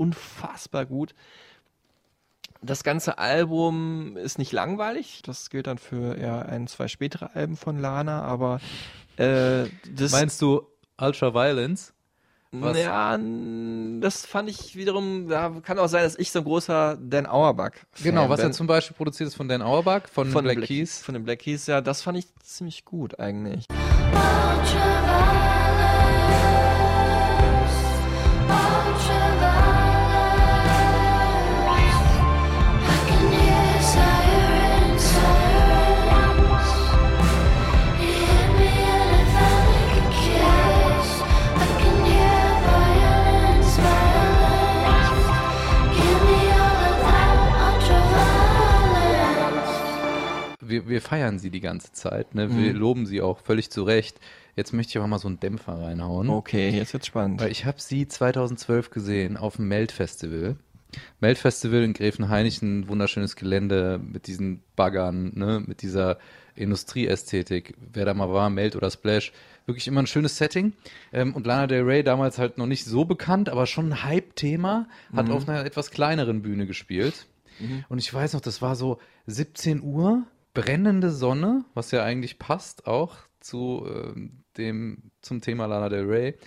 Unfassbar 0.02 0.86
gut. 0.86 1.14
Das 2.60 2.84
ganze 2.84 3.18
Album 3.18 4.16
ist 4.16 4.38
nicht 4.38 4.52
langweilig. 4.52 5.22
Das 5.24 5.50
gilt 5.50 5.66
dann 5.66 5.78
für 5.78 6.16
eher 6.16 6.46
ein, 6.46 6.66
zwei 6.68 6.88
spätere 6.88 7.34
Alben 7.34 7.56
von 7.56 7.78
Lana, 7.78 8.22
aber 8.22 8.60
äh, 9.16 9.64
das 9.94 10.12
Meinst 10.12 10.40
du 10.42 10.62
Ultra 11.00 11.34
Violence? 11.34 11.92
Was? 12.54 12.76
Ja, 12.76 13.18
das 14.00 14.26
fand 14.26 14.50
ich 14.50 14.76
wiederum, 14.76 15.26
da 15.28 15.50
kann 15.62 15.78
auch 15.78 15.88
sein, 15.88 16.02
dass 16.02 16.18
ich 16.18 16.30
so 16.30 16.40
ein 16.40 16.44
großer 16.44 16.98
Dan 17.00 17.26
Auerbach 17.26 17.70
Genau, 18.02 18.28
was 18.28 18.40
er 18.40 18.52
zum 18.52 18.66
Beispiel 18.66 18.94
produziert 18.94 19.28
ist 19.28 19.36
von 19.36 19.48
Dan 19.48 19.62
Auerbach, 19.62 20.02
von, 20.12 20.30
von 20.30 20.44
Black 20.44 20.58
Black 20.58 20.68
Keys. 20.68 20.98
Von 21.02 21.14
den 21.14 21.24
Black 21.24 21.38
Keys, 21.38 21.66
ja, 21.66 21.80
das 21.80 22.02
fand 22.02 22.18
ich 22.18 22.26
ziemlich 22.42 22.84
gut 22.84 23.18
eigentlich. 23.18 23.66
Wir, 50.72 50.88
wir 50.88 51.00
feiern 51.00 51.38
sie 51.38 51.50
die 51.50 51.60
ganze 51.60 51.92
Zeit, 51.92 52.34
ne? 52.34 52.48
wir 52.56 52.72
Mhm. 52.72 52.78
loben 52.80 53.06
sie 53.06 53.20
auch 53.20 53.38
völlig 53.38 53.70
zu 53.70 53.84
Recht. 53.84 54.18
Jetzt 54.56 54.72
möchte 54.72 54.90
ich 54.90 54.96
aber 54.98 55.06
mal 55.06 55.18
so 55.18 55.28
einen 55.28 55.38
Dämpfer 55.40 55.80
reinhauen. 55.80 56.28
Okay, 56.28 56.70
jetzt 56.70 56.92
wird's 56.92 57.06
spannend. 57.06 57.40
Weil 57.40 57.50
ich 57.52 57.64
habe 57.64 57.80
sie 57.80 58.08
2012 58.08 58.90
gesehen 58.90 59.36
auf 59.36 59.56
dem 59.56 59.68
Melt-Festival. 59.68 60.56
Melt-Festival 61.20 61.82
in 61.84 61.92
Gräfenhainich, 61.94 62.60
ein 62.60 62.86
wunderschönes 62.88 63.36
Gelände 63.36 63.98
mit 64.02 64.26
diesen 64.26 64.62
Baggern, 64.76 65.32
ne, 65.34 65.62
mit 65.64 65.80
dieser 65.80 66.18
Industrieästhetik. 66.54 67.74
Wer 67.92 68.04
da 68.04 68.14
mal 68.14 68.30
war, 68.32 68.50
Melt 68.50 68.76
oder 68.76 68.90
Splash, 68.90 69.32
wirklich 69.66 69.86
immer 69.88 70.02
ein 70.02 70.06
schönes 70.06 70.36
Setting. 70.36 70.72
Ähm, 71.12 71.34
und 71.34 71.46
Lana 71.46 71.66
Del 71.66 71.82
Rey, 71.84 72.02
damals 72.02 72.38
halt 72.38 72.58
noch 72.58 72.66
nicht 72.66 72.84
so 72.84 73.04
bekannt, 73.04 73.48
aber 73.48 73.66
schon 73.66 73.90
ein 73.92 74.02
Hype-Thema, 74.04 74.86
hat 75.14 75.26
Mhm. 75.28 75.32
auf 75.32 75.48
einer 75.48 75.64
etwas 75.64 75.90
kleineren 75.90 76.42
Bühne 76.42 76.66
gespielt. 76.66 77.26
Und 77.88 77.98
ich 77.98 78.12
weiß 78.12 78.32
noch, 78.32 78.40
das 78.40 78.60
war 78.60 78.74
so 78.74 78.98
17 79.26 79.82
Uhr, 79.82 80.24
brennende 80.54 81.10
Sonne, 81.10 81.64
was 81.74 81.90
ja 81.90 82.04
eigentlich 82.04 82.38
passt 82.38 82.86
auch 82.86 83.16
zu 83.40 83.86
ähm, 83.88 84.44
dem, 84.56 85.10
zum 85.20 85.40
Thema 85.40 85.66
Lana 85.66 85.88
Del 85.88 86.06
Rey. 86.06 86.38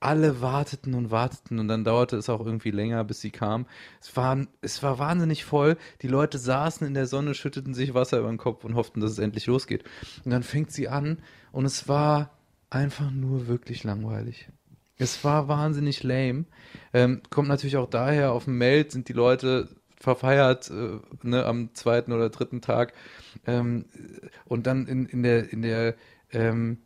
Alle 0.00 0.40
warteten 0.40 0.94
und 0.94 1.12
warteten 1.12 1.60
und 1.60 1.68
dann 1.68 1.84
dauerte 1.84 2.16
es 2.16 2.28
auch 2.28 2.44
irgendwie 2.44 2.72
länger, 2.72 3.04
bis 3.04 3.20
sie 3.20 3.30
kam. 3.30 3.66
Es 4.00 4.16
war, 4.16 4.46
es 4.60 4.82
war 4.82 4.98
wahnsinnig 4.98 5.44
voll. 5.44 5.76
Die 6.02 6.08
Leute 6.08 6.38
saßen 6.38 6.84
in 6.84 6.94
der 6.94 7.06
Sonne, 7.06 7.34
schütteten 7.34 7.72
sich 7.72 7.94
Wasser 7.94 8.18
über 8.18 8.28
den 8.28 8.38
Kopf 8.38 8.64
und 8.64 8.74
hofften, 8.74 9.00
dass 9.00 9.12
es 9.12 9.18
endlich 9.18 9.46
losgeht. 9.46 9.84
Und 10.24 10.32
dann 10.32 10.42
fängt 10.42 10.72
sie 10.72 10.88
an 10.88 11.18
und 11.52 11.66
es 11.66 11.86
war 11.86 12.36
einfach 12.68 13.12
nur 13.12 13.46
wirklich 13.46 13.84
langweilig. 13.84 14.48
Es 14.98 15.24
war 15.24 15.48
wahnsinnig 15.48 16.02
lame. 16.02 16.46
Ähm, 16.92 17.22
kommt 17.30 17.48
natürlich 17.48 17.76
auch 17.76 17.88
daher, 17.88 18.32
auf 18.32 18.44
dem 18.44 18.58
Meld 18.58 18.92
sind 18.92 19.08
die 19.08 19.12
Leute 19.12 19.68
verfeiert 20.02 20.70
äh, 20.70 20.98
ne, 21.22 21.46
am 21.46 21.74
zweiten 21.74 22.12
oder 22.12 22.28
dritten 22.28 22.60
Tag. 22.60 22.92
Ähm, 23.46 23.84
und 24.44 24.66
dann 24.66 24.86
in, 24.86 25.06
in 25.06 25.22
der, 25.22 25.52
in 25.52 25.62
der, 25.62 25.94
ähm, 26.32 26.78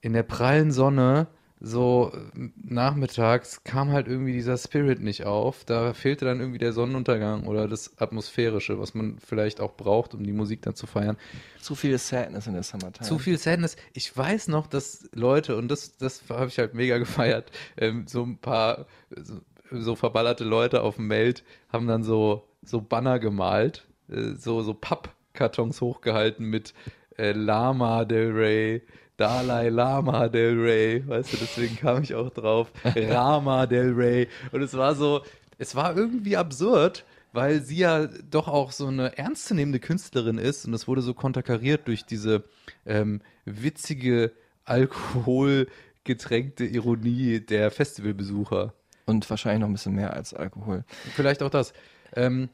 in 0.00 0.12
der 0.12 0.22
prallen 0.22 0.70
Sonne, 0.70 1.28
so 1.60 2.12
äh, 2.14 2.50
nachmittags, 2.62 3.64
kam 3.64 3.90
halt 3.90 4.06
irgendwie 4.06 4.32
dieser 4.32 4.56
Spirit 4.56 5.00
nicht 5.00 5.24
auf. 5.24 5.64
Da 5.64 5.92
fehlte 5.94 6.24
dann 6.24 6.40
irgendwie 6.40 6.58
der 6.58 6.72
Sonnenuntergang 6.72 7.46
oder 7.46 7.66
das 7.66 7.98
Atmosphärische, 7.98 8.78
was 8.78 8.94
man 8.94 9.18
vielleicht 9.18 9.60
auch 9.60 9.76
braucht, 9.76 10.14
um 10.14 10.22
die 10.22 10.32
Musik 10.32 10.62
dann 10.62 10.74
zu 10.74 10.86
feiern. 10.86 11.16
Zu 11.60 11.74
viel 11.74 11.98
Sadness 11.98 12.46
in 12.46 12.54
der 12.54 12.62
Summertime. 12.62 13.08
Zu 13.08 13.18
viel 13.18 13.38
Sadness. 13.38 13.76
Ich 13.92 14.16
weiß 14.16 14.48
noch, 14.48 14.66
dass 14.66 15.08
Leute, 15.12 15.56
und 15.56 15.68
das, 15.68 15.96
das 15.96 16.22
habe 16.28 16.46
ich 16.46 16.58
halt 16.58 16.74
mega 16.74 16.98
gefeiert, 16.98 17.50
ähm, 17.76 18.06
so 18.06 18.22
ein 18.22 18.38
paar 18.38 18.86
so, 19.16 19.40
so 19.70 19.96
verballerte 19.96 20.44
Leute 20.44 20.82
auf 20.82 20.96
dem 20.96 21.08
Meld 21.08 21.44
haben 21.72 21.86
dann 21.86 22.02
so, 22.02 22.44
so 22.62 22.80
Banner 22.80 23.18
gemalt, 23.18 23.86
äh, 24.10 24.34
so, 24.36 24.62
so 24.62 24.74
Pappkartons 24.74 25.80
hochgehalten 25.80 26.46
mit 26.46 26.74
äh, 27.16 27.32
Lama 27.32 28.04
Del 28.04 28.32
Rey, 28.32 28.82
Dalai 29.16 29.68
Lama 29.68 30.28
Del 30.28 30.60
Rey, 30.60 31.06
weißt 31.06 31.32
du, 31.32 31.36
deswegen 31.38 31.76
kam 31.76 32.02
ich 32.02 32.14
auch 32.14 32.30
drauf, 32.30 32.70
Rama 32.84 33.66
Del 33.66 33.92
Rey. 33.92 34.28
Und 34.52 34.62
es 34.62 34.74
war 34.74 34.94
so, 34.94 35.22
es 35.58 35.74
war 35.74 35.96
irgendwie 35.96 36.36
absurd, 36.36 37.04
weil 37.32 37.62
sie 37.62 37.78
ja 37.78 38.06
doch 38.30 38.48
auch 38.48 38.72
so 38.72 38.86
eine 38.86 39.16
ernstzunehmende 39.18 39.80
Künstlerin 39.80 40.38
ist 40.38 40.66
und 40.66 40.74
es 40.74 40.88
wurde 40.88 41.02
so 41.02 41.14
konterkariert 41.14 41.86
durch 41.86 42.04
diese 42.04 42.44
ähm, 42.86 43.20
witzige, 43.44 44.32
alkoholgetränkte 44.64 46.64
Ironie 46.64 47.40
der 47.40 47.70
Festivalbesucher. 47.70 48.72
Und 49.08 49.28
wahrscheinlich 49.30 49.60
noch 49.60 49.68
ein 49.68 49.72
bisschen 49.72 49.94
mehr 49.94 50.12
als 50.12 50.34
Alkohol. 50.34 50.84
Vielleicht 51.14 51.42
auch 51.42 51.48
das. 51.48 51.72
Ähm, 52.14 52.50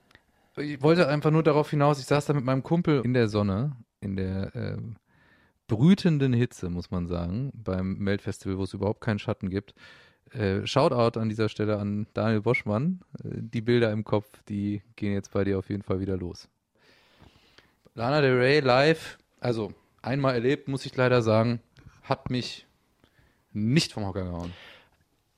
ich 0.57 0.81
wollte 0.83 1.09
einfach 1.09 1.33
nur 1.33 1.43
darauf 1.43 1.69
hinaus, 1.71 1.99
ich 1.99 2.07
saß 2.07 2.27
da 2.27 2.33
mit 2.33 2.45
meinem 2.45 2.63
Kumpel 2.63 3.03
in 3.05 3.13
der 3.13 3.29
Sonne, 3.29 3.77
in 4.01 4.15
der 4.15 4.55
äh, 4.55 4.77
brütenden 5.67 6.33
Hitze, 6.33 6.71
muss 6.71 6.93
man 6.93 7.09
sagen, 7.09 7.51
beim 7.55 7.95
Melt-Festival, 7.99 8.59
wo 8.59 8.63
es 8.63 8.73
überhaupt 8.73 9.01
keinen 9.01 9.19
Schatten 9.19 9.51
gibt. 9.51 9.75
Äh, 10.31 10.65
Shoutout 10.65 11.19
an 11.19 11.29
dieser 11.29 11.49
Stelle 11.49 11.79
an 11.79 12.07
Daniel 12.15 12.43
Boschmann. 12.43 13.01
Äh, 13.25 13.31
die 13.41 13.61
Bilder 13.61 13.91
im 13.91 14.05
Kopf, 14.05 14.29
die 14.49 14.83
gehen 14.95 15.13
jetzt 15.13 15.33
bei 15.33 15.43
dir 15.43 15.59
auf 15.59 15.69
jeden 15.71 15.83
Fall 15.83 15.99
wieder 15.99 16.17
los. 16.17 16.49
Lana 17.95 18.21
Del 18.21 18.37
Rey 18.37 18.61
live, 18.61 19.19
also 19.41 19.73
einmal 20.03 20.35
erlebt, 20.35 20.69
muss 20.69 20.87
ich 20.87 20.97
leider 20.97 21.21
sagen, 21.21 21.61
hat 22.03 22.31
mich 22.31 22.67
nicht 23.53 23.93
vom 23.93 24.07
Hocker 24.07 24.25
gehauen. 24.25 24.53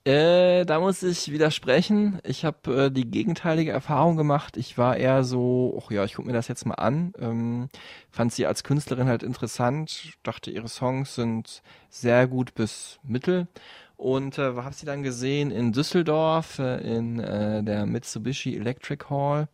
Äh, 0.07 0.63
da 0.63 0.79
muss 0.79 1.03
ich 1.03 1.33
widersprechen. 1.33 2.21
Ich 2.23 2.45
habe 2.45 2.85
äh, 2.85 2.89
die 2.89 3.11
gegenteilige 3.11 3.71
Erfahrung 3.71 4.15
gemacht. 4.15 4.55
Ich 4.55 4.77
war 4.77 4.95
eher 4.95 5.25
so, 5.25 5.77
ach 5.83 5.91
ja, 5.91 6.05
ich 6.05 6.13
gucke 6.13 6.29
mir 6.29 6.33
das 6.33 6.47
jetzt 6.47 6.65
mal 6.65 6.75
an. 6.75 7.11
Ähm, 7.19 7.67
fand 8.09 8.31
sie 8.31 8.45
als 8.45 8.63
Künstlerin 8.63 9.09
halt 9.09 9.21
interessant. 9.21 10.13
Dachte, 10.23 10.49
ihre 10.49 10.69
Songs 10.69 11.15
sind 11.15 11.61
sehr 11.89 12.25
gut 12.27 12.55
bis 12.55 12.99
mittel. 13.03 13.47
Und 13.97 14.37
äh, 14.37 14.55
habe 14.55 14.73
sie 14.73 14.85
dann 14.85 15.03
gesehen 15.03 15.51
in 15.51 15.73
Düsseldorf 15.73 16.59
äh, 16.59 16.77
in 16.77 17.19
äh, 17.19 17.61
der 17.61 17.85
Mitsubishi 17.85 18.55
Electric 18.55 19.09
Hall 19.09 19.49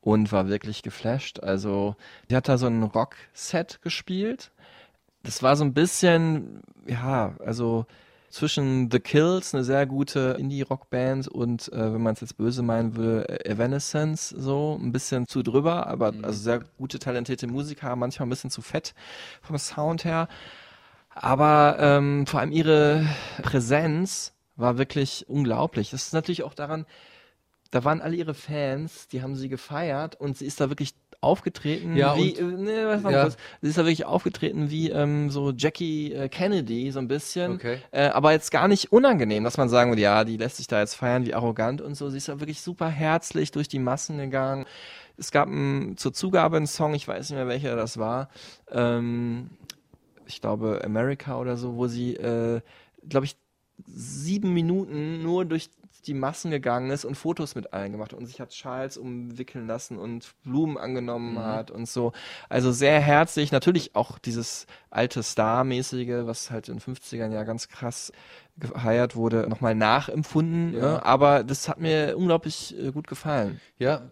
und 0.00 0.32
war 0.32 0.48
wirklich 0.48 0.82
geflasht. 0.82 1.40
Also, 1.40 1.96
die 2.30 2.36
hat 2.36 2.48
da 2.48 2.56
so 2.56 2.66
ein 2.66 2.82
Rock-Set 2.82 3.82
gespielt. 3.82 4.52
Das 5.22 5.42
war 5.42 5.54
so 5.54 5.64
ein 5.64 5.74
bisschen, 5.74 6.62
ja, 6.86 7.34
also 7.44 7.84
zwischen 8.30 8.90
The 8.90 9.00
Kills, 9.00 9.54
eine 9.54 9.64
sehr 9.64 9.86
gute 9.86 10.36
Indie-Rock-Band, 10.38 11.28
und 11.28 11.72
äh, 11.72 11.94
wenn 11.94 12.02
man 12.02 12.14
es 12.14 12.20
jetzt 12.20 12.36
böse 12.36 12.62
meinen 12.62 12.96
würde, 12.96 13.44
Evanescence, 13.44 14.28
so 14.30 14.78
ein 14.80 14.92
bisschen 14.92 15.26
zu 15.26 15.42
drüber, 15.42 15.86
aber 15.86 16.12
Mhm. 16.12 16.24
also 16.24 16.38
sehr 16.40 16.60
gute, 16.78 16.98
talentierte 16.98 17.46
Musiker, 17.46 17.96
manchmal 17.96 18.26
ein 18.26 18.30
bisschen 18.30 18.50
zu 18.50 18.62
fett 18.62 18.94
vom 19.42 19.58
Sound 19.58 20.04
her. 20.04 20.28
Aber 21.10 21.76
ähm, 21.80 22.26
vor 22.26 22.40
allem 22.40 22.52
ihre 22.52 23.04
Präsenz 23.42 24.34
war 24.56 24.78
wirklich 24.78 25.28
unglaublich. 25.28 25.90
Das 25.90 26.04
ist 26.06 26.12
natürlich 26.12 26.42
auch 26.42 26.54
daran, 26.54 26.86
da 27.70 27.84
waren 27.84 28.00
alle 28.00 28.16
ihre 28.16 28.34
Fans, 28.34 29.08
die 29.08 29.22
haben 29.22 29.36
sie 29.36 29.48
gefeiert 29.48 30.14
und 30.20 30.38
sie 30.38 30.46
ist 30.46 30.60
da 30.60 30.70
wirklich 30.70 30.94
aufgetreten 31.20 31.96
Ja, 31.96 32.16
wie, 32.16 32.34
äh, 32.34 32.42
nee, 32.42 32.84
warte 32.84 33.02
mal 33.02 33.12
ja. 33.12 33.22
kurz. 33.22 33.36
sie 33.60 33.68
ist 33.68 33.78
da 33.78 33.82
wirklich 33.82 34.04
aufgetreten 34.04 34.70
wie 34.70 34.90
ähm, 34.90 35.30
so 35.30 35.52
Jackie 35.56 36.12
äh, 36.12 36.28
Kennedy, 36.28 36.90
so 36.92 37.00
ein 37.00 37.08
bisschen. 37.08 37.52
Okay. 37.52 37.78
Äh, 37.90 38.08
aber 38.08 38.32
jetzt 38.32 38.50
gar 38.50 38.68
nicht 38.68 38.92
unangenehm, 38.92 39.42
dass 39.44 39.56
man 39.56 39.68
sagen 39.68 39.90
würde, 39.90 40.02
ja, 40.02 40.24
die 40.24 40.36
lässt 40.36 40.58
sich 40.58 40.68
da 40.68 40.78
jetzt 40.78 40.94
feiern, 40.94 41.26
wie 41.26 41.34
arrogant 41.34 41.80
und 41.80 41.96
so. 41.96 42.08
Sie 42.08 42.18
ist 42.18 42.28
da 42.28 42.38
wirklich 42.40 42.60
super 42.60 42.88
herzlich 42.88 43.50
durch 43.50 43.68
die 43.68 43.80
Massen 43.80 44.18
gegangen. 44.18 44.66
Es 45.16 45.32
gab 45.32 45.48
ein, 45.48 45.96
zur 45.96 46.12
Zugabe 46.12 46.56
einen 46.56 46.68
Song, 46.68 46.94
ich 46.94 47.08
weiß 47.08 47.30
nicht 47.30 47.36
mehr 47.36 47.48
welcher 47.48 47.74
das 47.74 47.98
war. 47.98 48.28
Ähm, 48.70 49.50
ich 50.26 50.40
glaube 50.40 50.82
America 50.84 51.38
oder 51.38 51.56
so, 51.56 51.76
wo 51.76 51.88
sie, 51.88 52.14
äh, 52.14 52.60
glaube 53.08 53.26
ich, 53.26 53.36
sieben 53.86 54.52
Minuten 54.54 55.22
nur 55.22 55.44
durch 55.44 55.70
die 56.06 56.14
Massen 56.14 56.50
gegangen 56.50 56.90
ist 56.90 57.04
und 57.04 57.14
Fotos 57.16 57.54
mit 57.54 57.72
allen 57.72 57.92
gemacht 57.92 58.14
und 58.14 58.26
sich 58.26 58.40
hat 58.40 58.54
Schals 58.54 58.96
umwickeln 58.96 59.66
lassen 59.66 59.98
und 59.98 60.34
Blumen 60.42 60.78
angenommen 60.78 61.34
Mhm. 61.34 61.38
hat 61.38 61.70
und 61.70 61.88
so. 61.88 62.12
Also 62.48 62.72
sehr 62.72 63.00
herzlich. 63.00 63.52
Natürlich 63.52 63.94
auch 63.94 64.18
dieses 64.18 64.66
alte 64.90 65.22
Star-mäßige, 65.22 66.26
was 66.26 66.50
halt 66.50 66.68
in 66.68 66.76
den 66.76 66.80
50ern 66.80 67.32
ja 67.32 67.44
ganz 67.44 67.68
krass 67.68 68.12
gefeiert 68.56 69.14
wurde, 69.16 69.48
nochmal 69.48 69.74
nachempfunden. 69.74 70.74
Ja. 70.74 70.80
Ne? 70.80 71.04
Aber 71.04 71.44
das 71.44 71.68
hat 71.68 71.78
mir 71.80 72.16
unglaublich 72.16 72.76
äh, 72.78 72.90
gut 72.90 73.06
gefallen. 73.06 73.60
Ja, 73.78 74.02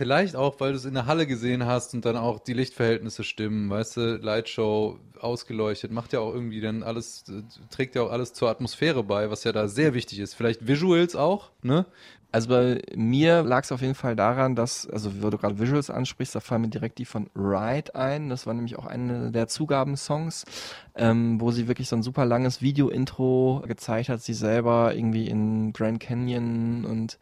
vielleicht 0.00 0.34
auch, 0.34 0.60
weil 0.60 0.70
du 0.70 0.78
es 0.78 0.86
in 0.86 0.94
der 0.94 1.04
Halle 1.04 1.26
gesehen 1.26 1.66
hast 1.66 1.92
und 1.92 2.06
dann 2.06 2.16
auch 2.16 2.38
die 2.38 2.54
Lichtverhältnisse 2.54 3.22
stimmen, 3.22 3.68
weißt 3.68 3.98
du, 3.98 4.16
Lightshow 4.16 4.98
ausgeleuchtet, 5.20 5.92
macht 5.92 6.14
ja 6.14 6.20
auch 6.20 6.32
irgendwie 6.32 6.62
dann 6.62 6.82
alles, 6.82 7.24
trägt 7.68 7.96
ja 7.96 8.02
auch 8.04 8.10
alles 8.10 8.32
zur 8.32 8.48
Atmosphäre 8.48 9.04
bei, 9.04 9.30
was 9.30 9.44
ja 9.44 9.52
da 9.52 9.68
sehr 9.68 9.92
wichtig 9.92 10.20
ist. 10.20 10.32
Vielleicht 10.32 10.66
Visuals 10.66 11.16
auch, 11.16 11.50
ne? 11.60 11.84
Also 12.32 12.48
bei 12.48 12.80
mir 12.94 13.42
lag 13.42 13.64
es 13.64 13.72
auf 13.72 13.82
jeden 13.82 13.94
Fall 13.94 14.16
daran, 14.16 14.54
dass, 14.54 14.88
also 14.88 15.22
wo 15.22 15.28
du 15.28 15.36
gerade 15.36 15.58
Visuals 15.58 15.90
ansprichst, 15.90 16.34
da 16.34 16.40
fallen 16.40 16.62
mir 16.62 16.68
direkt 16.68 16.96
die 16.96 17.04
von 17.04 17.28
Ride 17.34 17.94
ein. 17.94 18.30
Das 18.30 18.46
war 18.46 18.54
nämlich 18.54 18.78
auch 18.78 18.86
eine 18.86 19.32
der 19.32 19.48
Zugabensongs, 19.48 20.46
ähm, 20.94 21.40
wo 21.42 21.50
sie 21.50 21.68
wirklich 21.68 21.88
so 21.88 21.96
ein 21.96 22.02
super 22.02 22.24
langes 22.24 22.62
Video-Intro 22.62 23.64
gezeigt 23.66 24.08
hat, 24.08 24.22
sie 24.22 24.32
selber 24.32 24.94
irgendwie 24.94 25.28
in 25.28 25.74
Grand 25.74 26.00
Canyon 26.00 26.86
und 26.86 27.18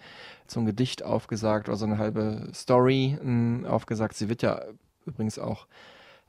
so 0.50 0.60
ein 0.60 0.66
Gedicht 0.66 1.02
aufgesagt 1.02 1.68
oder 1.68 1.76
so 1.76 1.86
eine 1.86 1.98
halbe 1.98 2.48
Story 2.54 3.18
ähm, 3.22 3.66
aufgesagt. 3.68 4.16
Sie 4.16 4.28
wird 4.28 4.42
ja 4.42 4.62
übrigens 5.06 5.38
auch 5.38 5.66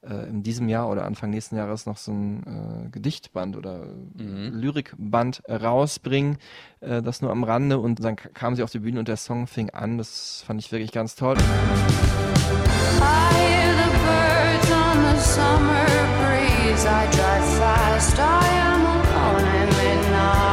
äh, 0.01 0.29
in 0.29 0.43
diesem 0.43 0.69
Jahr 0.69 0.89
oder 0.89 1.05
Anfang 1.05 1.29
nächsten 1.29 1.57
Jahres 1.57 1.85
noch 1.85 1.97
so 1.97 2.11
ein 2.11 2.85
äh, 2.85 2.89
Gedichtband 2.89 3.57
oder 3.57 3.85
Lyrikband 4.15 5.43
rausbringen. 5.49 6.37
Äh, 6.79 7.01
das 7.01 7.21
nur 7.21 7.31
am 7.31 7.43
Rande 7.43 7.79
und 7.79 8.03
dann 8.03 8.15
kam 8.15 8.55
sie 8.55 8.63
auf 8.63 8.71
die 8.71 8.79
Bühne 8.79 8.99
und 8.99 9.07
der 9.07 9.17
Song 9.17 9.47
fing 9.47 9.69
an. 9.71 9.97
Das 9.97 10.43
fand 10.45 10.61
ich 10.61 10.71
wirklich 10.71 10.91
ganz 10.91 11.15
toll. 11.15 11.35
I 13.01 13.33
hear 13.33 13.73
the 13.75 13.89
birds 14.05 14.71
on 14.71 15.03
the 15.03 15.21
summer 15.21 15.85
breeze. 16.19 16.85
I 16.85 17.07
drive 17.11 17.57
fast. 17.57 18.17
I 18.17 18.21
am 18.73 18.85
alone 18.85 19.45
at 19.47 19.69
midnight. 19.77 20.48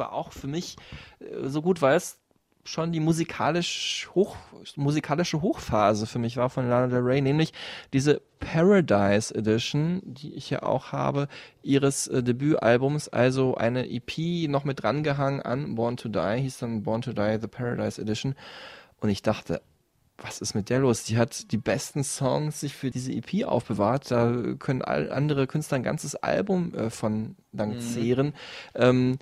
War 0.00 0.12
auch 0.12 0.32
für 0.32 0.48
mich 0.48 0.76
äh, 1.20 1.46
so 1.48 1.62
gut, 1.62 1.80
weil 1.80 1.96
es 1.96 2.18
schon 2.64 2.92
die 2.92 3.00
musikalisch 3.00 4.08
hoch, 4.14 4.36
musikalische 4.76 5.40
Hochphase 5.40 6.06
für 6.06 6.18
mich 6.18 6.36
war 6.36 6.50
von 6.50 6.68
Lana 6.68 6.88
Del 6.88 7.00
Rey, 7.00 7.20
nämlich 7.22 7.52
diese 7.92 8.20
Paradise 8.38 9.34
Edition, 9.34 10.02
die 10.04 10.34
ich 10.34 10.50
ja 10.50 10.62
auch 10.62 10.92
habe, 10.92 11.28
ihres 11.62 12.06
äh, 12.08 12.22
Debütalbums, 12.22 13.08
also 13.08 13.54
eine 13.54 13.88
EP 13.88 14.48
noch 14.50 14.64
mit 14.64 14.82
drangehangen 14.82 15.40
an 15.40 15.74
Born 15.74 15.96
to 15.96 16.08
Die, 16.08 16.40
hieß 16.42 16.58
dann 16.58 16.82
Born 16.82 17.00
to 17.02 17.12
Die, 17.12 17.38
The 17.40 17.48
Paradise 17.48 18.00
Edition. 18.00 18.34
Und 19.00 19.08
ich 19.08 19.22
dachte, 19.22 19.62
was 20.18 20.42
ist 20.42 20.54
mit 20.54 20.68
der 20.68 20.80
los? 20.80 21.04
Die 21.04 21.16
hat 21.16 21.50
die 21.52 21.56
besten 21.56 22.04
Songs 22.04 22.60
sich 22.60 22.74
für 22.76 22.90
diese 22.90 23.10
EP 23.10 23.44
aufbewahrt. 23.46 24.10
Da 24.10 24.30
können 24.58 24.82
all 24.82 25.10
andere 25.10 25.46
Künstler 25.46 25.76
ein 25.76 25.82
ganzes 25.82 26.14
Album 26.14 26.74
äh, 26.74 26.90
von 26.90 27.36
lang 27.52 27.70
Mhm. 27.76 27.80
zehren. 27.80 28.34
Ähm, 28.74 29.18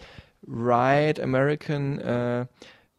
Ride, 0.47 1.22
American, 1.22 1.99
äh, 1.99 2.47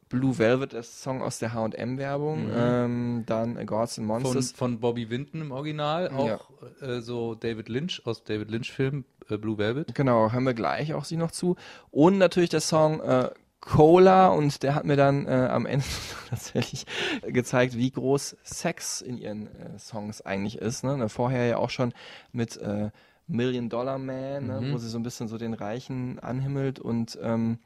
Blue 0.09 0.37
Velvet, 0.37 0.73
das 0.73 1.03
Song 1.03 1.21
aus 1.21 1.37
der 1.37 1.53
H&M-Werbung. 1.53 2.47
Mhm. 2.47 2.53
Ähm, 2.55 3.23
dann 3.27 3.65
Gods 3.65 3.99
and 3.99 4.07
Von, 4.07 4.23
Monsters. 4.23 4.51
von 4.51 4.79
Bobby 4.79 5.09
Winton 5.09 5.41
im 5.41 5.51
Original, 5.51 6.09
auch 6.09 6.49
äh, 6.81 6.99
so 7.01 7.35
David 7.35 7.69
Lynch 7.69 8.01
aus 8.05 8.23
David 8.23 8.49
Lynch-Film 8.49 9.05
äh, 9.29 9.37
Blue 9.37 9.57
Velvet. 9.57 9.93
Genau, 9.93 10.31
hören 10.31 10.43
wir 10.43 10.55
gleich 10.55 10.93
auch 10.95 11.05
sie 11.05 11.17
noch 11.17 11.31
zu. 11.31 11.55
Und 11.91 12.17
natürlich 12.17 12.49
der 12.49 12.61
Song 12.61 12.99
äh, 13.01 13.29
Cola 13.61 14.29
und 14.29 14.63
der 14.63 14.73
hat 14.73 14.85
mir 14.85 14.95
dann 14.95 15.27
äh, 15.27 15.47
am 15.51 15.65
Ende 15.65 15.85
tatsächlich 16.29 16.85
gezeigt, 17.27 17.77
wie 17.77 17.91
groß 17.91 18.37
Sex 18.43 19.01
in 19.01 19.17
ihren 19.17 19.47
äh, 19.47 19.77
Songs 19.77 20.21
eigentlich 20.21 20.57
ist. 20.57 20.83
Ne? 20.83 21.07
Vorher 21.09 21.45
ja 21.45 21.57
auch 21.57 21.69
schon 21.69 21.93
mit 22.31 22.57
äh, 22.57 22.89
Million 23.29 23.69
Dollar 23.69 23.97
Man, 23.97 24.47
ne? 24.47 24.61
Mhm. 24.61 24.73
wo 24.73 24.77
sie 24.77 24.89
so 24.89 24.97
ein 24.99 25.03
bisschen 25.03 25.27
so 25.27 25.37
den 25.37 25.53
Reichen 25.53 26.19
anhimmelt 26.19 26.79
und 26.79 27.17
ähm, 27.21 27.59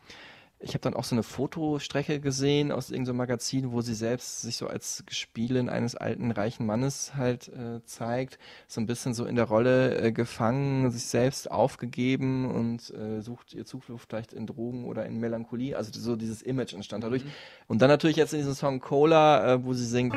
ich 0.64 0.70
habe 0.70 0.80
dann 0.80 0.94
auch 0.94 1.04
so 1.04 1.14
eine 1.14 1.24
Fotostrecke 1.24 2.22
gesehen 2.22 2.72
aus 2.72 2.90
irgendeinem 2.90 3.18
Magazin, 3.18 3.74
wo 3.74 3.82
sie 3.82 3.94
selbst 3.94 4.42
sich 4.42 4.56
so 4.56 4.68
als 4.68 5.04
Gespielin 5.06 5.68
eines 5.68 5.96
alten 5.96 6.32
reichen 6.32 6.66
Mannes 6.66 7.16
halt 7.16 7.50
äh, 7.50 7.84
zeigt, 7.84 8.40
so 8.68 8.80
ein 8.80 8.86
bisschen 8.86 9.14
so 9.14 9.26
in 9.26 9.36
der 9.36 9.46
Rolle 9.46 9.98
äh, 9.98 10.12
gefangen, 10.14 10.90
sich 10.90 11.06
selbst 11.06 11.52
aufgegeben 11.52 12.50
und 12.50 12.94
äh, 12.96 13.22
sucht 13.22 13.54
ihr 13.54 13.66
Zuflucht 13.66 14.08
vielleicht 14.10 14.32
in 14.32 14.48
Drogen 14.48 14.86
oder 14.86 15.06
in 15.06 15.20
Melancholie. 15.20 15.76
Also 15.76 15.92
so 16.00 16.16
dieses 16.16 16.42
Image 16.42 16.74
entstand 16.74 17.04
dadurch. 17.04 17.26
Und 17.68 17.82
dann 17.82 17.90
natürlich 17.90 18.18
jetzt 18.18 18.34
in 18.34 18.40
diesem 18.40 18.54
Song 18.54 18.80
Cola, 18.80 19.56
äh, 19.56 19.66
wo 19.66 19.74
sie 19.74 19.86
singt. 19.86 20.16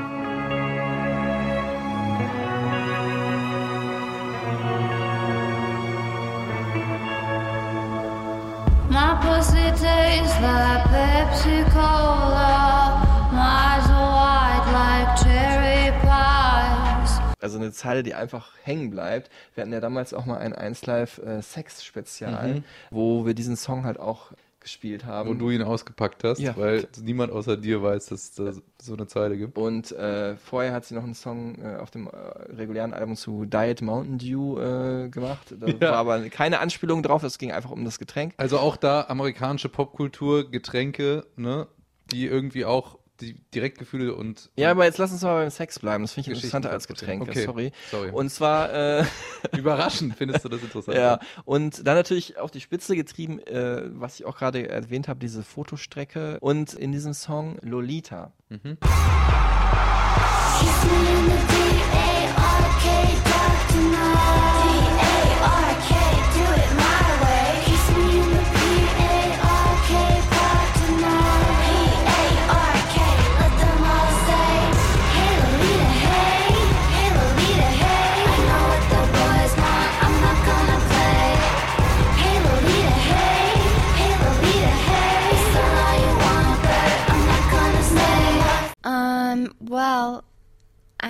Pussy 9.37 9.71
tastes 9.73 10.41
like 10.41 10.85
Pepsi 10.89 11.63
Cola. 11.73 13.03
My 13.33 13.77
eyes 13.77 13.91
are 13.91 14.11
white 14.17 14.73
like 14.73 15.17
cherry 15.23 15.93
pies. 16.01 17.21
Also 17.41 17.59
eine 17.59 17.71
Zeile, 17.73 18.03
die 18.03 18.15
einfach 18.15 18.49
hängen 18.65 18.91
bleibt. 18.91 19.31
Wir 19.55 19.63
hatten 19.63 19.73
ja 19.73 19.81
damals 19.81 20.15
auch 20.15 20.25
mal 20.25 20.39
ein 20.39 20.55
1 20.55 20.87
Live 20.87 21.19
äh, 21.19 21.43
Sex 21.43 21.85
Spezial, 21.85 22.55
Mhm. 22.55 22.65
wo 22.91 23.27
wir 23.27 23.35
diesen 23.35 23.57
Song 23.57 23.85
halt 23.85 24.01
auch 24.01 24.33
gespielt 24.67 25.05
haben. 25.07 25.29
Wo 25.31 25.35
du 25.35 25.51
ihn 25.51 25.63
ausgepackt 25.63 26.25
hast, 26.25 26.41
Ja. 26.41 26.57
weil 26.57 26.89
niemand 27.01 27.33
außer 27.33 27.57
dir 27.57 27.83
weiß, 27.85 28.07
dass 28.07 28.23
es 28.25 28.35
da 28.35 28.53
so 28.83 28.95
eine 28.95 29.07
Zeile 29.07 29.39
gibt. 29.39 29.57
Und 29.57 29.93
äh, 29.93 30.37
vorher 30.37 30.73
hat 30.73 30.85
sie 30.85 30.95
noch 30.97 31.05
einen 31.05 31.15
Song 31.15 31.57
äh, 31.63 31.77
auf 31.77 31.91
dem 31.93 32.09
äh, 32.09 32.11
regulären 32.53 32.93
Album 32.93 33.15
zu 33.15 33.45
Diet 33.45 33.81
Mountain 33.81 34.19
Dew 34.19 34.59
äh, 34.59 35.09
gemacht. 35.09 35.55
Da 35.59 35.69
Ja. 35.69 35.81
war 35.81 35.93
aber 35.99 36.29
keine 36.31 36.59
Anspielung 36.59 37.03
drauf, 37.05 37.23
es 37.23 37.39
ging 37.39 37.53
einfach 37.53 37.71
um 37.71 37.85
das 37.85 37.99
Getränk. 38.01 38.35
Also 38.39 38.59
auch 38.59 38.77
da 38.77 39.03
amerikanische 39.09 39.69
Popkultur, 39.69 40.51
Getränke, 40.51 41.25
ne, 41.37 41.69
die 42.11 42.27
irgendwie 42.27 42.65
auch 42.65 42.99
die 43.21 43.35
Direktgefühle 43.55 44.15
und 44.15 44.51
Ja, 44.57 44.71
aber 44.71 44.85
jetzt 44.85 44.99
lass 44.99 45.13
uns 45.13 45.23
mal 45.23 45.41
beim 45.41 45.51
Sex 45.51 45.79
bleiben. 45.79 46.05
Das 46.05 46.13
finde 46.13 46.31
ich 46.31 46.37
interessanter 46.37 46.71
als 46.71 46.87
Getränke. 46.89 47.31
Okay, 47.31 47.45
Sorry. 47.45 47.73
sorry. 47.91 48.11
Und 48.11 48.31
zwar 48.31 48.73
äh, 48.73 49.05
überraschend 49.57 50.17
findest 50.17 50.45
du 50.45 50.49
das 50.49 50.63
interessant. 50.63 50.97
Ja, 50.97 51.19
und 51.45 51.87
dann 51.87 51.95
natürlich 51.97 52.39
auf 52.39 52.51
die 52.51 52.61
Spitze 52.61 52.97
getrieben, 52.97 53.39
äh, 53.41 53.83
was 53.87 54.19
ich 54.21 54.27
auch 54.27 54.37
gerade 54.37 54.69
erwähnt 54.69 55.09
habe, 55.09 55.21
diese 55.21 55.43
Fotostrecke 55.43 56.39
und 56.41 56.75
in 56.75 56.93
diesem 56.93 57.15
Song 57.15 57.59
Lolita. 57.63 58.33
Um, 58.51 58.77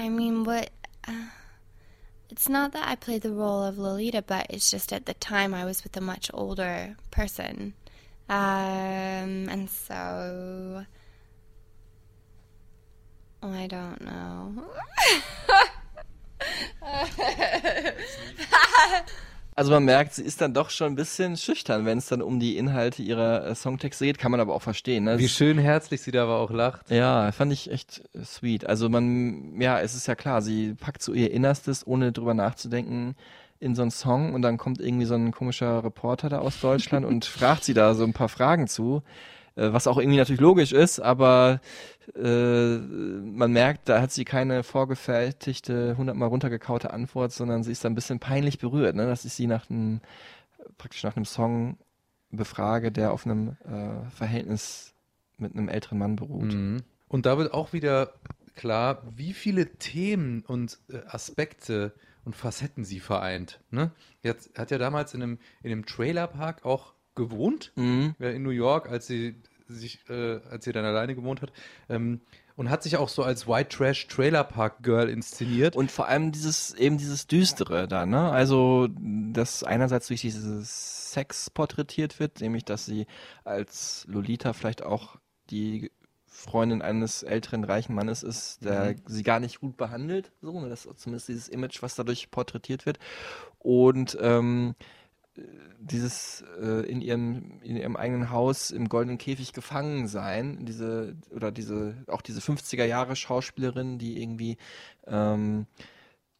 I 0.06 0.08
mean, 0.08 0.44
what. 0.44 0.70
Uh, 1.06 1.30
it's 2.30 2.48
not 2.48 2.72
that 2.72 2.88
I 2.88 2.94
played 2.94 3.22
the 3.22 3.32
role 3.32 3.64
of 3.64 3.76
Lolita, 3.76 4.22
but 4.22 4.46
it's 4.50 4.70
just 4.70 4.92
at 4.92 5.06
the 5.06 5.14
time 5.14 5.52
I 5.52 5.64
was 5.64 5.82
with 5.82 5.96
a 5.96 6.00
much 6.00 6.30
older 6.32 6.96
person. 7.10 7.74
Um, 8.28 9.48
and 9.48 9.68
so. 9.68 10.86
I 13.42 13.66
don't 13.66 14.00
know. 14.00 14.64
Also 19.58 19.70
man 19.70 19.86
merkt, 19.86 20.12
sie 20.12 20.22
ist 20.22 20.42
dann 20.42 20.52
doch 20.52 20.68
schon 20.68 20.92
ein 20.92 20.96
bisschen 20.96 21.38
schüchtern, 21.38 21.86
wenn 21.86 21.96
es 21.96 22.08
dann 22.08 22.20
um 22.20 22.38
die 22.38 22.58
Inhalte 22.58 23.02
ihrer 23.02 23.46
äh, 23.46 23.54
Songtexte 23.54 24.04
geht, 24.04 24.18
kann 24.18 24.30
man 24.30 24.38
aber 24.38 24.54
auch 24.54 24.60
verstehen. 24.60 25.04
Ne? 25.04 25.18
Wie 25.18 25.30
schön 25.30 25.56
herzlich 25.56 26.02
sie 26.02 26.10
da 26.10 26.24
aber 26.24 26.40
auch 26.40 26.50
lacht. 26.50 26.90
Ja, 26.90 27.32
fand 27.32 27.54
ich 27.54 27.70
echt 27.70 28.02
äh, 28.12 28.22
sweet. 28.22 28.66
Also 28.66 28.90
man, 28.90 29.58
ja, 29.58 29.80
es 29.80 29.94
ist 29.94 30.08
ja 30.08 30.14
klar, 30.14 30.42
sie 30.42 30.74
packt 30.74 31.02
so 31.02 31.14
ihr 31.14 31.30
Innerstes, 31.30 31.86
ohne 31.86 32.12
drüber 32.12 32.34
nachzudenken, 32.34 33.16
in 33.58 33.74
so 33.74 33.80
einen 33.80 33.90
Song 33.90 34.34
und 34.34 34.42
dann 34.42 34.58
kommt 34.58 34.78
irgendwie 34.78 35.06
so 35.06 35.14
ein 35.14 35.32
komischer 35.32 35.82
Reporter 35.82 36.28
da 36.28 36.40
aus 36.40 36.60
Deutschland 36.60 37.06
und 37.06 37.24
fragt 37.24 37.64
sie 37.64 37.72
da 37.72 37.94
so 37.94 38.04
ein 38.04 38.12
paar 38.12 38.28
Fragen 38.28 38.68
zu, 38.68 39.02
was 39.56 39.86
auch 39.86 39.98
irgendwie 39.98 40.18
natürlich 40.18 40.40
logisch 40.40 40.72
ist, 40.72 41.00
aber 41.00 41.60
äh, 42.14 42.76
man 42.76 43.52
merkt, 43.52 43.88
da 43.88 44.00
hat 44.00 44.12
sie 44.12 44.24
keine 44.24 44.62
vorgefertigte, 44.62 45.96
hundertmal 45.96 46.28
runtergekaute 46.28 46.92
Antwort, 46.92 47.32
sondern 47.32 47.62
sie 47.64 47.72
ist 47.72 47.84
da 47.84 47.88
ein 47.88 47.94
bisschen 47.94 48.20
peinlich 48.20 48.58
berührt, 48.58 48.94
ne? 48.94 49.06
dass 49.06 49.24
ich 49.24 49.32
sie 49.32 49.46
nach 49.46 49.68
einem, 49.70 50.00
praktisch 50.78 51.02
nach 51.04 51.16
einem 51.16 51.24
Song 51.24 51.78
befrage, 52.30 52.92
der 52.92 53.12
auf 53.12 53.26
einem 53.26 53.56
äh, 53.64 54.10
Verhältnis 54.10 54.94
mit 55.38 55.54
einem 55.54 55.68
älteren 55.68 55.98
Mann 55.98 56.16
beruht. 56.16 56.52
Mhm. 56.52 56.82
Und 57.08 57.26
da 57.26 57.38
wird 57.38 57.54
auch 57.54 57.72
wieder 57.72 58.12
klar, 58.54 59.02
wie 59.14 59.32
viele 59.32 59.66
Themen 59.76 60.42
und 60.46 60.78
äh, 60.88 60.98
Aspekte 61.06 61.94
und 62.24 62.34
Facetten 62.34 62.84
sie 62.84 63.00
vereint. 63.00 63.60
Ne? 63.70 63.92
Jetzt 64.22 64.58
hat 64.58 64.70
ja 64.70 64.78
damals 64.78 65.14
in 65.14 65.22
einem, 65.22 65.38
in 65.62 65.72
einem 65.72 65.86
Trailerpark 65.86 66.64
auch 66.64 66.95
gewohnt, 67.16 67.72
Mhm. 67.76 68.14
in 68.20 68.42
New 68.42 68.50
York, 68.50 68.88
als 68.88 69.06
sie 69.08 69.34
sich, 69.68 70.08
äh, 70.08 70.40
als 70.50 70.64
sie 70.64 70.72
dann 70.72 70.84
alleine 70.84 71.14
gewohnt 71.16 71.42
hat. 71.42 71.52
Ähm, 71.88 72.20
und 72.54 72.70
hat 72.70 72.82
sich 72.82 72.96
auch 72.96 73.10
so 73.10 73.22
als 73.22 73.46
White 73.46 73.76
Trash 73.76 74.06
Trailerpark 74.06 74.82
Girl 74.82 75.10
inszeniert. 75.10 75.76
Und 75.76 75.90
vor 75.90 76.08
allem 76.08 76.32
dieses, 76.32 76.72
eben 76.74 76.96
dieses 76.96 77.26
Düstere 77.26 77.86
da, 77.86 78.06
ne? 78.06 78.30
Also, 78.30 78.88
dass 78.88 79.62
einerseits 79.62 80.06
durch 80.06 80.22
dieses 80.22 81.12
Sex 81.12 81.50
porträtiert 81.50 82.18
wird, 82.18 82.40
nämlich, 82.40 82.64
dass 82.64 82.86
sie 82.86 83.06
als 83.44 84.06
Lolita 84.08 84.54
vielleicht 84.54 84.82
auch 84.82 85.16
die 85.50 85.90
Freundin 86.26 86.80
eines 86.80 87.22
älteren 87.22 87.64
reichen 87.64 87.94
Mannes 87.94 88.22
ist, 88.22 88.64
der 88.64 88.92
Mhm. 88.92 88.96
sie 89.06 89.22
gar 89.22 89.40
nicht 89.40 89.60
gut 89.60 89.76
behandelt, 89.76 90.32
so, 90.40 90.58
ne? 90.58 90.68
Das 90.70 90.86
ist 90.86 90.98
zumindest 91.00 91.28
dieses 91.28 91.48
Image, 91.48 91.82
was 91.82 91.94
dadurch 91.94 92.30
porträtiert 92.30 92.86
wird. 92.86 92.98
Und, 93.58 94.16
ähm, 94.20 94.74
dieses 95.78 96.44
äh, 96.60 96.88
in 96.90 97.00
ihrem 97.00 97.60
in 97.62 97.76
ihrem 97.76 97.96
eigenen 97.96 98.30
Haus 98.30 98.70
im 98.70 98.88
goldenen 98.88 99.18
Käfig 99.18 99.52
gefangen 99.52 100.08
sein, 100.08 100.64
diese 100.64 101.16
oder 101.34 101.52
diese 101.52 101.94
auch 102.08 102.22
diese 102.22 102.40
50er 102.40 102.84
Jahre 102.84 103.16
Schauspielerin, 103.16 103.98
die 103.98 104.20
irgendwie 104.20 104.56
ähm, 105.06 105.66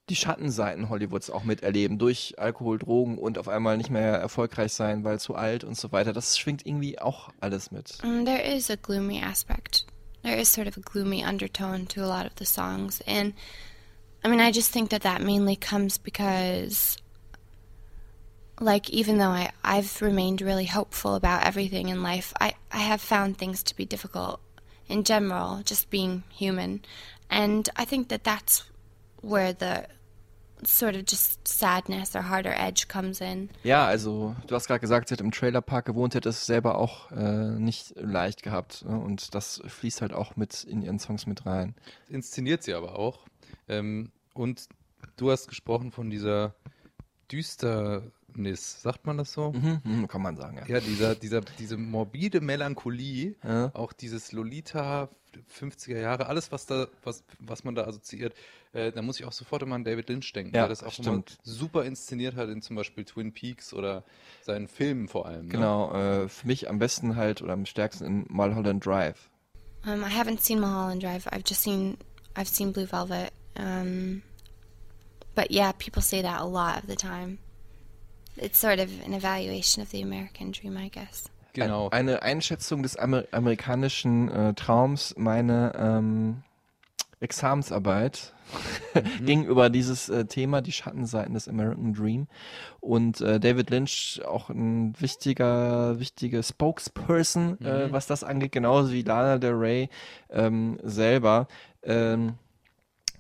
die 0.09 0.17
Schattenseiten 0.17 0.89
Hollywoods 0.89 1.31
auch 1.31 1.45
miterleben 1.45 1.99
durch 1.99 2.35
Alkohol, 2.39 2.79
Drogen 2.79 3.19
und 3.19 3.39
auf 3.39 3.49
einmal 3.49 3.77
nicht 3.77 3.91
mehr 3.91 4.15
erfolgreich 4.15 4.73
sein, 4.73 5.05
weil 5.05 5.19
zu 5.19 5.35
alt 5.35 5.65
und 5.65 5.77
so 5.77 5.91
weiter. 5.91 6.13
Das 6.13 6.39
schwingt 6.39 6.65
irgendwie 6.65 6.99
auch 6.99 7.31
alles 7.41 7.73
mit. 7.73 7.99
Um, 8.05 8.25
there 8.25 8.43
is 8.43 8.71
a 8.71 8.77
gloomy 8.77 9.21
aspect. 9.21 9.87
There 10.23 10.41
is 10.41 10.53
sort 10.53 10.69
of 10.69 10.77
a 10.77 10.81
gloomy 10.81 11.25
undertone 11.25 11.87
to 11.89 12.03
a 12.03 12.07
lot 12.07 12.27
of 12.27 12.33
the 12.39 12.45
songs. 12.45 13.01
And 13.07 13.35
I 14.25 14.29
mean, 14.29 14.41
I 14.41 14.53
just 14.53 14.73
think 14.73 14.91
that 14.91 15.03
that 15.03 15.23
mainly 15.23 15.57
comes 15.57 15.99
because, 15.99 16.97
like, 18.61 18.91
even 18.91 19.19
though 19.19 19.31
I, 19.31 19.51
I've 19.65 20.01
remained 20.01 20.41
really 20.41 20.67
hopeful 20.67 21.15
about 21.15 21.45
everything 21.45 21.89
in 21.89 22.03
life, 22.03 22.33
I, 22.41 22.55
I 22.73 22.79
have 22.79 23.01
found 23.01 23.39
things 23.39 23.63
to 23.65 23.77
be 23.77 23.85
difficult 23.85 24.41
in 24.89 25.05
general, 25.05 25.63
just 25.65 25.91
being 25.91 26.23
human. 26.31 26.83
And 27.29 27.69
I 27.77 27.85
think 27.85 28.09
that 28.09 28.25
that's 28.25 28.65
where 29.21 29.53
the 29.53 29.87
sort 30.65 30.97
of 30.97 31.05
just 31.05 31.47
sadness 31.47 32.17
or 32.17 32.23
harder 32.23 32.55
edge 32.57 32.89
comes 32.89 33.21
in. 33.21 33.51
Ja, 33.63 33.87
also 33.87 34.35
du 34.47 34.55
hast 34.55 34.67
gerade 34.67 34.81
gesagt, 34.81 35.09
sie 35.09 35.15
hat 35.15 35.21
im 35.21 35.31
Trailerpark 35.31 35.85
gewohnt, 35.85 36.15
hätte 36.15 36.29
es 36.29 36.47
selber 36.47 36.79
auch 36.79 37.11
äh, 37.13 37.59
nicht 37.59 37.95
leicht 37.97 38.43
gehabt. 38.43 38.85
Ne? 38.87 38.99
Und 38.99 39.35
das 39.35 39.61
fließt 39.67 40.01
halt 40.01 40.13
auch 40.13 40.37
mit 40.37 40.65
in 40.65 40.83
ihren 40.83 40.99
Songs 40.99 41.27
mit 41.27 41.45
rein. 41.47 41.75
inszeniert 42.09 42.63
sie 42.63 42.75
aber 42.75 42.99
auch. 42.99 43.27
Ähm, 43.69 44.13
und 44.35 44.69
du 45.17 45.31
hast 45.31 45.49
gesprochen 45.49 45.93
von 45.93 46.11
dieser 46.11 46.55
Düsternis, 47.33 48.83
sagt 48.83 49.07
man 49.07 49.19
das 49.19 49.33
so? 49.33 49.53
Mhm, 49.53 49.81
mhm, 49.85 50.09
kann 50.09 50.23
man 50.23 50.37
sagen, 50.37 50.59
ja. 50.59 50.67
Ja, 50.67 50.81
dieser, 50.81 51.15
dieser, 51.15 51.41
diese 51.41 51.77
morbide 51.77 52.41
Melancholie, 52.41 53.35
Ja. 53.45 53.71
auch 53.75 53.93
dieses 53.93 54.33
Lolita, 54.33 55.09
50er 55.61 55.99
Jahre, 55.99 56.27
alles, 56.29 56.51
was 56.51 56.65
da, 56.67 56.87
was, 57.03 57.23
was 57.41 57.63
man 57.65 57.75
da 57.75 57.85
assoziiert, 57.87 58.35
äh, 58.73 58.91
da 58.91 59.03
muss 59.03 59.21
ich 59.21 59.27
auch 59.27 59.33
sofort 59.33 59.63
immer 59.63 59.75
an 59.75 59.85
David 59.85 60.09
Lynch 60.09 60.33
denken, 60.33 60.55
Ja, 60.55 60.63
der 60.63 60.69
das 60.71 60.83
auch 60.83 60.93
stimmt. 60.93 61.39
super 61.43 61.85
inszeniert 61.85 62.37
hat 62.37 62.49
in 62.49 62.63
zum 62.63 62.75
Beispiel 62.77 63.05
Twin 63.05 63.33
Peaks 63.33 63.75
oder 63.75 64.03
seinen 64.43 64.67
Filmen 64.67 65.09
vor 65.09 65.27
allem. 65.27 65.47
Ne? 65.47 65.53
Genau, 65.53 65.93
äh, 65.95 66.29
für 66.29 66.47
mich 66.47 66.71
am 66.71 66.79
besten 66.79 67.17
halt 67.17 67.43
oder 67.43 67.53
am 67.53 67.67
stärksten 67.67 68.05
in 68.07 68.27
Mulholland 68.31 68.85
Drive. 68.85 69.29
Um, 69.85 70.01
I 70.03 70.07
haven't 70.11 70.41
seen 70.41 70.59
Mulholland 70.59 71.03
Drive. 71.03 71.27
I've 71.29 71.45
just 71.47 71.63
seen 71.63 71.97
I've 72.35 72.49
seen 72.49 72.73
Blue 72.73 72.91
Velvet. 72.91 73.31
Um, 73.59 74.23
but 75.37 75.51
yeah, 75.53 75.71
people 75.79 76.03
say 76.03 76.23
that 76.23 76.41
a 76.41 76.45
lot 76.45 76.83
of 76.83 76.89
the 76.89 76.97
time. 76.97 77.39
It's 78.37 78.59
sort 78.59 78.81
of 78.81 78.91
an 79.07 79.15
evaluation 79.15 79.83
of 79.83 79.91
the 79.91 80.03
American 80.03 80.51
dream, 80.51 80.77
I 80.77 80.89
guess. 80.89 81.31
Genau. 81.55 81.89
Ein, 81.91 82.09
eine 82.09 82.23
Einschätzung 82.23 82.83
des 82.83 82.97
Amer 82.97 83.25
amerikanischen 83.33 84.29
äh, 84.31 84.53
Traums, 84.55 85.15
meine 85.17 85.73
ähm, 85.79 86.43
Examensarbeit 87.21 88.35
ging 89.25 89.45
über 89.47 89.71
dieses 89.71 90.11
äh, 90.11 90.27
Thema, 90.27 90.61
die 90.61 90.73
Schattenseiten 90.73 91.33
des 91.33 91.49
American 91.49 91.95
Dream. 91.95 92.29
Und 92.81 93.23
äh, 93.23 93.41
David 93.41 93.71
Lynch, 93.71 94.21
auch 94.27 94.51
ein 94.51 94.95
wichtiger, 95.01 95.99
wichtige 95.99 96.43
Spokesperson, 96.43 97.59
äh, 97.63 97.87
Mhm. 97.87 97.93
was 97.93 98.07
das 98.07 98.23
angeht, 98.23 98.53
genauso 98.53 98.93
wie 98.93 99.03
Lana 99.03 99.39
Del 99.39 99.55
Rey 99.55 99.89
ähm, 100.31 100.79
selber. 100.83 101.49
Ähm, 101.83 102.35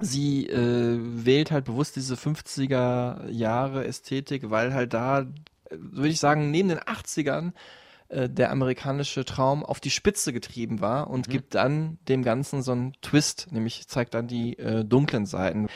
sie 0.01 0.47
äh, 0.47 0.99
wählt 1.01 1.51
halt 1.51 1.65
bewusst 1.65 1.97
diese 1.97 2.15
50er 2.15 3.29
Jahre 3.31 3.87
Ästhetik, 3.87 4.51
weil 4.51 4.75
halt 4.75 4.95
da, 4.95 5.21
äh, 5.21 5.27
würde 5.71 6.09
ich 6.09 6.21
sagen, 6.21 6.51
neben 6.51 6.69
den 6.69 6.81
80ern 6.81 7.53
äh, 8.09 8.29
der 8.29 8.51
amerikanische 8.51 9.25
Traum 9.25 9.65
auf 9.65 9.81
die 9.81 9.91
Spitze 9.91 10.33
getrieben 10.33 10.81
war 10.81 11.11
und 11.11 11.29
gibt 11.29 11.55
dann 11.55 11.99
dem 12.09 12.23
Ganzen 12.23 12.63
so 12.63 12.73
einen 12.73 12.93
Twist, 13.03 13.49
nämlich 13.51 13.89
zeigt 13.89 14.15
dann 14.15 14.29
die 14.29 14.59
äh, 14.59 14.85
dunklen 14.85 15.27
Seiten. 15.27 15.69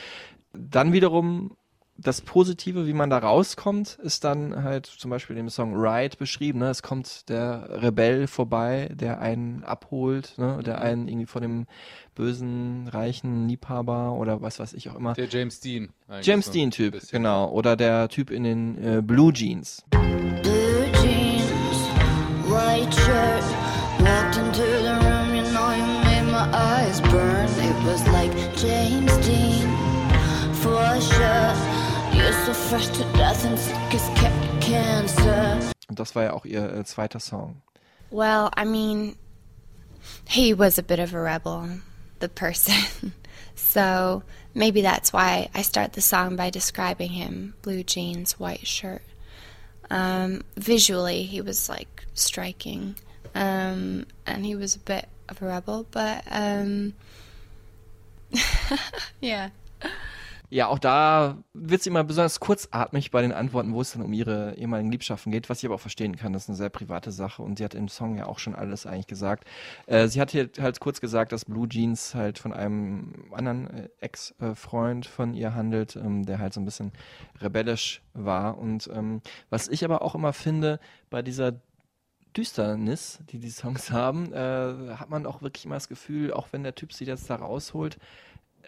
Dann 0.52 0.92
wiederum 0.92 1.56
das 2.02 2.20
Positive, 2.20 2.86
wie 2.86 2.92
man 2.92 3.10
da 3.10 3.18
rauskommt, 3.18 3.98
ist 4.02 4.24
dann 4.24 4.62
halt 4.62 4.86
zum 4.86 5.10
Beispiel 5.10 5.36
in 5.36 5.44
dem 5.44 5.50
Song 5.50 5.74
Ride 5.74 6.16
beschrieben. 6.16 6.60
Ne? 6.60 6.70
Es 6.70 6.82
kommt 6.82 7.28
der 7.28 7.68
Rebell 7.82 8.26
vorbei, 8.26 8.90
der 8.92 9.20
einen 9.20 9.64
abholt, 9.64 10.34
ne? 10.38 10.60
der 10.64 10.80
einen 10.80 11.08
irgendwie 11.08 11.26
von 11.26 11.42
dem 11.42 11.66
bösen, 12.14 12.88
reichen 12.88 13.48
Liebhaber 13.48 14.12
oder 14.12 14.40
was 14.42 14.58
weiß 14.58 14.72
ich 14.72 14.88
auch 14.88 14.94
immer. 14.96 15.14
Der 15.14 15.28
James 15.28 15.60
Dean. 15.60 15.90
James 16.22 16.46
so 16.46 16.52
Dean-Typ, 16.52 17.00
genau. 17.10 17.50
Oder 17.50 17.76
der 17.76 18.08
Typ 18.08 18.30
in 18.30 18.44
den 18.44 18.78
äh, 18.82 19.02
Blue 19.02 19.32
Jeans. 19.32 19.84
Blue 19.90 20.90
jeans, 21.02 21.44
white 22.48 22.92
shirt. 22.92 23.44
Walked 24.00 24.38
into 24.38 24.62
the 24.62 24.98
room, 25.04 25.34
you 25.34 25.42
know 25.52 25.70
you 25.72 25.84
made 26.04 26.24
my 26.24 26.48
eyes 26.54 27.00
burn. 27.02 27.44
It 27.58 27.84
was 27.84 28.06
like 28.08 28.32
James 28.56 29.14
Dean, 29.18 29.68
for 30.54 31.00
sure. 31.00 31.69
Und 35.88 35.98
das 36.00 36.16
war 36.16 36.24
ja 36.24 36.32
auch 36.32 36.44
ihr 36.44 36.72
äh, 36.72 36.84
zweiter 36.84 37.20
Song. 37.20 37.62
Well, 38.10 38.50
I 38.56 38.64
mean, 38.64 39.14
he 40.26 40.52
was 40.52 40.76
a 40.76 40.82
bit 40.82 40.98
of 40.98 41.14
a 41.14 41.20
rebel, 41.22 41.80
the 42.18 42.28
person. 42.28 43.12
so 43.54 44.24
maybe 44.52 44.82
that's 44.82 45.12
why 45.12 45.48
I 45.54 45.62
start 45.62 45.92
the 45.92 46.00
song 46.00 46.34
by 46.34 46.50
describing 46.50 47.10
him 47.10 47.54
blue 47.62 47.84
jeans, 47.84 48.40
white 48.40 48.66
shirt. 48.66 49.02
Um, 49.88 50.42
visually, 50.56 51.22
he 51.22 51.40
was 51.40 51.68
like 51.68 52.04
striking. 52.14 52.96
Um, 53.32 54.06
and 54.26 54.44
he 54.44 54.56
was 54.56 54.74
a 54.74 54.80
bit 54.80 55.08
of 55.28 55.40
a 55.40 55.46
rebel, 55.46 55.86
but 55.92 56.24
um, 56.28 56.94
yeah. 59.20 59.50
Ja, 60.52 60.66
auch 60.66 60.80
da 60.80 61.38
wird 61.54 61.80
sie 61.80 61.90
immer 61.90 62.02
besonders 62.02 62.40
kurzatmig 62.40 63.12
bei 63.12 63.22
den 63.22 63.30
Antworten, 63.30 63.72
wo 63.72 63.80
es 63.80 63.92
dann 63.92 64.02
um 64.02 64.12
ihre 64.12 64.56
ehemaligen 64.56 64.90
Liebschaften 64.90 65.30
geht, 65.30 65.48
was 65.48 65.58
ich 65.58 65.66
aber 65.66 65.76
auch 65.76 65.80
verstehen 65.80 66.16
kann. 66.16 66.32
Das 66.32 66.42
ist 66.42 66.48
eine 66.48 66.56
sehr 66.56 66.70
private 66.70 67.12
Sache 67.12 67.42
und 67.42 67.58
sie 67.58 67.64
hat 67.64 67.76
im 67.76 67.86
Song 67.86 68.16
ja 68.16 68.26
auch 68.26 68.40
schon 68.40 68.56
alles 68.56 68.84
eigentlich 68.84 69.06
gesagt. 69.06 69.44
Äh, 69.86 70.08
sie 70.08 70.20
hat 70.20 70.32
hier 70.32 70.50
halt 70.60 70.80
kurz 70.80 71.00
gesagt, 71.00 71.30
dass 71.30 71.44
Blue 71.44 71.68
Jeans 71.68 72.16
halt 72.16 72.40
von 72.40 72.52
einem 72.52 73.26
anderen 73.30 73.70
äh, 73.70 73.88
Ex-Freund 74.00 75.06
von 75.06 75.34
ihr 75.34 75.54
handelt, 75.54 75.94
ähm, 75.94 76.26
der 76.26 76.40
halt 76.40 76.52
so 76.52 76.60
ein 76.60 76.64
bisschen 76.64 76.90
rebellisch 77.40 78.02
war. 78.12 78.58
Und 78.58 78.90
ähm, 78.92 79.22
was 79.50 79.68
ich 79.68 79.84
aber 79.84 80.02
auch 80.02 80.16
immer 80.16 80.32
finde, 80.32 80.80
bei 81.10 81.22
dieser 81.22 81.60
Düsternis, 82.36 83.20
die 83.30 83.38
die 83.38 83.50
Songs 83.50 83.90
haben, 83.92 84.32
äh, 84.32 84.96
hat 84.96 85.10
man 85.10 85.26
auch 85.26 85.42
wirklich 85.42 85.64
immer 85.64 85.76
das 85.76 85.88
Gefühl, 85.88 86.32
auch 86.32 86.48
wenn 86.50 86.64
der 86.64 86.74
Typ 86.74 86.92
sie 86.92 87.04
jetzt 87.04 87.30
da 87.30 87.36
rausholt, 87.36 87.98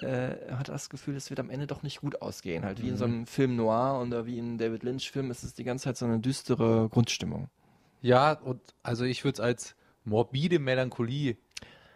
äh, 0.00 0.52
hat 0.52 0.68
das 0.68 0.90
Gefühl, 0.90 1.16
es 1.16 1.30
wird 1.30 1.40
am 1.40 1.50
Ende 1.50 1.66
doch 1.66 1.82
nicht 1.82 2.00
gut 2.00 2.22
ausgehen. 2.22 2.64
Halt 2.64 2.80
wie 2.82 2.88
in 2.88 2.96
so 2.96 3.04
einem 3.04 3.26
Film 3.26 3.56
Noir 3.56 4.00
oder 4.00 4.26
wie 4.26 4.38
in 4.38 4.58
David 4.58 4.82
Lynch-Film 4.82 5.30
ist 5.30 5.42
es 5.42 5.54
die 5.54 5.64
ganze 5.64 5.84
Zeit 5.84 5.96
so 5.96 6.06
eine 6.06 6.18
düstere 6.18 6.88
Grundstimmung. 6.88 7.48
Ja, 8.00 8.32
und 8.32 8.60
also 8.82 9.04
ich 9.04 9.24
würde 9.24 9.34
es 9.34 9.40
als 9.40 9.76
morbide 10.04 10.58
Melancholie 10.58 11.36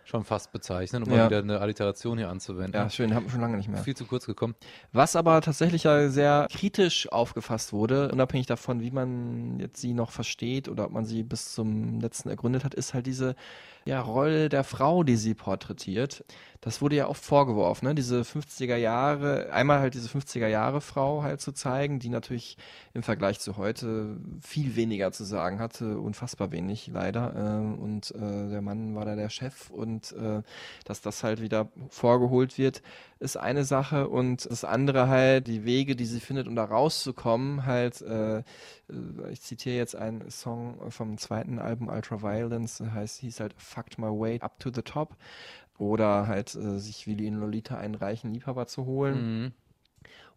schon 0.05 0.23
fast 0.23 0.53
bezeichnen, 0.53 1.03
um 1.03 1.11
Ja. 1.11 1.17
mal 1.17 1.27
wieder 1.27 1.39
eine 1.39 1.61
Alliteration 1.61 2.17
hier 2.17 2.29
anzuwenden. 2.29 2.81
Ja, 2.81 2.89
schön, 2.89 3.13
haben 3.13 3.25
wir 3.25 3.31
schon 3.31 3.41
lange 3.41 3.57
nicht 3.57 3.69
mehr. 3.69 3.83
Viel 3.83 3.97
zu 3.97 4.07
kurz 4.07 4.25
gekommen. 4.25 4.55
Was 4.93 5.17
aber 5.17 5.41
tatsächlich 5.41 5.83
sehr 5.83 6.47
kritisch 6.49 7.11
aufgefasst 7.11 7.73
wurde, 7.73 8.13
unabhängig 8.13 8.47
davon, 8.47 8.81
wie 8.81 8.93
man 8.93 9.59
jetzt 9.59 9.81
sie 9.81 9.95
noch 9.95 10.13
versteht 10.13 10.69
oder 10.69 10.85
ob 10.85 10.93
man 10.93 11.05
sie 11.05 11.25
bis 11.25 11.53
zum 11.55 11.99
letzten 11.99 12.29
ergründet 12.29 12.63
hat, 12.63 12.75
ist 12.75 12.95
halt 12.95 13.07
diese 13.07 13.35
ja, 13.87 14.01
Rolle 14.01 14.49
der 14.49 14.65
Frau, 14.65 15.05
die 15.05 15.17
sie 15.17 15.35
porträtiert. 15.35 16.25
Das 16.61 16.83
wurde 16.83 16.97
ja 16.97 17.07
oft 17.07 17.25
vorgeworfen, 17.25 17.87
ne? 17.87 17.95
diese 17.95 18.23
50er 18.23 18.75
Jahre, 18.75 19.53
einmal 19.53 19.79
halt 19.79 19.95
diese 19.95 20.09
50er 20.09 20.49
Jahre 20.49 20.81
Frau 20.81 21.23
halt 21.23 21.41
zu 21.41 21.53
zeigen, 21.53 22.01
die 22.01 22.09
natürlich 22.09 22.57
im 22.93 23.05
Vergleich 23.05 23.39
zu 23.39 23.57
heute 23.57 24.17
viel 24.41 24.75
weniger 24.75 25.13
zu 25.13 25.23
sagen 25.23 25.61
hatte, 25.61 26.01
unfassbar 26.01 26.51
wenig 26.51 26.89
leider. 26.93 27.35
Äh, 27.37 27.81
und 27.81 28.11
äh, 28.17 28.49
der 28.51 28.63
Mann 28.63 28.97
war 28.97 29.05
da 29.05 29.15
der 29.15 29.31
Chef 29.31 29.71
und 29.71 30.13
äh, 30.13 30.43
dass 30.85 31.03
das 31.03 31.23
halt 31.23 31.41
wieder 31.41 31.69
vorgeholt 31.89 32.59
wird, 32.59 32.83
ist 33.19 33.37
eine 33.37 33.65
Sache 33.65 34.09
und 34.09 34.51
das 34.51 34.65
andere 34.65 35.09
halt 35.09 35.47
die 35.47 35.65
Wege, 35.65 35.97
die 35.97 36.05
sie 36.05 36.21
findet, 36.21 36.49
um 36.49 36.55
da 36.55 36.65
rauszukommen, 36.65 37.65
halt, 37.65 38.03
äh, 38.03 38.43
ich 39.31 39.41
zitiere 39.41 39.77
jetzt 39.77 39.97
einen 39.97 40.31
Song 40.31 40.91
vom 40.91 41.17
zweiten 41.17 41.59
Album 41.59 41.89
Ultraviolence, 41.89 42.81
heißt, 42.81 43.21
hieß 43.21 43.41
halt 43.41 43.55
Fucked 43.57 43.99
My 43.99 44.09
Way 44.09 44.41
Up 44.41 44.59
to 44.61 44.71
the 44.75 44.83
Top 44.83 45.17
oder 45.79 46.27
halt 46.27 46.55
äh, 46.55 46.79
sich 46.79 47.07
wie 47.07 47.27
in 47.27 47.41
Lolita 47.41 47.77
einen 47.77 47.95
reichen 47.95 48.33
Liebhaber 48.33 48.67
zu 48.67 48.85
holen. 48.87 49.43
Mhm. 49.43 49.53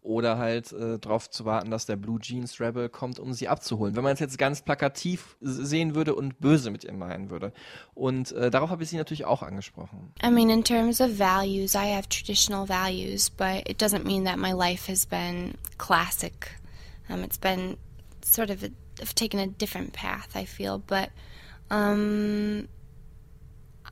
Oder 0.02 0.38
halt 0.38 0.72
äh, 0.72 0.98
darauf 0.98 1.28
zu 1.28 1.44
warten, 1.44 1.70
dass 1.70 1.84
der 1.84 1.96
Blue 1.96 2.18
Jeans 2.18 2.58
Rebel 2.58 2.88
kommt, 2.88 3.18
um 3.18 3.34
sie 3.34 3.48
abzuholen. 3.48 3.96
Wenn 3.96 4.02
man 4.02 4.14
es 4.14 4.20
jetzt 4.20 4.38
ganz 4.38 4.62
plakativ 4.62 5.36
sehen 5.40 5.94
würde 5.94 6.14
und 6.14 6.40
böse 6.40 6.70
mit 6.70 6.84
ihr 6.84 6.92
meinen 6.94 7.28
würde. 7.28 7.52
Und 7.94 8.32
äh, 8.32 8.50
darauf 8.50 8.70
habe 8.70 8.82
ich 8.82 8.88
sie 8.88 8.96
natürlich 8.96 9.26
auch 9.26 9.42
angesprochen. 9.42 10.14
I 10.22 10.30
mean, 10.30 10.48
in 10.48 10.64
terms 10.64 11.02
of 11.02 11.18
values, 11.18 11.74
I 11.74 11.94
have 11.94 12.08
traditional 12.08 12.66
values, 12.66 13.28
but 13.28 13.68
it 13.68 13.80
doesn't 13.80 14.04
mean 14.04 14.24
that 14.24 14.38
my 14.38 14.52
life 14.52 14.90
has 14.90 15.04
been 15.04 15.54
classic. 15.76 16.56
Um, 17.10 17.22
it's 17.22 17.38
been 17.38 17.76
sort 18.22 18.48
of, 18.48 18.62
a, 18.62 18.70
I've 19.02 19.14
taken 19.14 19.38
a 19.38 19.48
different 19.48 19.92
path, 19.92 20.34
I 20.34 20.46
feel, 20.46 20.78
but 20.78 21.10
um, 21.70 22.68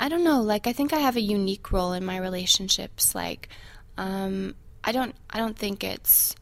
I 0.00 0.08
don't 0.08 0.24
know. 0.24 0.40
Like, 0.40 0.66
I 0.66 0.72
think 0.72 0.92
I 0.92 1.00
have 1.00 1.16
a 1.16 1.20
unique 1.20 1.70
role 1.70 1.92
in 1.92 2.04
my 2.04 2.16
relationships. 2.18 3.14
Like, 3.14 3.50
um, 3.98 4.54
I 4.84 4.92
don't, 4.92 5.14
I 5.30 5.38
don't 5.38 5.56
think 5.56 5.84
it's, 5.84 6.34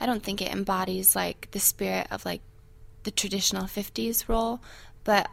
I 0.00 0.06
don't 0.06 0.22
think 0.22 0.42
it 0.42 0.52
embodies 0.52 1.14
like 1.16 1.50
the 1.52 1.60
spirit 1.60 2.08
of 2.10 2.24
like 2.24 2.42
the 3.04 3.10
traditional 3.10 3.64
'50s 3.64 4.28
role, 4.28 4.60
but 5.04 5.28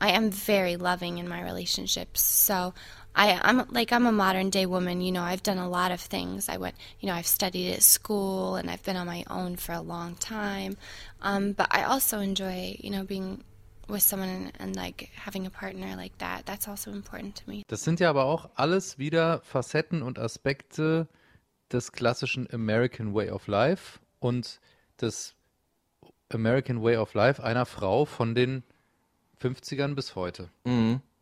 I 0.00 0.10
am 0.10 0.30
very 0.30 0.76
loving 0.76 1.18
in 1.18 1.28
my 1.28 1.42
relationships. 1.42 2.20
So 2.20 2.74
I, 3.14 3.38
I'm 3.42 3.66
like 3.70 3.92
I'm 3.92 4.06
a 4.06 4.12
modern 4.12 4.50
day 4.50 4.66
woman. 4.66 5.00
You 5.00 5.12
know, 5.12 5.22
I've 5.22 5.42
done 5.42 5.58
a 5.58 5.68
lot 5.68 5.92
of 5.92 6.00
things. 6.00 6.48
I 6.48 6.56
went, 6.56 6.74
you 7.00 7.06
know, 7.08 7.14
I've 7.14 7.26
studied 7.26 7.72
at 7.74 7.82
school 7.82 8.56
and 8.56 8.70
I've 8.70 8.82
been 8.82 8.96
on 8.96 9.06
my 9.06 9.24
own 9.30 9.56
for 9.56 9.72
a 9.72 9.80
long 9.80 10.16
time. 10.16 10.76
Um, 11.20 11.52
but 11.52 11.68
I 11.70 11.84
also 11.84 12.20
enjoy, 12.20 12.76
you 12.80 12.90
know, 12.90 13.04
being 13.04 13.44
with 13.88 14.02
someone 14.02 14.28
and, 14.28 14.52
and 14.58 14.76
like 14.76 15.10
having 15.14 15.46
a 15.46 15.50
partner 15.50 15.94
like 15.94 16.16
that. 16.18 16.46
That's 16.46 16.66
also 16.66 16.90
important 16.90 17.36
to 17.36 17.42
me. 17.48 17.62
Das 17.68 17.84
sind 17.84 18.00
ja 18.00 18.10
aber 18.10 18.24
auch 18.24 18.48
alles 18.56 18.98
wieder 18.98 19.40
Facetten 19.42 20.02
und 20.02 20.18
Aspekte 20.18 21.06
des 21.72 21.92
klassischen 21.92 22.48
American 22.52 23.14
Way 23.14 23.30
of 23.30 23.46
Life 23.46 24.00
und 24.20 24.60
des 25.00 25.34
American 26.30 26.82
Way 26.82 26.96
of 26.96 27.14
Life 27.14 27.42
einer 27.42 27.66
Frau 27.66 28.04
von 28.04 28.34
den 28.34 28.62
50ern 29.40 29.94
bis 29.94 30.14
heute, 30.14 30.50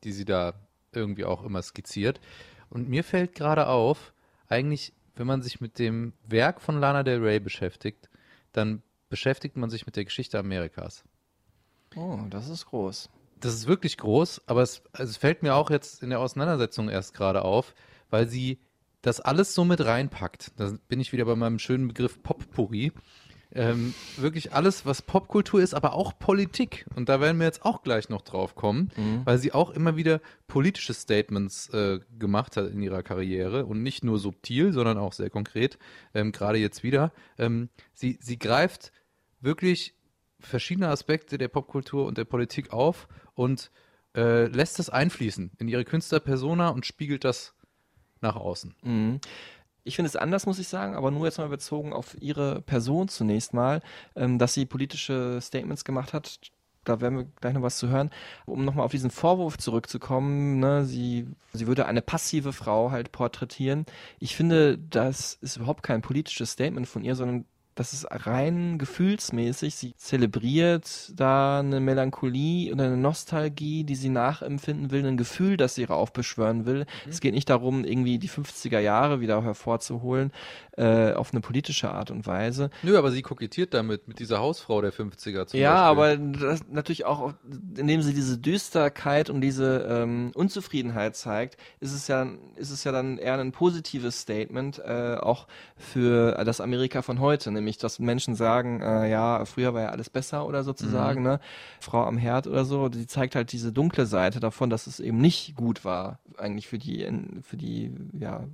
die 0.05 0.12
sie 0.12 0.24
da 0.24 0.55
irgendwie 0.92 1.24
auch 1.24 1.42
immer 1.42 1.62
skizziert. 1.62 2.20
Und 2.68 2.88
mir 2.88 3.05
fällt 3.05 3.34
gerade 3.34 3.66
auf, 3.66 4.12
eigentlich, 4.48 4.92
wenn 5.16 5.26
man 5.26 5.42
sich 5.42 5.61
mit 5.61 5.78
dem 5.78 6.12
Werk 6.26 6.61
von 6.61 6.78
Lana 6.78 7.03
Del 7.03 7.22
Rey 7.22 7.40
beschäftigt, 7.40 8.09
dann 8.53 8.82
beschäftigt 9.09 9.57
man 9.57 9.70
sich 9.70 9.86
mit 9.86 9.96
der 9.96 10.05
Geschichte 10.05 10.38
Amerikas. 10.38 11.05
Oh, 11.96 12.18
das 12.28 12.48
ist 12.48 12.66
groß. 12.66 13.11
Das 13.40 13.55
ist 13.55 13.66
wirklich 13.66 13.96
groß, 13.96 14.42
aber 14.46 14.62
es, 14.62 14.82
also 14.92 15.11
es 15.11 15.16
fällt 15.16 15.42
mir 15.42 15.55
auch 15.55 15.70
jetzt 15.70 16.03
in 16.03 16.11
der 16.11 16.20
Auseinandersetzung 16.20 16.88
erst 16.88 17.14
gerade 17.14 17.42
auf, 17.42 17.74
weil 18.11 18.28
sie 18.28 18.59
das 19.03 19.20
alles 19.20 19.55
so 19.55 19.64
mit 19.64 19.84
reinpackt. 19.84 20.53
Da 20.57 20.72
bin 20.88 21.01
ich 21.01 21.12
wieder 21.12 21.24
bei 21.24 21.36
meinem 21.36 21.59
schönen 21.59 21.88
Begriff 21.88 22.22
Poppurri. 22.22 22.92
Ähm, 23.53 23.94
wirklich 24.16 24.53
alles, 24.53 24.86
was 24.86 25.03
Popkultur 25.03 25.61
ist, 25.61 25.74
aber 25.74 25.94
auch 25.94 26.16
Politik. 26.18 26.86
Und 26.94 27.09
da 27.09 27.20
werden 27.20 27.38
wir 27.38 27.46
jetzt 27.46 27.64
auch 27.64 27.82
gleich 27.82 28.09
noch 28.09 28.22
drauf 28.22 28.55
kommen, 28.55 28.92
weil 29.24 29.38
sie 29.38 29.53
auch 29.53 29.70
immer 29.70 29.96
wieder 29.96 30.20
politische 30.46 30.94
Statements 30.94 31.68
äh, 31.70 31.98
gemacht 32.16 32.57
hat 32.57 32.70
in 32.70 32.80
ihrer 32.80 33.03
Karriere 33.03 33.66
und 33.66 33.82
nicht 33.82 34.05
nur 34.05 34.20
subtil, 34.20 34.72
sondern 34.72 34.98
auch 34.98 35.12
sehr 35.12 35.30
konkret. 35.30 35.78
Ähm, 36.14 36.30
Gerade 36.30 36.59
jetzt 36.59 36.84
wieder. 36.84 37.12
Ähm, 37.38 37.70
sie, 37.92 38.18
sie 38.22 38.38
greift 38.38 38.92
wirklich 39.40 39.94
verschiedene 40.38 40.88
Aspekte 40.88 41.36
der 41.36 41.48
Popkultur 41.48 42.07
und 42.07 42.18
der 42.18 42.24
Politik 42.26 42.72
auf 42.72 43.09
und 43.34 43.72
äh, 44.14 44.46
lässt 44.46 44.78
das 44.78 44.90
einfließen 44.90 45.53
in 45.59 45.68
ihre 45.68 45.84
Künstlerpersona 45.84 46.68
und 46.68 46.86
spiegelt 46.86 47.24
das 47.24 47.55
nach 48.21 48.37
außen. 48.37 48.75
Mhm. 48.83 49.21
Ich 49.83 49.97
finde 49.97 50.09
es 50.09 50.16
anders, 50.16 50.47
muss 50.47 50.59
ich 50.59 50.68
sagen, 50.68 50.95
aber 50.95 51.11
nur 51.11 51.25
jetzt 51.27 51.39
mal 51.39 51.49
bezogen 51.49 51.93
auf 51.93 52.16
ihre 52.21 52.61
Person 52.61 53.09
zunächst 53.09 53.55
mal, 53.55 53.81
ähm, 54.14 54.39
dass 54.39 54.55
sie 54.55 54.66
politische 54.66 55.41
Statements 55.41 55.85
gemacht 55.85 56.12
hat. 56.12 56.39
Da 56.85 57.01
werden 57.01 57.18
wir 57.18 57.27
gleich 57.41 57.55
noch 57.55 57.62
was 57.62 57.79
zu 57.79 57.89
hören. 57.89 58.11
Um 58.47 58.64
nochmal 58.64 58.85
auf 58.85 58.91
diesen 58.91 59.11
Vorwurf 59.11 59.59
zurückzukommen, 59.59 60.61
ne, 60.61 60.85
sie, 60.85 61.29
sie 61.53 61.66
würde 61.66 61.87
eine 61.87 62.03
passive 62.03 62.53
Frau 62.53 62.91
halt 62.91 63.12
porträtieren. 63.12 63.87
Ich 64.18 64.35
finde, 64.35 64.79
das 64.79 65.35
ist 65.41 65.57
überhaupt 65.57 65.83
kein 65.83 66.03
politisches 66.03 66.53
Statement 66.53 66.89
von 66.89 67.05
ihr, 67.05 67.16
sondern 67.16 67.45
das 67.75 67.93
ist 67.93 68.07
rein 68.11 68.79
gefühlsmäßig. 68.79 69.75
Sie 69.75 69.95
zelebriert 69.97 71.12
da 71.14 71.61
eine 71.61 71.81
Melancholie 71.81 72.73
oder 72.73 72.85
eine 72.85 72.97
Nostalgie, 72.97 73.85
die 73.85 73.95
sie 73.95 74.09
nachempfinden 74.09 74.91
will, 74.91 75.07
ein 75.07 75.16
Gefühl, 75.16 75.57
das 75.57 75.75
sie 75.75 75.85
raufbeschwören 75.85 76.66
will. 76.66 76.87
Es 77.09 77.21
geht 77.21 77.35
nicht 77.35 77.49
darum, 77.49 77.85
irgendwie 77.85 78.18
die 78.18 78.29
50er 78.29 78.81
Jahre 78.81 79.21
wieder 79.21 79.43
hervorzuholen, 79.43 80.33
äh, 80.77 81.12
auf 81.12 81.33
eine 81.33 81.41
politische 81.41 81.91
Art 81.91 82.11
und 82.11 82.27
Weise. 82.27 82.71
Nö, 82.83 82.99
aber 82.99 83.11
sie 83.11 83.23
kokettiert 83.23 83.73
damit, 83.75 84.09
mit 84.09 84.18
dieser 84.18 84.39
Hausfrau 84.41 84.81
der 84.81 84.93
50er 84.93 85.47
zum 85.47 85.59
Ja, 85.61 85.93
Beispiel. 85.93 86.37
aber 86.41 86.51
das 86.51 86.61
natürlich 86.71 87.05
auch, 87.05 87.35
indem 87.77 88.03
sie 88.03 88.14
diese 88.14 88.39
Düsterkeit 88.39 89.31
und 89.31 89.41
diese 89.41 89.87
ähm, 89.89 90.33
Unzufriedenheit 90.35 91.16
zeigt, 91.16 91.57
ist 91.81 91.93
es 91.93 92.09
ja, 92.09 92.27
ist 92.57 92.71
es 92.71 92.85
ja 92.85 92.93
dann 92.93 93.18
eher 93.18 93.39
ein 93.39 93.53
positives 93.53 94.21
Statement 94.21 94.79
äh, 94.79 95.16
auch 95.21 95.47
für 95.77 96.33
das 96.45 96.61
Amerika 96.61 97.03
von 97.03 97.21
heute, 97.21 97.51
nämlich 97.61 97.78
dass 97.78 97.98
Menschen 97.98 98.34
sagen, 98.34 98.80
äh, 98.82 99.08
ja, 99.11 99.44
früher 99.44 99.74
war 99.74 99.82
ja 99.82 99.88
alles 99.90 100.11
besser 100.11 100.46
oder 100.46 100.64
sozusagen, 100.64 101.20
Mhm. 101.20 101.26
ne? 101.26 101.40
Frau 101.80 102.04
am 102.04 102.18
Herd 102.18 102.46
oder 102.46 102.64
so, 102.64 102.88
die 102.88 103.06
zeigt 103.06 103.34
halt 103.36 103.52
diese 103.52 103.72
dunkle 103.72 104.06
Seite 104.06 104.40
davon, 104.40 104.70
dass 104.70 104.86
es 104.86 105.00
eben 105.00 105.18
nicht 105.18 105.54
gut 105.56 105.84
war, 105.84 106.18
eigentlich 106.38 106.68
für 106.68 106.78
die, 106.78 107.06
für 107.42 107.56
die, 107.56 107.92
ja, 108.18 108.44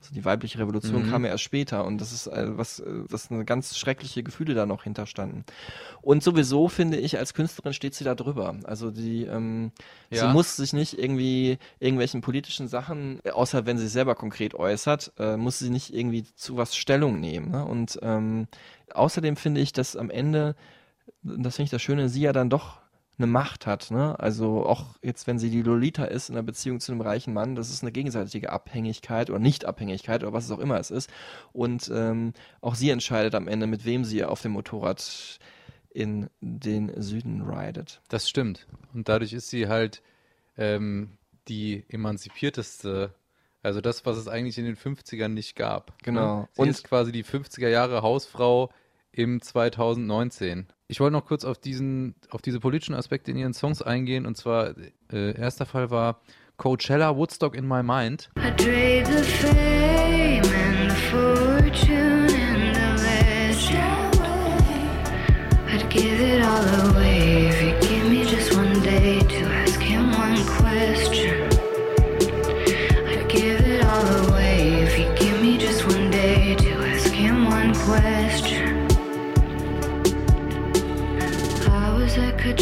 also 0.00 0.14
die 0.14 0.24
weibliche 0.24 0.58
Revolution 0.58 1.02
Mhm. 1.02 1.06
kam 1.10 1.24
ja 1.24 1.30
erst 1.30 1.44
später 1.44 1.84
und 1.84 2.00
das 2.00 2.12
ist 2.12 2.26
äh, 2.26 2.56
was, 2.56 2.80
äh, 2.80 2.84
das 3.08 3.30
eine 3.30 3.44
ganz 3.44 3.76
schreckliche 3.78 4.22
Gefühle 4.22 4.54
da 4.54 4.66
noch 4.66 4.84
hinterstanden. 4.84 5.44
Und 6.02 6.22
sowieso 6.22 6.68
finde 6.68 6.98
ich, 6.98 7.18
als 7.18 7.34
Künstlerin 7.34 7.72
steht 7.72 7.94
sie 7.94 8.04
da 8.04 8.14
drüber. 8.14 8.56
Also 8.64 8.90
die, 8.90 9.24
ähm, 9.24 9.72
sie 10.10 10.26
Ja. 10.26 10.32
muss 10.32 10.56
sich 10.56 10.72
nicht 10.72 10.98
irgendwie 10.98 11.58
irgendwelchen 11.80 12.20
politischen 12.20 12.68
Sachen, 12.68 13.20
äh, 13.24 13.30
außer 13.30 13.66
wenn 13.66 13.78
sie 13.78 13.88
selber 13.88 14.14
konkret 14.14 14.54
äußert, 14.54 15.12
äh, 15.18 15.36
muss 15.36 15.58
sie 15.58 15.70
nicht 15.70 15.92
irgendwie 15.94 16.24
zu 16.34 16.56
was 16.56 16.76
Stellung 16.76 17.20
nehmen. 17.20 17.50
Ne? 17.50 17.64
Und 17.64 17.98
ähm, 18.02 18.46
außerdem 18.94 19.36
finde 19.36 19.60
ich, 19.60 19.72
dass 19.72 19.96
am 19.96 20.10
Ende, 20.10 20.54
das 21.22 21.56
finde 21.56 21.64
ich 21.66 21.70
das 21.70 21.82
Schöne, 21.82 22.08
sie 22.08 22.22
ja 22.22 22.32
dann 22.32 22.50
doch 22.50 22.78
eine 23.18 23.26
Macht 23.26 23.66
hat, 23.66 23.90
ne? 23.90 24.18
Also 24.20 24.66
auch 24.66 24.96
jetzt, 25.02 25.26
wenn 25.26 25.38
sie 25.38 25.48
die 25.50 25.62
Lolita 25.62 26.04
ist 26.04 26.28
in 26.28 26.34
einer 26.34 26.42
Beziehung 26.42 26.80
zu 26.80 26.92
einem 26.92 27.00
reichen 27.00 27.32
Mann, 27.32 27.54
das 27.54 27.70
ist 27.70 27.82
eine 27.82 27.92
gegenseitige 27.92 28.52
Abhängigkeit 28.52 29.30
oder 29.30 29.38
Nicht-Abhängigkeit 29.38 30.22
oder 30.22 30.32
was 30.34 30.44
es 30.44 30.50
auch 30.50 30.58
immer 30.58 30.78
es 30.78 30.90
ist. 30.90 31.10
Und 31.52 31.90
ähm, 31.94 32.34
auch 32.60 32.74
sie 32.74 32.90
entscheidet 32.90 33.34
am 33.34 33.48
Ende, 33.48 33.66
mit 33.66 33.84
wem 33.86 34.04
sie 34.04 34.24
auf 34.24 34.42
dem 34.42 34.52
Motorrad 34.52 35.38
in 35.88 36.28
den 36.40 36.92
Süden 37.00 37.40
ridet. 37.42 38.02
Das 38.08 38.28
stimmt. 38.28 38.66
Und 38.92 39.08
dadurch 39.08 39.32
ist 39.32 39.48
sie 39.48 39.66
halt 39.66 40.02
ähm, 40.58 41.16
die 41.48 41.84
emanzipierteste, 41.88 43.14
also 43.62 43.80
das, 43.80 44.04
was 44.04 44.18
es 44.18 44.28
eigentlich 44.28 44.58
in 44.58 44.66
den 44.66 44.76
50ern 44.76 45.28
nicht 45.28 45.56
gab. 45.56 45.98
Genau. 46.02 46.40
Ne? 46.40 46.48
Sie 46.52 46.60
Und- 46.62 46.68
ist 46.68 46.84
quasi 46.84 47.12
die 47.12 47.24
50er 47.24 47.68
Jahre 47.68 48.02
Hausfrau 48.02 48.70
im 49.10 49.40
2019. 49.40 50.66
Ich 50.88 51.00
wollte 51.00 51.14
noch 51.14 51.26
kurz 51.26 51.44
auf 51.44 51.58
diesen, 51.58 52.14
auf 52.30 52.42
diese 52.42 52.60
politischen 52.60 52.94
Aspekte 52.94 53.32
in 53.32 53.36
ihren 53.36 53.54
Songs 53.54 53.82
eingehen. 53.82 54.24
Und 54.24 54.36
zwar, 54.36 54.74
äh, 55.12 55.36
erster 55.36 55.66
Fall 55.66 55.90
war 55.90 56.20
Coachella 56.58 57.16
Woodstock 57.16 57.56
in 57.56 57.66
My 57.66 57.82
Mind. 57.82 58.30
I'd 65.68 65.90
give 65.90 66.20
it 66.20 66.42
all 66.42 66.90
away 66.90 67.15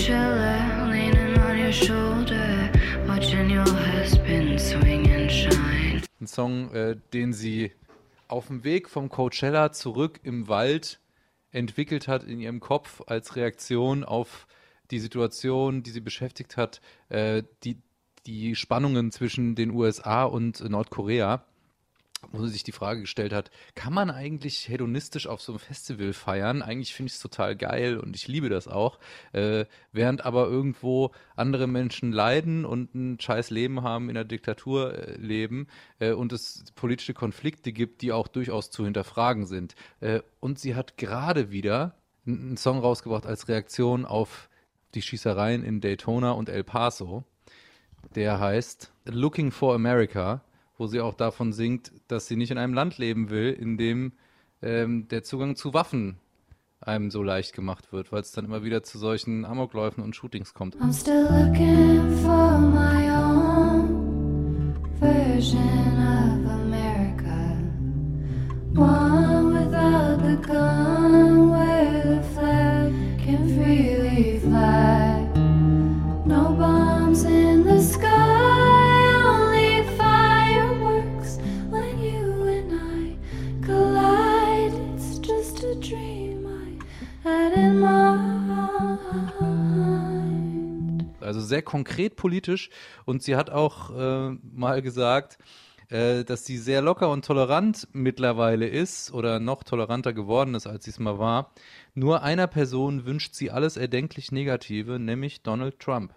Coachella, 0.05 0.91
leaning 0.91 1.39
on 1.39 1.59
your 1.59 1.73
shoulder, 1.73 2.71
watching 3.09 3.49
your 3.49 3.65
husband 3.65 4.61
swing 4.61 5.11
and 5.11 5.33
shine. 5.33 6.03
Ein 6.21 6.27
Song, 6.27 6.71
äh, 6.75 6.97
den 7.15 7.33
sie 7.33 7.73
auf 8.29 8.49
dem 8.49 8.65
Weg 8.65 8.91
vom 8.91 9.09
Coachella 9.09 9.73
zurück 9.73 10.21
im 10.23 10.47
Wald 10.47 11.01
entwickelt 11.53 12.07
hat 12.07 12.23
in 12.23 12.39
ihrem 12.39 12.61
Kopf 12.61 13.01
als 13.07 13.35
Reaktion 13.35 14.05
auf 14.05 14.47
die 14.91 14.99
Situation, 14.99 15.83
die 15.83 15.91
sie 15.91 16.03
beschäftigt 16.03 16.59
hat, 16.59 16.83
äh, 17.09 17.43
die, 17.63 17.79
die 18.27 18.57
Spannungen 18.57 19.11
zwischen 19.11 19.55
den 19.55 19.71
USA 19.71 20.25
und 20.25 20.61
Nordkorea, 20.69 21.47
wo 22.33 22.45
sie 22.47 22.53
sich 22.53 22.63
die 22.63 22.73
Frage 22.73 23.03
gestellt 23.03 23.33
hat, 23.33 23.51
kann 23.75 23.93
man 23.93 24.11
eigentlich 24.11 24.69
hedonistisch 24.69 25.27
auf 25.27 25.41
so 25.41 25.53
einem 25.53 25.59
Festival 25.59 26.13
feiern? 26.13 26.63
Eigentlich 26.63 26.95
finde 26.95 27.09
ich 27.09 27.15
es 27.15 27.21
total 27.21 27.57
geil 27.57 27.99
und 27.99 28.17
ich 28.17 28.29
liebe 28.29 28.49
das 28.49 28.69
auch, 28.69 28.99
äh, 29.33 29.67
während 29.93 30.25
aber 30.25 30.47
irgendwo 30.47 31.13
andere 31.37 31.67
Menschen 31.67 32.13
leiden 32.13 32.65
und 32.65 32.95
ein 32.95 33.21
scheiß 33.21 33.51
Leben 33.51 33.83
haben, 33.83 34.09
in 34.09 34.15
der 34.15 34.25
Diktatur 34.25 34.95
äh, 34.95 35.17
leben 35.17 35.67
äh, 35.99 36.13
und 36.13 36.33
es 36.33 36.65
politische 36.75 37.15
Konflikte 37.15 37.73
gibt, 37.73 38.03
die 38.03 38.13
auch 38.13 38.29
durchaus 38.29 38.71
zu 38.71 38.85
hinterfragen 38.85 39.47
sind. 39.47 39.75
Äh, 40.01 40.21
und 40.41 40.59
sie 40.59 40.75
hat 40.75 40.97
gerade 40.97 41.51
wieder 41.51 41.97
einen 42.27 42.57
Song 42.57 42.79
rausgebracht 42.79 43.27
als 43.27 43.49
Reaktion 43.49 44.05
auf 44.05 44.49
die 44.95 45.03
Schießereien 45.03 45.65
in 45.65 45.81
Daytona 45.81 46.33
und 46.33 46.49
El 46.49 46.65
Paso. 46.65 47.25
Der 48.15 48.39
heißt 48.39 48.93
Looking 49.07 49.51
for 49.51 49.75
America, 49.75 50.43
wo 50.77 50.87
sie 50.87 51.01
auch 51.01 51.15
davon 51.15 51.53
singt, 51.53 51.93
dass 52.09 52.27
sie 52.27 52.37
nicht 52.37 52.51
in 52.51 52.59
einem 52.59 52.75
Land 52.75 52.99
leben 52.99 53.31
will, 53.31 53.53
in 53.53 53.77
dem 53.77 54.13
ähm, 54.63 55.09
der 55.09 55.23
Zugang 55.23 55.57
zu 55.57 55.75
Waffen 55.75 56.19
einem 56.81 57.11
so 57.11 57.23
leicht 57.23 57.55
gemacht 57.55 57.93
wird, 57.93 58.13
weil 58.13 58.21
es 58.21 58.33
dann 58.33 58.45
immer 58.45 58.63
wieder 58.63 58.83
zu 58.83 58.99
solchen 58.99 59.45
Amokläufen 59.45 60.03
und 60.03 60.15
Shootings 60.15 60.55
kommt. 60.55 60.77
I'm 60.77 60.93
still 60.93 61.23
looking 61.23 62.17
for 62.23 62.59
my 62.59 63.11
own 63.11 64.75
version 65.01 65.59
of 65.63 66.51
America. 66.51 67.57
One 68.75 69.55
without 69.55 70.23
the 70.23 70.37
gun, 70.47 71.51
where 71.51 72.03
the 72.03 72.23
flag 72.35 72.93
can 73.25 73.49
freely 73.57 74.39
fly. 74.41 74.94
Sehr 91.55 91.63
konkret 91.63 92.17
politisch 92.17 92.69
und 93.05 93.23
sie 93.23 93.37
hat 93.37 93.49
auch 93.49 93.97
äh, 93.97 94.37
mal 94.43 94.83
gesagt, 94.83 95.39
äh, 95.89 96.25
dass 96.25 96.45
sie 96.45 96.59
sehr 96.59 96.83
locker 96.83 97.11
und 97.11 97.25
tolerant 97.25 97.87
mittlerweile 97.93 98.67
ist 98.67 99.13
oder 99.13 99.39
noch 99.39 99.63
toleranter 99.63 100.13
geworden 100.13 100.57
ist, 100.57 100.67
als 100.67 100.85
sie 100.85 100.91
es 100.91 100.99
mal 100.99 101.21
war. 101.21 101.53
Nur 101.95 102.25
einer 102.25 102.49
Person 102.49 103.07
wünscht 103.07 103.35
sie 103.35 103.53
alles 103.53 103.77
erdenklich 103.77 104.33
Negative, 104.33 104.99
nämlich 104.99 105.43
Donald 105.43 105.79
Trump. 105.79 106.13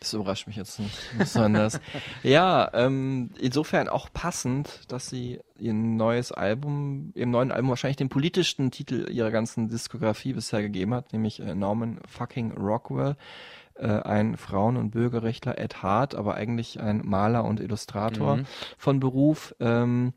Das 0.00 0.12
überrascht 0.12 0.48
mich 0.48 0.56
jetzt 0.56 0.80
nicht 0.80 0.98
besonders. 1.16 1.80
ja, 2.24 2.68
ähm, 2.74 3.30
insofern 3.40 3.88
auch 3.88 4.12
passend, 4.12 4.80
dass 4.88 5.08
sie 5.08 5.40
ihr 5.58 5.72
neues 5.72 6.32
Album, 6.32 7.12
ihrem 7.14 7.30
neuen 7.30 7.52
Album 7.52 7.70
wahrscheinlich 7.70 7.96
den 7.96 8.08
politischsten 8.08 8.70
Titel 8.70 9.08
ihrer 9.10 9.30
ganzen 9.30 9.68
Diskografie 9.68 10.32
bisher 10.32 10.62
gegeben 10.62 10.92
hat, 10.92 11.12
nämlich 11.12 11.40
äh, 11.40 11.54
Norman 11.54 12.00
fucking 12.06 12.52
Rockwell, 12.52 13.16
äh, 13.78 13.86
ein 14.02 14.36
Frauen- 14.36 14.76
und 14.76 14.90
Bürgerrechtler 14.90 15.58
Ed 15.58 15.82
Hart, 15.82 16.14
aber 16.14 16.34
eigentlich 16.34 16.80
ein 16.80 17.02
Maler 17.04 17.44
und 17.44 17.60
Illustrator 17.60 18.36
Mhm. 18.36 18.46
von 18.78 19.00
Beruf. 19.00 19.54
Ähm, 19.60 20.12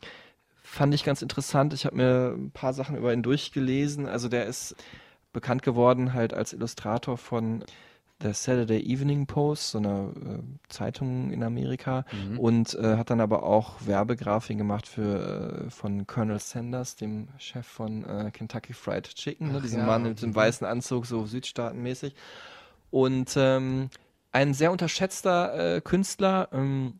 fand 0.63 0.93
ich 0.93 1.03
ganz 1.03 1.21
interessant. 1.21 1.73
Ich 1.73 1.85
habe 1.85 1.95
mir 1.97 2.35
ein 2.37 2.51
paar 2.51 2.73
Sachen 2.73 2.95
über 2.95 3.11
ihn 3.13 3.23
durchgelesen. 3.23 4.05
Also 4.07 4.29
der 4.29 4.45
ist 4.45 4.75
bekannt 5.33 5.63
geworden 5.63 6.13
halt 6.13 6.33
als 6.33 6.53
Illustrator 6.53 7.17
von 7.17 7.63
der 8.21 8.33
Saturday 8.33 8.81
Evening 8.81 9.27
Post, 9.27 9.71
so 9.71 9.77
einer 9.77 10.09
äh, 10.09 10.39
Zeitung 10.67 11.31
in 11.31 11.41
Amerika, 11.41 12.03
Mhm. 12.11 12.37
und 12.39 12.75
äh, 12.75 12.97
hat 12.97 13.09
dann 13.11 13.21
aber 13.21 13.43
auch 13.43 13.75
Werbegrafiken 13.85 14.57
gemacht 14.57 14.87
für 14.87 15.65
äh, 15.67 15.69
von 15.69 16.05
Colonel 16.05 16.39
Sanders, 16.39 16.97
dem 16.97 17.29
Chef 17.37 17.65
von 17.65 18.03
äh, 18.03 18.29
Kentucky 18.31 18.73
Fried 18.73 19.05
Chicken, 19.15 19.47
ne, 19.51 19.55
Ach 19.59 19.61
diesem 19.61 19.79
ja, 19.79 19.85
Mann 19.85 20.03
mit 20.03 20.21
dem 20.21 20.31
mhm. 20.31 20.35
weißen 20.35 20.67
Anzug, 20.67 21.05
so 21.05 21.25
südstaatenmäßig. 21.25 22.13
Und 22.91 23.33
ähm, 23.35 23.89
ein 24.31 24.53
sehr 24.53 24.71
unterschätzter 24.71 25.75
äh, 25.75 25.81
Künstler, 25.81 26.49
ähm, 26.51 26.99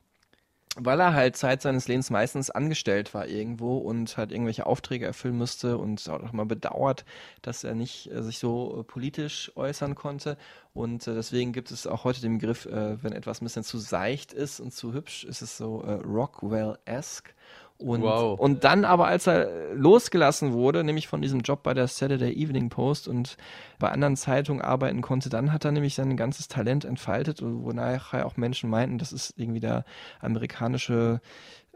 weil 0.75 0.99
er 0.99 1.13
halt 1.13 1.35
Zeit 1.35 1.61
seines 1.61 1.87
Lebens 1.87 2.09
meistens 2.09 2.49
angestellt 2.49 3.13
war 3.13 3.27
irgendwo 3.27 3.77
und 3.77 4.17
halt 4.17 4.31
irgendwelche 4.31 4.65
Aufträge 4.65 5.05
erfüllen 5.05 5.37
musste 5.37 5.77
und 5.77 6.07
auch 6.09 6.31
mal 6.31 6.45
bedauert, 6.45 7.05
dass 7.41 7.63
er 7.63 7.75
nicht 7.75 8.11
äh, 8.11 8.23
sich 8.23 8.39
so 8.39 8.79
äh, 8.79 8.83
politisch 8.83 9.51
äußern 9.55 9.95
konnte. 9.95 10.37
Und 10.73 11.07
äh, 11.07 11.15
deswegen 11.15 11.53
gibt 11.53 11.71
es 11.71 11.87
auch 11.87 12.03
heute 12.03 12.21
den 12.21 12.37
Begriff, 12.37 12.65
äh, 12.65 13.01
wenn 13.03 13.13
etwas 13.13 13.41
ein 13.41 13.45
bisschen 13.45 13.63
zu 13.63 13.77
seicht 13.77 14.31
ist 14.31 14.59
und 14.59 14.73
zu 14.73 14.93
hübsch, 14.93 15.23
ist 15.25 15.41
es 15.41 15.57
so 15.57 15.81
äh, 15.81 15.93
Rockwell-esque. 15.93 17.33
Und, 17.79 18.01
Wow. 18.01 18.37
und 18.37 18.65
dann 18.65 18.83
aber, 18.83 19.07
als 19.07 19.25
er 19.25 19.73
losgelassen 19.73 20.51
wurde, 20.51 20.83
nämlich 20.83 21.07
von 21.07 21.21
diesem 21.21 21.39
Job 21.39 21.63
bei 21.63 21.73
der 21.73 21.87
Saturday 21.87 22.33
Evening 22.33 22.69
Post 22.69 23.07
und 23.07 23.37
bei 23.79 23.89
anderen 23.89 24.17
Zeitungen 24.17 24.61
arbeiten 24.61 25.01
konnte, 25.01 25.29
dann 25.29 25.53
hat 25.53 25.63
er 25.63 25.71
nämlich 25.71 25.95
sein 25.95 26.17
ganzes 26.17 26.49
Talent 26.49 26.83
entfaltet, 26.83 27.41
wo 27.41 27.71
nachher 27.71 28.25
auch 28.25 28.35
Menschen 28.35 28.69
meinten, 28.69 28.97
das 28.97 29.13
ist 29.13 29.33
irgendwie 29.37 29.61
der 29.61 29.85
amerikanische 30.19 31.21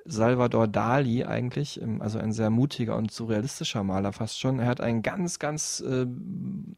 Salvador 0.05 0.67
Dali 0.67 1.23
eigentlich, 1.23 1.81
ähm, 1.81 2.01
also 2.01 2.19
ein 2.19 2.33
sehr 2.33 2.49
mutiger 2.49 2.97
und 2.97 3.11
surrealistischer 3.11 3.83
Maler 3.83 4.11
fast 4.11 4.39
schon. 4.39 4.59
Er 4.59 4.67
hat 4.67 4.81
ein 4.81 5.01
ganz, 5.01 5.39
ganz, 5.39 5.79
äh, 5.87 6.05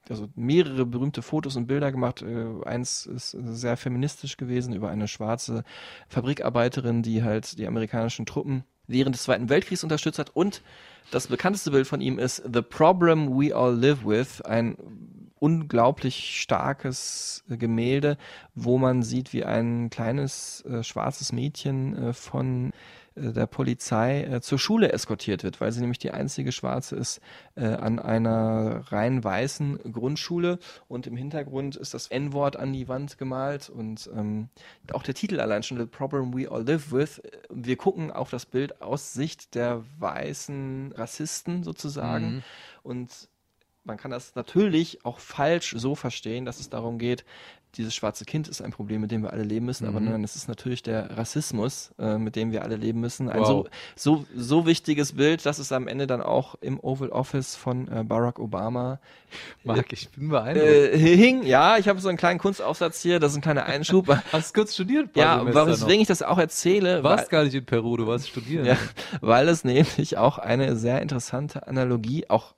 also 0.08 0.28
mehrere 0.36 0.86
berühmte 0.86 1.24
Fotos 1.24 1.56
und 1.56 1.66
Bilder 1.66 1.92
gemacht. 1.92 2.22
Äh, 2.22 2.46
eins 2.66 3.08
ist 3.08 3.32
sehr 3.32 3.78
feministisch 3.78 4.38
gewesen 4.38 4.74
über 4.74 4.90
eine 4.90 5.08
schwarze 5.08 5.64
Fabrikarbeiterin, 6.10 7.02
die 7.02 7.24
halt 7.24 7.58
die 7.58 7.68
amerikanischen 7.68 8.28
Truppen 8.28 8.64
während 8.88 9.16
des 9.16 9.24
Zweiten 9.24 9.50
Weltkriegs 9.50 9.84
unterstützt 9.84 10.20
hat. 10.20 10.36
Und 10.36 10.62
das 11.12 11.28
bekannteste 11.28 11.72
Bild 11.72 11.88
von 11.88 12.02
ihm 12.02 12.20
ist 12.20 12.44
The 12.52 12.62
Problem 12.62 13.38
We 13.38 13.56
All 13.56 13.76
Live 13.76 14.06
With, 14.06 14.42
ein 14.42 14.78
unglaublich 15.40 16.42
starkes 16.42 17.44
Gemälde, 17.48 18.18
wo 18.56 18.78
man 18.78 19.04
sieht, 19.04 19.34
wie 19.34 19.44
ein 19.44 19.90
kleines 19.90 20.64
äh, 20.66 20.82
schwarzes 20.82 21.32
Mädchen 21.32 21.96
äh, 21.98 22.14
von 22.14 22.72
der 23.16 23.48
Polizei 23.48 24.24
äh, 24.24 24.42
zur 24.42 24.60
Schule 24.60 24.92
eskortiert 24.92 25.44
wird, 25.44 25.62
weil 25.62 25.72
sie 25.72 25.80
nämlich 25.80 26.00
die 26.00 26.12
einzige 26.12 26.52
Schwarze 26.52 26.96
ist 26.96 27.22
äh, 27.56 27.66
an 27.66 28.00
einer 28.00 28.84
rein 28.92 29.24
weißen 29.24 29.80
Grundschule 29.94 30.60
und 30.88 31.08
im 31.08 31.16
Hintergrund 31.16 31.76
ist 31.78 31.94
das 31.94 32.08
N-Wort 32.08 32.58
an 32.58 32.74
die 32.74 32.88
Wand 32.88 33.18
gemalt 33.18 33.70
und 33.70 34.10
ähm, 34.16 34.50
auch 34.92 35.04
der 35.04 35.14
Titel 35.14 35.40
allein 35.40 35.64
schon 35.64 35.78
The 35.78 35.86
Problem 35.86 36.34
We 36.38 36.52
All 36.52 36.64
Live 36.68 36.92
With. 36.92 37.22
Wir 37.50 37.78
gucken 37.78 38.12
auf 38.12 38.30
das 38.30 38.46
Bild 38.46 38.82
aus 38.82 39.14
Sicht 39.14 39.56
der 39.56 39.84
weißen 40.00 40.94
Rassisten 40.96 41.64
sozusagen 41.64 42.26
Mhm. 42.26 42.44
und 42.84 43.30
man 43.86 43.98
kann 43.98 44.12
das 44.12 44.34
natürlich 44.36 45.06
auch 45.06 45.20
falsch 45.20 45.76
so 45.78 45.94
verstehen, 45.96 46.44
dass 46.46 46.60
es 46.60 46.70
darum 46.70 46.98
geht, 46.98 47.24
dieses 47.78 47.94
schwarze 47.96 48.26
Kind 48.26 48.48
ist 48.48 48.62
ein 48.62 48.72
Problem, 48.72 49.02
mit 49.02 49.12
dem 49.12 49.22
wir 49.24 49.32
alle 49.34 49.44
leben 49.44 49.66
müssen, 49.66 49.88
aber 49.88 50.00
Mhm. 50.00 50.10
nein, 50.12 50.24
es 50.24 50.36
ist 50.36 50.48
natürlich 50.48 50.82
der 50.84 51.18
Rassismus, 51.18 51.92
äh, 52.00 52.18
mit 52.18 52.36
dem 52.36 52.52
wir 52.52 52.64
alle 52.64 52.76
leben 52.76 53.00
müssen. 53.02 53.30
Ein 53.30 53.42
Wow. 53.42 53.68
so, 53.96 54.26
so, 54.26 54.26
so 54.36 54.66
wichtiges 54.66 55.14
Bild, 55.14 55.46
dass 55.46 55.60
es 55.60 55.72
am 55.72 55.88
Ende 55.88 56.08
dann 56.08 56.22
auch 56.22 56.56
im 56.62 56.80
Oval 56.80 57.10
Office 57.10 57.56
von 57.56 57.88
äh, 57.88 58.04
Barack 58.04 58.40
Obama 58.40 59.00
Marc, 59.66 59.92
ich 59.92 60.10
bin 60.10 60.30
beeindruckt. 60.30 60.68
äh, 60.68 60.98
hing. 60.98 61.44
Ja, 61.44 61.78
ich 61.78 61.88
habe 61.90 62.00
so 62.00 62.08
einen 62.08 62.18
kleinen 62.18 62.40
Kunstaufsatz 62.40 63.02
hier, 63.02 63.20
das 63.20 63.32
ist 63.34 63.38
ein 63.38 63.42
kleiner 63.42 63.66
Einschub. 63.66 64.08
Hast 64.32 64.56
du 64.56 64.62
kurz 64.62 64.74
studiert? 64.74 65.10
ja, 65.16 65.40
Semester 65.40 65.68
weswegen 65.68 65.96
noch? 65.98 66.02
ich 66.02 66.08
das 66.08 66.22
auch 66.22 66.38
erzähle, 66.38 66.98
Du 66.98 67.04
warst 67.04 67.26
weil, 67.26 67.30
gar 67.40 67.44
nicht 67.44 67.54
in 67.56 67.66
Peru, 67.66 67.98
du 67.98 68.08
warst 68.08 68.30
studieren. 68.30 68.66
ja, 68.66 68.78
weil 69.22 69.50
es 69.50 69.64
nämlich 69.66 70.18
auch 70.18 70.38
eine 70.38 70.76
sehr 70.78 71.02
interessante 71.02 71.68
Analogie, 71.68 72.30
auch 72.30 72.56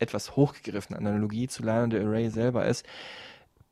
etwas 0.00 0.36
hochgegriffene 0.36 0.98
Analogie 0.98 1.48
zu 1.48 1.62
Lana 1.62 1.86
Del 1.88 2.06
Rey 2.06 2.30
selber 2.30 2.66
ist, 2.66 2.84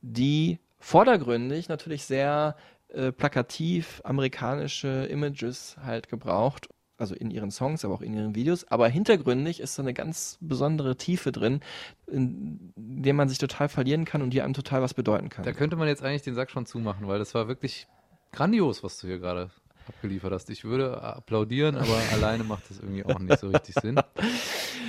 die 0.03 0.59
vordergründig 0.79 1.69
natürlich 1.69 2.05
sehr 2.05 2.57
äh, 2.89 3.13
plakativ 3.13 4.01
amerikanische 4.05 5.07
Images 5.07 5.77
halt 5.83 6.09
gebraucht, 6.09 6.69
also 6.99 7.15
in 7.15 7.31
ihren 7.31 7.51
Songs, 7.51 7.85
aber 7.85 7.95
auch 7.95 8.01
in 8.01 8.15
ihren 8.15 8.35
Videos, 8.35 8.65
aber 8.65 8.89
hintergründig 8.89 9.61
ist 9.61 9.75
so 9.75 9.83
eine 9.83 9.93
ganz 9.93 10.39
besondere 10.41 10.97
Tiefe 10.97 11.33
drin, 11.33 11.61
in 12.07 12.73
der 12.77 13.15
man 13.15 13.29
sich 13.29 13.39
total 13.39 13.69
verlieren 13.69 14.05
kann 14.05 14.23
und 14.23 14.31
die 14.31 14.41
einem 14.41 14.55
total 14.55 14.83
was 14.83 14.95
bedeuten 14.95 15.29
kann. 15.29 15.45
Da 15.45 15.53
könnte 15.53 15.77
man 15.77 15.89
jetzt 15.89 16.03
eigentlich 16.03 16.23
den 16.23 16.35
Sack 16.35 16.51
schon 16.51 16.67
zumachen, 16.67 17.07
weil 17.07 17.19
das 17.19 17.35
war 17.35 17.49
wirklich 17.49 17.87
grandios, 18.33 18.83
was 18.83 18.99
du 18.99 19.09
hier 19.09 19.19
gerade 19.19 19.51
abgeliefert 19.89 20.33
hast. 20.33 20.51
Ich 20.51 20.65
würde 20.65 21.03
applaudieren, 21.03 21.77
aber 21.77 21.99
alleine 22.13 22.45
macht 22.45 22.71
das 22.71 22.79
irgendwie 22.79 23.05
auch 23.05 23.19
nicht 23.19 23.39
so 23.39 23.49
richtig 23.49 23.75
Sinn. 23.81 24.01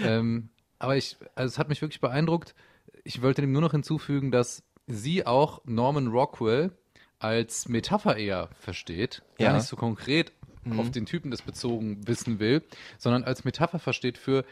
Ähm, 0.03 0.49
aber 0.79 0.95
ich, 0.95 1.17
also 1.35 1.51
es 1.51 1.57
hat 1.57 1.69
mich 1.69 1.81
wirklich 1.81 2.01
beeindruckt. 2.01 2.55
Ich 3.03 3.21
wollte 3.21 3.41
dem 3.41 3.51
nur 3.51 3.61
noch 3.61 3.71
hinzufügen, 3.71 4.31
dass 4.31 4.63
sie 4.87 5.25
auch 5.25 5.61
Norman 5.65 6.07
Rockwell 6.07 6.71
als 7.19 7.67
Metapher 7.67 8.15
eher 8.17 8.49
versteht, 8.59 9.21
gar 9.37 9.47
Ja. 9.49 9.53
nicht 9.53 9.65
so 9.67 9.75
konkret 9.75 10.31
Mhm. 10.63 10.79
auf 10.79 10.91
den 10.91 11.05
Typen 11.05 11.31
das 11.31 11.41
bezogen 11.41 12.07
wissen 12.07 12.39
will, 12.39 12.61
sondern 12.97 13.23
als 13.23 13.43
Metapher 13.45 13.79
versteht 13.79 14.17
für 14.17 14.43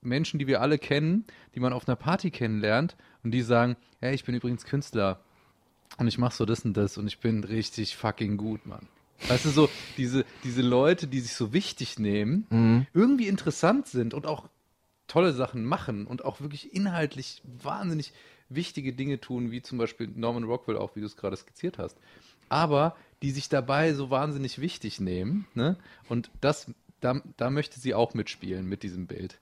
Menschen, 0.00 0.38
die 0.38 0.46
wir 0.46 0.60
alle 0.60 0.78
kennen, 0.78 1.24
die 1.54 1.60
man 1.60 1.72
auf 1.72 1.88
einer 1.88 1.96
Party 1.96 2.30
kennenlernt 2.30 2.96
und 3.24 3.32
die 3.32 3.42
sagen, 3.42 3.76
hey, 4.00 4.14
ich 4.14 4.24
bin 4.24 4.34
übrigens 4.34 4.64
Künstler 4.64 5.20
und 5.98 6.06
ich 6.06 6.18
mach 6.18 6.30
so 6.32 6.44
das 6.44 6.64
und 6.64 6.76
das 6.76 6.96
und 6.98 7.08
ich 7.08 7.18
bin 7.18 7.42
richtig 7.44 7.96
fucking 7.96 8.36
gut, 8.36 8.64
Mann. 8.66 8.86
Weißt 9.26 9.44
du, 9.46 9.50
so 9.50 9.68
diese, 9.96 10.24
diese 10.44 10.62
Leute, 10.62 11.08
die 11.08 11.18
sich 11.20 11.34
so 11.34 11.52
wichtig 11.52 11.98
nehmen, 11.98 12.46
Mhm. 12.50 12.86
irgendwie 12.94 13.26
interessant 13.26 13.88
sind 13.88 14.14
und 14.14 14.26
auch 14.26 14.48
tolle 15.08 15.32
Sachen 15.32 15.64
machen 15.64 16.06
und 16.06 16.24
auch 16.24 16.40
wirklich 16.40 16.72
inhaltlich 16.72 17.42
wahnsinnig 17.44 18.12
wichtige 18.48 18.92
Dinge 18.92 19.20
tun, 19.20 19.50
wie 19.50 19.62
zum 19.62 19.78
Beispiel 19.78 20.08
Norman 20.08 20.44
Rockwell 20.44 20.76
auch, 20.76 20.96
wie 20.96 21.00
du 21.00 21.06
es 21.06 21.16
gerade 21.16 21.36
skizziert 21.36 21.78
hast. 21.78 21.98
Aber 22.48 22.96
die 23.22 23.30
sich 23.30 23.48
dabei 23.48 23.92
so 23.92 24.10
wahnsinnig 24.10 24.60
wichtig 24.60 25.00
nehmen, 25.00 25.46
ne? 25.54 25.76
Und 26.08 26.30
das, 26.40 26.72
da, 27.00 27.20
da 27.36 27.50
möchte 27.50 27.78
sie 27.78 27.94
auch 27.94 28.14
mitspielen 28.14 28.66
mit 28.66 28.82
diesem 28.82 29.06
Bild. 29.06 29.40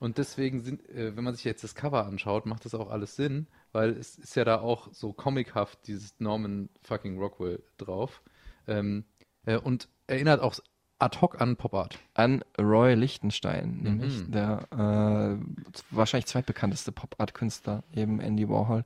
Und 0.00 0.18
deswegen 0.18 0.60
sind, 0.60 0.88
äh, 0.90 1.16
wenn 1.16 1.24
man 1.24 1.34
sich 1.34 1.44
jetzt 1.44 1.64
das 1.64 1.74
Cover 1.74 2.06
anschaut, 2.06 2.46
macht 2.46 2.64
das 2.64 2.74
auch 2.74 2.90
alles 2.90 3.16
Sinn, 3.16 3.46
weil 3.72 3.90
es 3.90 4.18
ist 4.18 4.36
ja 4.36 4.44
da 4.44 4.60
auch 4.60 4.92
so 4.92 5.12
comichaft 5.12 5.86
dieses 5.86 6.18
Norman 6.18 6.68
fucking 6.82 7.18
Rockwell 7.18 7.62
drauf. 7.78 8.22
Ähm, 8.66 9.04
äh, 9.46 9.56
und 9.56 9.88
erinnert 10.06 10.40
auch 10.40 10.54
ad 11.02 11.20
hoc 11.20 11.40
an 11.40 11.56
Pop 11.56 11.74
Art. 11.74 11.98
an 12.14 12.42
Roy 12.58 12.94
Lichtenstein, 12.94 13.78
nämlich 13.82 14.20
Mhm. 14.26 14.30
der 14.32 14.60
äh, 14.72 15.44
wahrscheinlich 15.90 16.26
zweitbekannteste 16.26 16.92
Pop-Art-Künstler, 16.92 17.82
eben 17.94 18.20
Andy 18.20 18.48
Warhol. 18.48 18.84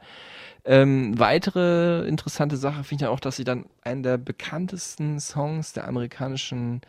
Ähm, 0.64 1.18
weitere 1.18 2.06
interessante 2.08 2.56
Sache 2.56 2.84
finde 2.84 3.04
ich 3.04 3.08
auch, 3.08 3.20
dass 3.20 3.36
sie 3.36 3.44
dann 3.44 3.66
einen 3.84 4.02
der 4.02 4.16
bekanntesten 4.18 5.20
Songs 5.20 5.72
der 5.72 5.86
amerikanischen 5.86 6.80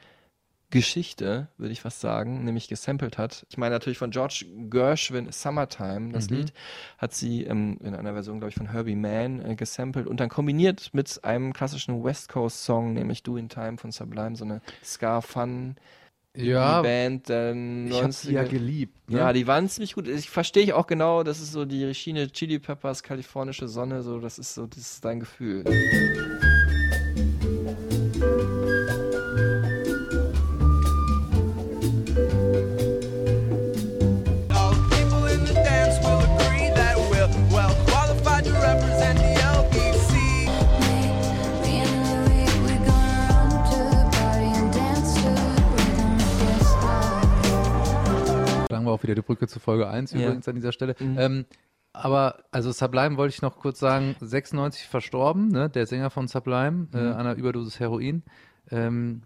Geschichte, 0.70 1.47
würde 1.57 1.72
ich 1.72 1.82
fast 1.82 2.01
sagen, 2.01 2.43
nämlich 2.43 2.68
gesampelt 2.68 3.18
hat. 3.18 3.45
Ich 3.49 3.57
meine 3.57 3.74
natürlich 3.76 3.97
von 3.97 4.11
George 4.11 4.45
Gershwin 4.70 5.32
Summertime, 5.32 6.11
das 6.11 6.30
Mhm. 6.30 6.36
Lied, 6.38 6.53
hat 6.97 7.13
sie 7.13 7.43
ähm, 7.43 7.78
in 7.82 7.95
einer 7.95 8.13
Version, 8.13 8.39
glaube 8.39 8.49
ich, 8.49 8.55
von 8.55 8.72
Herbie 8.72 8.95
Mann 8.95 9.43
äh, 9.45 9.55
gesampelt 9.55 10.07
und 10.07 10.20
dann 10.20 10.28
kombiniert 10.30 10.89
mit 10.93 11.24
einem 11.24 11.53
klassischen 11.53 12.03
West 12.03 12.28
Coast 12.30 12.63
Song, 12.65 12.93
nämlich 12.93 13.24
Do 13.24 13.38
in 13.38 13.47
Time 13.47 13.78
von 13.78 13.91
Sublime, 13.91 14.36
so 14.36 14.43
eine 14.43 14.61
Ska-Fun 14.84 15.76
Ja, 16.36 16.82
Band 16.82 17.30
der 17.30 17.55
ich 17.55 18.01
habe 18.03 18.11
sie 18.11 18.34
ja 18.34 18.41
90er. 18.43 18.49
geliebt. 18.49 19.09
Ne? 19.09 19.20
Ja, 19.20 19.32
die 19.34 19.47
waren 19.47 19.70
ziemlich 19.70 19.95
gut. 19.95 20.07
Ich 20.09 20.30
verstehe 20.30 20.63
ich 20.63 20.74
auch 20.74 20.86
genau, 20.86 21.24
das 21.24 21.39
ist 21.39 21.53
so 21.53 21.63
die 21.63 21.93
Schiene 21.93 22.30
Chili 22.30 22.59
Peppers, 22.59 23.03
kalifornische 23.03 23.70
Sonne, 23.70 24.03
so 24.03 24.20
das 24.20 24.38
ist 24.38 24.53
so, 24.53 24.68
das 24.68 24.80
ist 24.80 25.05
dein 25.05 25.22
Gefühl. 25.22 25.63
Auch 48.97 49.03
wieder 49.03 49.15
die 49.15 49.21
Brücke 49.21 49.47
zu 49.47 49.59
Folge 49.59 49.87
1 49.89 50.11
Ja. 50.13 50.19
übrigens 50.25 50.47
an 50.47 50.55
dieser 50.55 50.71
Stelle. 50.71 50.95
Mhm. 50.99 51.15
Ähm, 51.19 51.45
aber, 51.93 52.43
also 52.51 52.71
Sublime 52.71 53.17
wollte 53.17 53.33
ich 53.35 53.41
noch 53.41 53.57
kurz 53.57 53.79
sagen, 53.79 54.15
96 54.19 54.87
verstorben, 54.87 55.47
ne? 55.49 55.69
der 55.69 55.85
Sänger 55.87 56.09
von 56.09 56.27
Sublime, 56.27 56.87
äh, 56.93 56.97
Mhm. 56.97 57.07
an 57.11 57.13
einer 57.13 57.35
Überdosis 57.35 57.79
Heroin. 57.79 58.23
Ähm, 58.69 59.23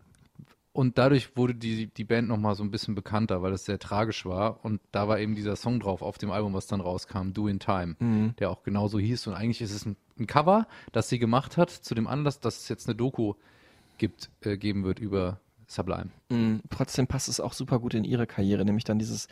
und 0.73 0.97
dadurch 0.97 1.35
wurde 1.35 1.53
die, 1.53 1.87
die 1.87 2.05
Band 2.05 2.29
nochmal 2.29 2.55
so 2.55 2.63
ein 2.63 2.71
bisschen 2.71 2.95
bekannter, 2.95 3.41
weil 3.41 3.51
es 3.51 3.65
sehr 3.65 3.77
tragisch 3.77 4.25
war. 4.25 4.63
Und 4.63 4.79
da 4.93 5.09
war 5.09 5.19
eben 5.19 5.35
dieser 5.35 5.57
Song 5.57 5.81
drauf 5.81 6.01
auf 6.01 6.17
dem 6.17 6.31
Album, 6.31 6.53
was 6.53 6.65
dann 6.67 6.79
rauskam, 6.79 7.33
Do 7.33 7.49
in 7.49 7.59
Time, 7.59 7.95
Mhm. 7.99 8.35
der 8.39 8.49
auch 8.51 8.63
genauso 8.63 8.97
hieß. 8.97 9.27
Und 9.27 9.33
eigentlich 9.33 9.61
ist 9.61 9.73
es 9.73 9.85
ein, 9.85 9.97
ein 10.17 10.27
Cover, 10.27 10.67
das 10.93 11.09
sie 11.09 11.19
gemacht 11.19 11.57
hat, 11.57 11.71
zu 11.71 11.93
dem 11.93 12.07
Anlass, 12.07 12.39
dass 12.39 12.59
es 12.59 12.69
jetzt 12.69 12.87
eine 12.87 12.95
Doku 12.95 13.33
gibt, 13.97 14.29
äh, 14.45 14.55
geben 14.57 14.85
wird 14.85 14.99
über 14.99 15.41
Sublime. 15.71 16.09
Mhm. 16.29 16.61
Trotzdem 16.69 17.07
passt 17.07 17.29
es 17.29 17.39
auch 17.39 17.53
super 17.53 17.79
gut 17.79 17.93
in 17.93 18.03
ihre 18.03 18.27
Karriere, 18.27 18.65
nämlich 18.65 18.83
dann 18.83 18.99
dieses, 18.99 19.27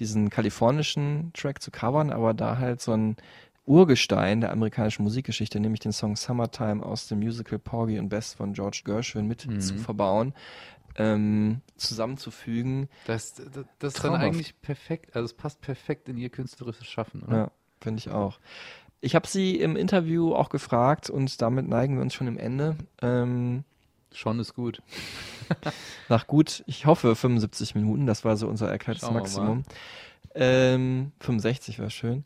diesen 0.00 0.30
kalifornischen 0.30 1.30
Track 1.34 1.62
zu 1.62 1.70
covern, 1.70 2.10
aber 2.10 2.34
da 2.34 2.58
halt 2.58 2.80
so 2.80 2.92
ein 2.92 3.16
Urgestein 3.64 4.40
der 4.40 4.52
amerikanischen 4.52 5.02
Musikgeschichte, 5.02 5.58
nämlich 5.58 5.80
den 5.80 5.92
Song 5.92 6.14
Summertime 6.16 6.84
aus 6.84 7.08
dem 7.08 7.18
Musical 7.18 7.58
Porgy 7.58 7.98
and 7.98 8.08
Bess 8.08 8.34
von 8.34 8.52
George 8.52 8.82
Gershwin 8.84 9.26
mit 9.26 9.46
Mhm. 9.46 9.60
zu 9.60 9.76
verbauen, 9.76 10.34
ähm, 10.96 11.60
zusammenzufügen. 11.76 12.88
Das, 13.06 13.34
das, 13.34 13.64
das 13.78 13.94
ist 13.94 14.04
dann 14.04 14.14
eigentlich 14.14 14.60
perfekt, 14.62 15.14
also 15.16 15.24
es 15.26 15.34
passt 15.34 15.60
perfekt 15.60 16.08
in 16.08 16.16
ihr 16.16 16.30
künstlerisches 16.30 16.86
Schaffen. 16.86 17.22
Oder? 17.22 17.36
Ja, 17.36 17.50
finde 17.80 17.98
ich 17.98 18.10
auch. 18.10 18.38
Ich 19.00 19.14
habe 19.14 19.26
sie 19.26 19.56
im 19.56 19.76
Interview 19.76 20.34
auch 20.34 20.48
gefragt 20.48 21.10
und 21.10 21.42
damit 21.42 21.68
neigen 21.68 21.96
wir 21.96 22.02
uns 22.02 22.14
schon 22.14 22.26
im 22.28 22.38
Ende. 22.38 22.76
Ähm, 23.02 23.64
Schon 24.16 24.40
ist 24.40 24.54
gut. 24.54 24.80
Nach 26.08 26.26
gut, 26.26 26.64
ich 26.66 26.86
hoffe, 26.86 27.14
75 27.14 27.74
Minuten, 27.74 28.06
das 28.06 28.24
war 28.24 28.38
so 28.38 28.48
unser 28.48 28.70
erklärtes 28.70 29.10
Maximum. 29.10 29.64
Ähm, 30.34 31.12
65 31.20 31.78
war 31.80 31.90
schön. 31.90 32.24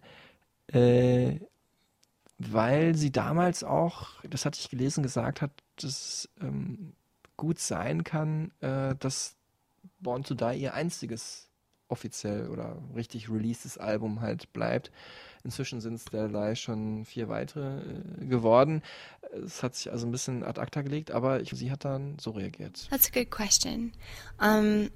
Äh, 0.69 1.41
weil 2.39 2.95
sie 2.95 3.11
damals 3.11 3.65
auch, 3.65 4.23
das 4.23 4.45
hatte 4.45 4.61
ich 4.61 4.71
gelesen, 4.71 5.03
gesagt 5.03 5.43
hat, 5.43 5.51
dass 5.75 5.85
es 5.85 6.29
ähm, 6.41 6.93
gut 7.37 7.59
sein 7.59 8.05
kann, 8.05 8.53
äh, 8.61 8.95
dass 8.95 9.37
Born 9.99 10.23
to 10.23 10.35
Die 10.35 10.61
ihr 10.61 10.75
einziges 10.75 11.50
offiziell 11.91 12.49
oder 12.49 12.77
richtig 12.95 13.31
releasedes 13.31 13.79
Album 13.79 14.21
halt 14.21 14.53
bleibt. 14.53 14.91
Inzwischen 15.43 15.81
sind 15.81 15.95
es 15.95 16.05
derlei 16.05 16.55
schon 16.55 17.05
vier 17.05 17.29
weitere 17.29 17.81
äh, 17.81 18.27
geworden. 18.27 18.83
Es 19.45 19.63
hat 19.63 19.75
sich 19.75 19.91
also 19.91 20.07
ein 20.07 20.13
bisschen 20.13 20.43
ad 20.43 20.61
acta 20.61 20.83
gelegt, 20.83 21.11
aber 21.11 21.41
ich, 21.41 21.51
sie 21.51 21.71
hat 21.71 21.85
dann 21.85 22.19
so 22.19 22.31
reagiert. 22.33 22.89
That's 22.91 23.09
a 23.09 23.11
good 23.13 23.31
question. 23.31 23.93
Um, 24.39 24.91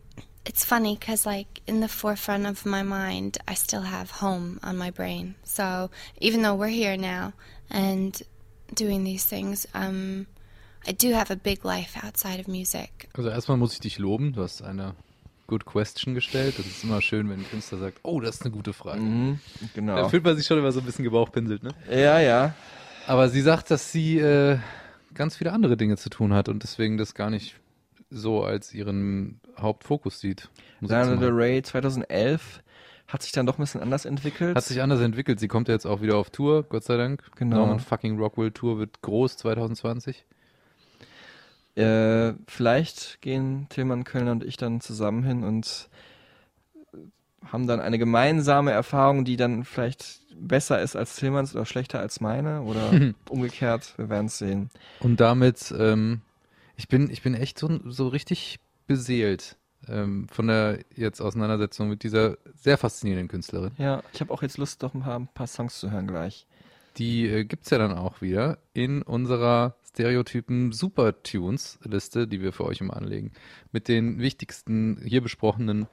it's 0.46 0.64
funny 0.64 0.96
because, 0.98 1.26
like, 1.28 1.62
in 1.66 1.80
the 1.80 1.88
forefront 1.88 2.46
of 2.46 2.66
my 2.66 2.82
mind, 2.82 3.38
I 3.48 3.54
still 3.54 3.84
have 3.84 4.20
home 4.20 4.58
on 4.62 4.76
my 4.76 4.90
brain. 4.90 5.34
So 5.44 5.88
even 6.20 6.42
though 6.42 6.58
we're 6.58 6.68
here 6.68 6.96
now 6.98 7.32
and 7.70 8.22
doing 8.74 9.04
these 9.04 9.24
things, 9.24 9.66
um, 9.72 10.26
I 10.86 10.92
do 10.92 11.14
have 11.14 11.30
a 11.30 11.36
big 11.36 11.64
life 11.64 11.96
outside 12.04 12.38
of 12.38 12.48
music. 12.48 13.08
Also 13.14 13.30
erstmal 13.30 13.56
muss 13.56 13.72
ich 13.72 13.80
dich 13.80 13.98
loben. 13.98 14.34
Du 14.34 14.42
hast 14.42 14.60
eine 14.60 14.94
Good 15.46 15.66
Question 15.66 16.14
gestellt. 16.14 16.58
Das 16.58 16.66
ist 16.66 16.84
immer 16.84 17.02
schön, 17.02 17.28
wenn 17.28 17.40
ein 17.40 17.48
Künstler 17.48 17.78
sagt, 17.78 17.98
oh, 18.02 18.20
das 18.20 18.36
ist 18.36 18.42
eine 18.42 18.50
gute 18.50 18.72
Frage. 18.72 19.00
Mhm, 19.00 19.40
genau. 19.74 19.96
Da 19.96 20.08
fühlt 20.08 20.24
man 20.24 20.36
sich 20.36 20.46
schon 20.46 20.58
immer 20.58 20.72
so 20.72 20.80
ein 20.80 20.86
bisschen 20.86 21.04
gebauchpinselt, 21.04 21.62
ne? 21.62 21.70
Ja, 21.90 22.18
ja. 22.18 22.54
Aber 23.06 23.28
sie 23.28 23.42
sagt, 23.42 23.70
dass 23.70 23.92
sie 23.92 24.18
äh, 24.18 24.58
ganz 25.12 25.36
viele 25.36 25.52
andere 25.52 25.76
Dinge 25.76 25.96
zu 25.96 26.08
tun 26.08 26.32
hat 26.32 26.48
und 26.48 26.62
deswegen 26.62 26.96
das 26.96 27.14
gar 27.14 27.30
nicht 27.30 27.56
so 28.10 28.42
als 28.42 28.72
ihren 28.72 29.40
Hauptfokus 29.58 30.20
sieht. 30.20 30.48
Lana. 30.80 31.16
Del 31.16 31.30
Rey 31.30 31.62
2011 31.62 32.62
hat 33.06 33.22
sich 33.22 33.32
dann 33.32 33.46
doch 33.46 33.58
ein 33.58 33.62
bisschen 33.62 33.82
anders 33.82 34.04
entwickelt. 34.06 34.56
Hat 34.56 34.64
sich 34.64 34.80
anders 34.80 35.00
entwickelt. 35.00 35.38
Sie 35.40 35.48
kommt 35.48 35.68
ja 35.68 35.74
jetzt 35.74 35.86
auch 35.86 36.00
wieder 36.00 36.16
auf 36.16 36.30
Tour, 36.30 36.62
Gott 36.62 36.84
sei 36.84 36.96
Dank. 36.96 37.22
Genau. 37.36 37.58
Norman 37.58 37.80
fucking 37.80 38.18
Rockwell 38.18 38.50
Tour 38.50 38.78
wird 38.78 39.02
groß 39.02 39.36
2020. 39.36 40.24
Äh, 41.76 42.34
vielleicht 42.46 43.20
gehen 43.20 43.66
Tillmann 43.68 44.04
Kölner 44.04 44.32
und 44.32 44.44
ich 44.44 44.56
dann 44.56 44.80
zusammen 44.80 45.24
hin 45.24 45.42
und 45.42 45.88
haben 47.44 47.66
dann 47.66 47.80
eine 47.80 47.98
gemeinsame 47.98 48.70
Erfahrung, 48.70 49.24
die 49.24 49.36
dann 49.36 49.64
vielleicht 49.64 50.20
besser 50.36 50.80
ist 50.80 50.96
als 50.96 51.16
Tillmanns 51.16 51.54
oder 51.54 51.66
schlechter 51.66 52.00
als 52.00 52.20
meine 52.20 52.62
oder 52.62 52.90
umgekehrt. 53.28 53.94
Wir 53.96 54.08
werden 54.08 54.26
es 54.26 54.38
sehen. 54.38 54.70
Und 55.00 55.20
damit, 55.20 55.74
ähm, 55.76 56.22
ich 56.76 56.88
bin, 56.88 57.10
ich 57.10 57.22
bin 57.22 57.34
echt 57.34 57.58
so, 57.58 57.80
so 57.84 58.08
richtig 58.08 58.58
beseelt 58.86 59.56
ähm, 59.88 60.28
von 60.28 60.46
der 60.46 60.80
jetzt 60.94 61.20
Auseinandersetzung 61.20 61.88
mit 61.88 62.02
dieser 62.02 62.36
sehr 62.54 62.78
faszinierenden 62.78 63.28
Künstlerin. 63.28 63.72
Ja, 63.78 64.02
ich 64.12 64.20
habe 64.20 64.32
auch 64.32 64.42
jetzt 64.42 64.58
Lust, 64.58 64.82
doch 64.82 64.94
ein 64.94 65.02
paar, 65.02 65.18
ein 65.18 65.28
paar 65.28 65.46
Songs 65.46 65.78
zu 65.78 65.90
hören 65.90 66.06
gleich. 66.06 66.46
Die 66.96 67.26
äh, 67.26 67.44
gibt's 67.44 67.70
ja 67.70 67.78
dann 67.78 67.92
auch 67.92 68.20
wieder 68.20 68.58
in 68.72 69.02
unserer 69.02 69.76
Stereotypen 69.88 70.72
Super 70.72 71.22
Tunes 71.22 71.78
Liste, 71.82 72.26
die 72.26 72.40
wir 72.40 72.52
für 72.52 72.64
euch 72.64 72.80
immer 72.80 72.96
anlegen. 72.96 73.32
Mit 73.72 73.88
den 73.88 74.18
wichtigsten, 74.18 75.00
hier 75.04 75.20
besprochenen, 75.20 75.86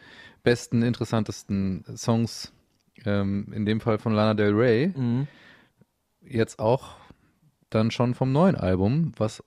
besten, 0.43 0.81
interessantesten 0.81 1.85
Songs, 1.95 2.51
ähm, 3.05 3.51
in 3.53 3.65
dem 3.65 3.79
Fall 3.79 3.97
von 3.99 4.13
Lana 4.13 4.33
Del 4.33 4.53
Rey. 4.53 4.93
Mhm. 4.95 5.27
Jetzt 6.21 6.59
auch 6.59 6.97
dann 7.69 7.91
schon 7.91 8.13
vom 8.13 8.31
neuen 8.31 8.55
Album, 8.55 9.13
was 9.17 9.43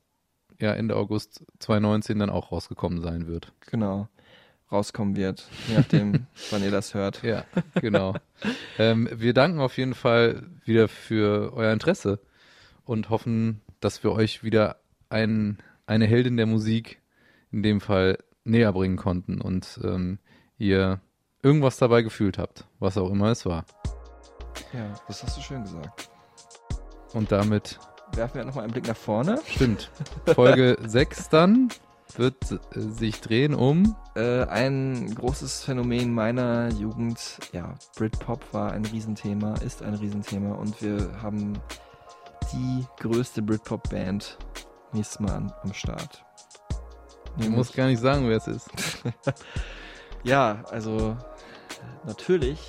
ja 0.61 0.73
Ende 0.73 0.97
August 0.97 1.45
2019 1.61 2.19
dann 2.19 2.31
auch 2.31 2.53
rausgekommen 2.53 3.01
sein 3.01 3.27
wird. 3.27 3.53
Genau. 3.71 4.09
Rauskommen 4.75 5.17
wird, 5.17 5.49
je 5.69 5.77
nachdem, 5.77 6.27
wann 6.51 6.63
ihr 6.63 6.71
das 6.71 6.95
hört. 6.95 7.23
Ja, 7.23 7.45
genau. 7.81 8.15
ähm, 8.79 9.09
wir 9.13 9.33
danken 9.33 9.61
auf 9.61 9.79
jeden 9.79 9.95
Fall 9.95 10.43
wieder 10.65 10.89
für 10.89 11.53
euer 11.55 11.73
Interesse 11.73 12.21
und 12.85 13.09
hoffen, 13.09 13.61
dass 13.81 14.03
wir 14.03 14.13
euch 14.13 14.43
wieder 14.43 14.77
ein, 15.09 15.59
eine 15.87 16.07
Heldin 16.07 16.37
der 16.37 16.47
Musik 16.47 17.01
in 17.53 17.63
dem 17.63 17.81
Fall 17.81 18.19
näher 18.45 18.73
bringen 18.73 18.97
konnten 18.97 19.41
und 19.41 19.81
ähm, 19.83 20.19
ihr 20.59 21.01
irgendwas 21.43 21.77
dabei 21.79 22.03
gefühlt 22.03 22.37
habt, 22.39 22.67
was 22.79 22.99
auch 22.99 23.11
immer 23.11 23.31
es 23.31 23.47
war. 23.47 23.65
Ja, 24.73 24.93
das 25.07 25.23
hast 25.23 25.37
du 25.37 25.41
schön 25.41 25.63
gesagt. 25.63 26.11
Und 27.13 27.31
damit 27.31 27.79
Werfen 28.17 28.39
wir 28.39 28.45
nochmal 28.45 28.65
einen 28.65 28.73
Blick 28.73 28.87
nach 28.87 28.97
vorne. 28.97 29.41
stimmt. 29.47 29.91
Folge 30.35 30.77
6 30.85 31.29
dann 31.31 31.69
wird 32.19 32.61
sich 32.73 33.21
drehen 33.21 33.55
um 33.55 33.97
Äh, 34.15 34.45
ein 34.45 35.15
großes 35.15 35.65
Phänomen 35.65 36.13
meiner 36.13 36.71
Jugend, 36.71 37.39
ja, 37.53 37.75
Britpop 37.97 38.41
war 38.53 38.73
ein 38.73 38.85
Riesenthema, 38.85 39.55
ist 39.55 39.83
ein 39.83 39.95
Riesenthema 39.95 40.55
und 40.55 40.81
wir 40.81 41.11
haben 41.21 41.55
die 42.53 42.87
größte 43.01 43.43
Britpop-Band 43.43 44.39
nächstes 44.93 45.21
Mal 45.21 45.33
an, 45.33 45.53
am 45.63 45.73
Start. 45.73 46.25
Ich 47.39 47.49
muss 47.49 47.73
gar 47.73 47.89
nicht 47.89 48.01
sagen, 48.01 48.29
wer 48.29 48.37
es 48.37 48.47
ist. 48.47 48.71
ja, 50.23 50.63
also 50.71 51.17
natürlich 52.05 52.61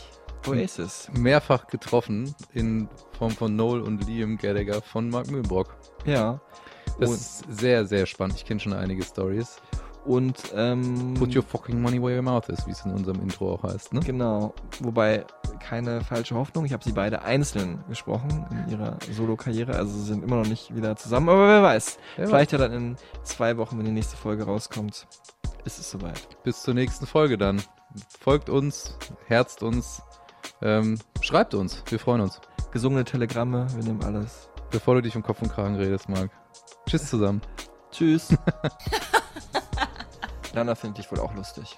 Oasis. 0.48 1.10
Mehrfach 1.14 1.68
getroffen 1.68 2.34
in 2.54 2.90
Form 3.18 3.32
von 3.32 3.56
Noel 3.56 3.82
und 3.82 4.08
Liam 4.08 4.38
Gallagher 4.38 4.82
von 4.82 5.10
Mark 5.10 5.30
Mühlbrock. 5.30 5.76
Ja. 6.06 6.42
Das 7.00 7.10
ist 7.12 7.44
sehr, 7.50 7.86
sehr 7.86 8.06
spannend. 8.06 8.38
Ich 8.38 8.46
kenne 8.46 8.60
schon 8.60 8.74
einige 8.74 9.04
Stories. 9.04 9.62
Und 10.06 10.38
ähm, 10.54 11.16
Put 11.18 11.36
your 11.36 11.42
fucking 11.42 11.82
money 11.82 12.00
where 12.02 12.16
your 12.16 12.22
mouth 12.22 12.48
is, 12.50 12.66
wie 12.68 12.72
es 12.72 12.86
in 12.86 12.92
unserem 12.92 13.20
Intro 13.22 13.56
auch 13.56 13.64
heißt, 13.64 13.92
ne? 13.92 14.02
Genau, 14.02 14.54
wobei 14.80 15.26
keine 15.60 16.02
falsche 16.02 16.36
Hoffnung. 16.36 16.64
Ich 16.66 16.74
habe 16.74 16.84
sie 16.84 16.92
beide 16.92 17.24
einzeln 17.24 17.84
gesprochen 17.90 18.46
in 18.52 18.72
ihrer 18.72 18.98
Solo-Karriere, 19.12 19.76
also 19.76 19.98
sie 19.98 20.04
sind 20.04 20.24
immer 20.24 20.36
noch 20.36 20.46
nicht 20.48 20.76
wieder 20.76 20.96
zusammen, 20.96 21.30
aber 21.30 21.48
wer 21.48 21.64
weiß. 21.64 21.98
Wer 22.18 22.28
Vielleicht 22.28 22.52
ja 22.52 22.60
dann 22.60 22.72
in 22.72 22.96
zwei 23.24 23.58
Wochen, 23.58 23.80
wenn 23.80 23.86
die 23.86 23.92
nächste 23.92 24.16
Folge 24.16 24.44
rauskommt, 24.44 25.08
ist 25.64 25.80
es 25.80 25.90
soweit. 25.90 26.44
Bis 26.44 26.62
zur 26.62 26.76
nächsten 26.76 27.08
Folge 27.08 27.40
dann. 27.40 27.64
Folgt 28.20 28.50
uns, 28.50 28.96
herzt 29.26 29.64
uns, 29.64 30.04
ähm, 30.62 31.00
schreibt 31.22 31.56
uns. 31.56 31.84
Wir 31.90 31.98
freuen 31.98 32.22
uns. 32.22 32.42
Gesungene 32.72 33.06
Telegramme, 33.06 33.66
wir 33.76 33.84
nehmen 33.84 34.04
alles. 34.04 34.50
Bevor 34.70 34.94
du 34.96 35.02
dich 35.02 35.16
um 35.16 35.24
Kopf 35.24 35.42
und 35.42 35.52
Kragen 35.52 35.78
redest, 35.78 36.10
Marc. 36.10 36.30
Tschüss 36.86 37.10
zusammen. 37.10 37.42
Tschüss. 37.92 38.30
Lana 40.54 40.76
findet 40.76 41.00
dich 41.00 41.12
wohl 41.12 41.20
auch 41.20 41.34
lustig. 41.34 41.76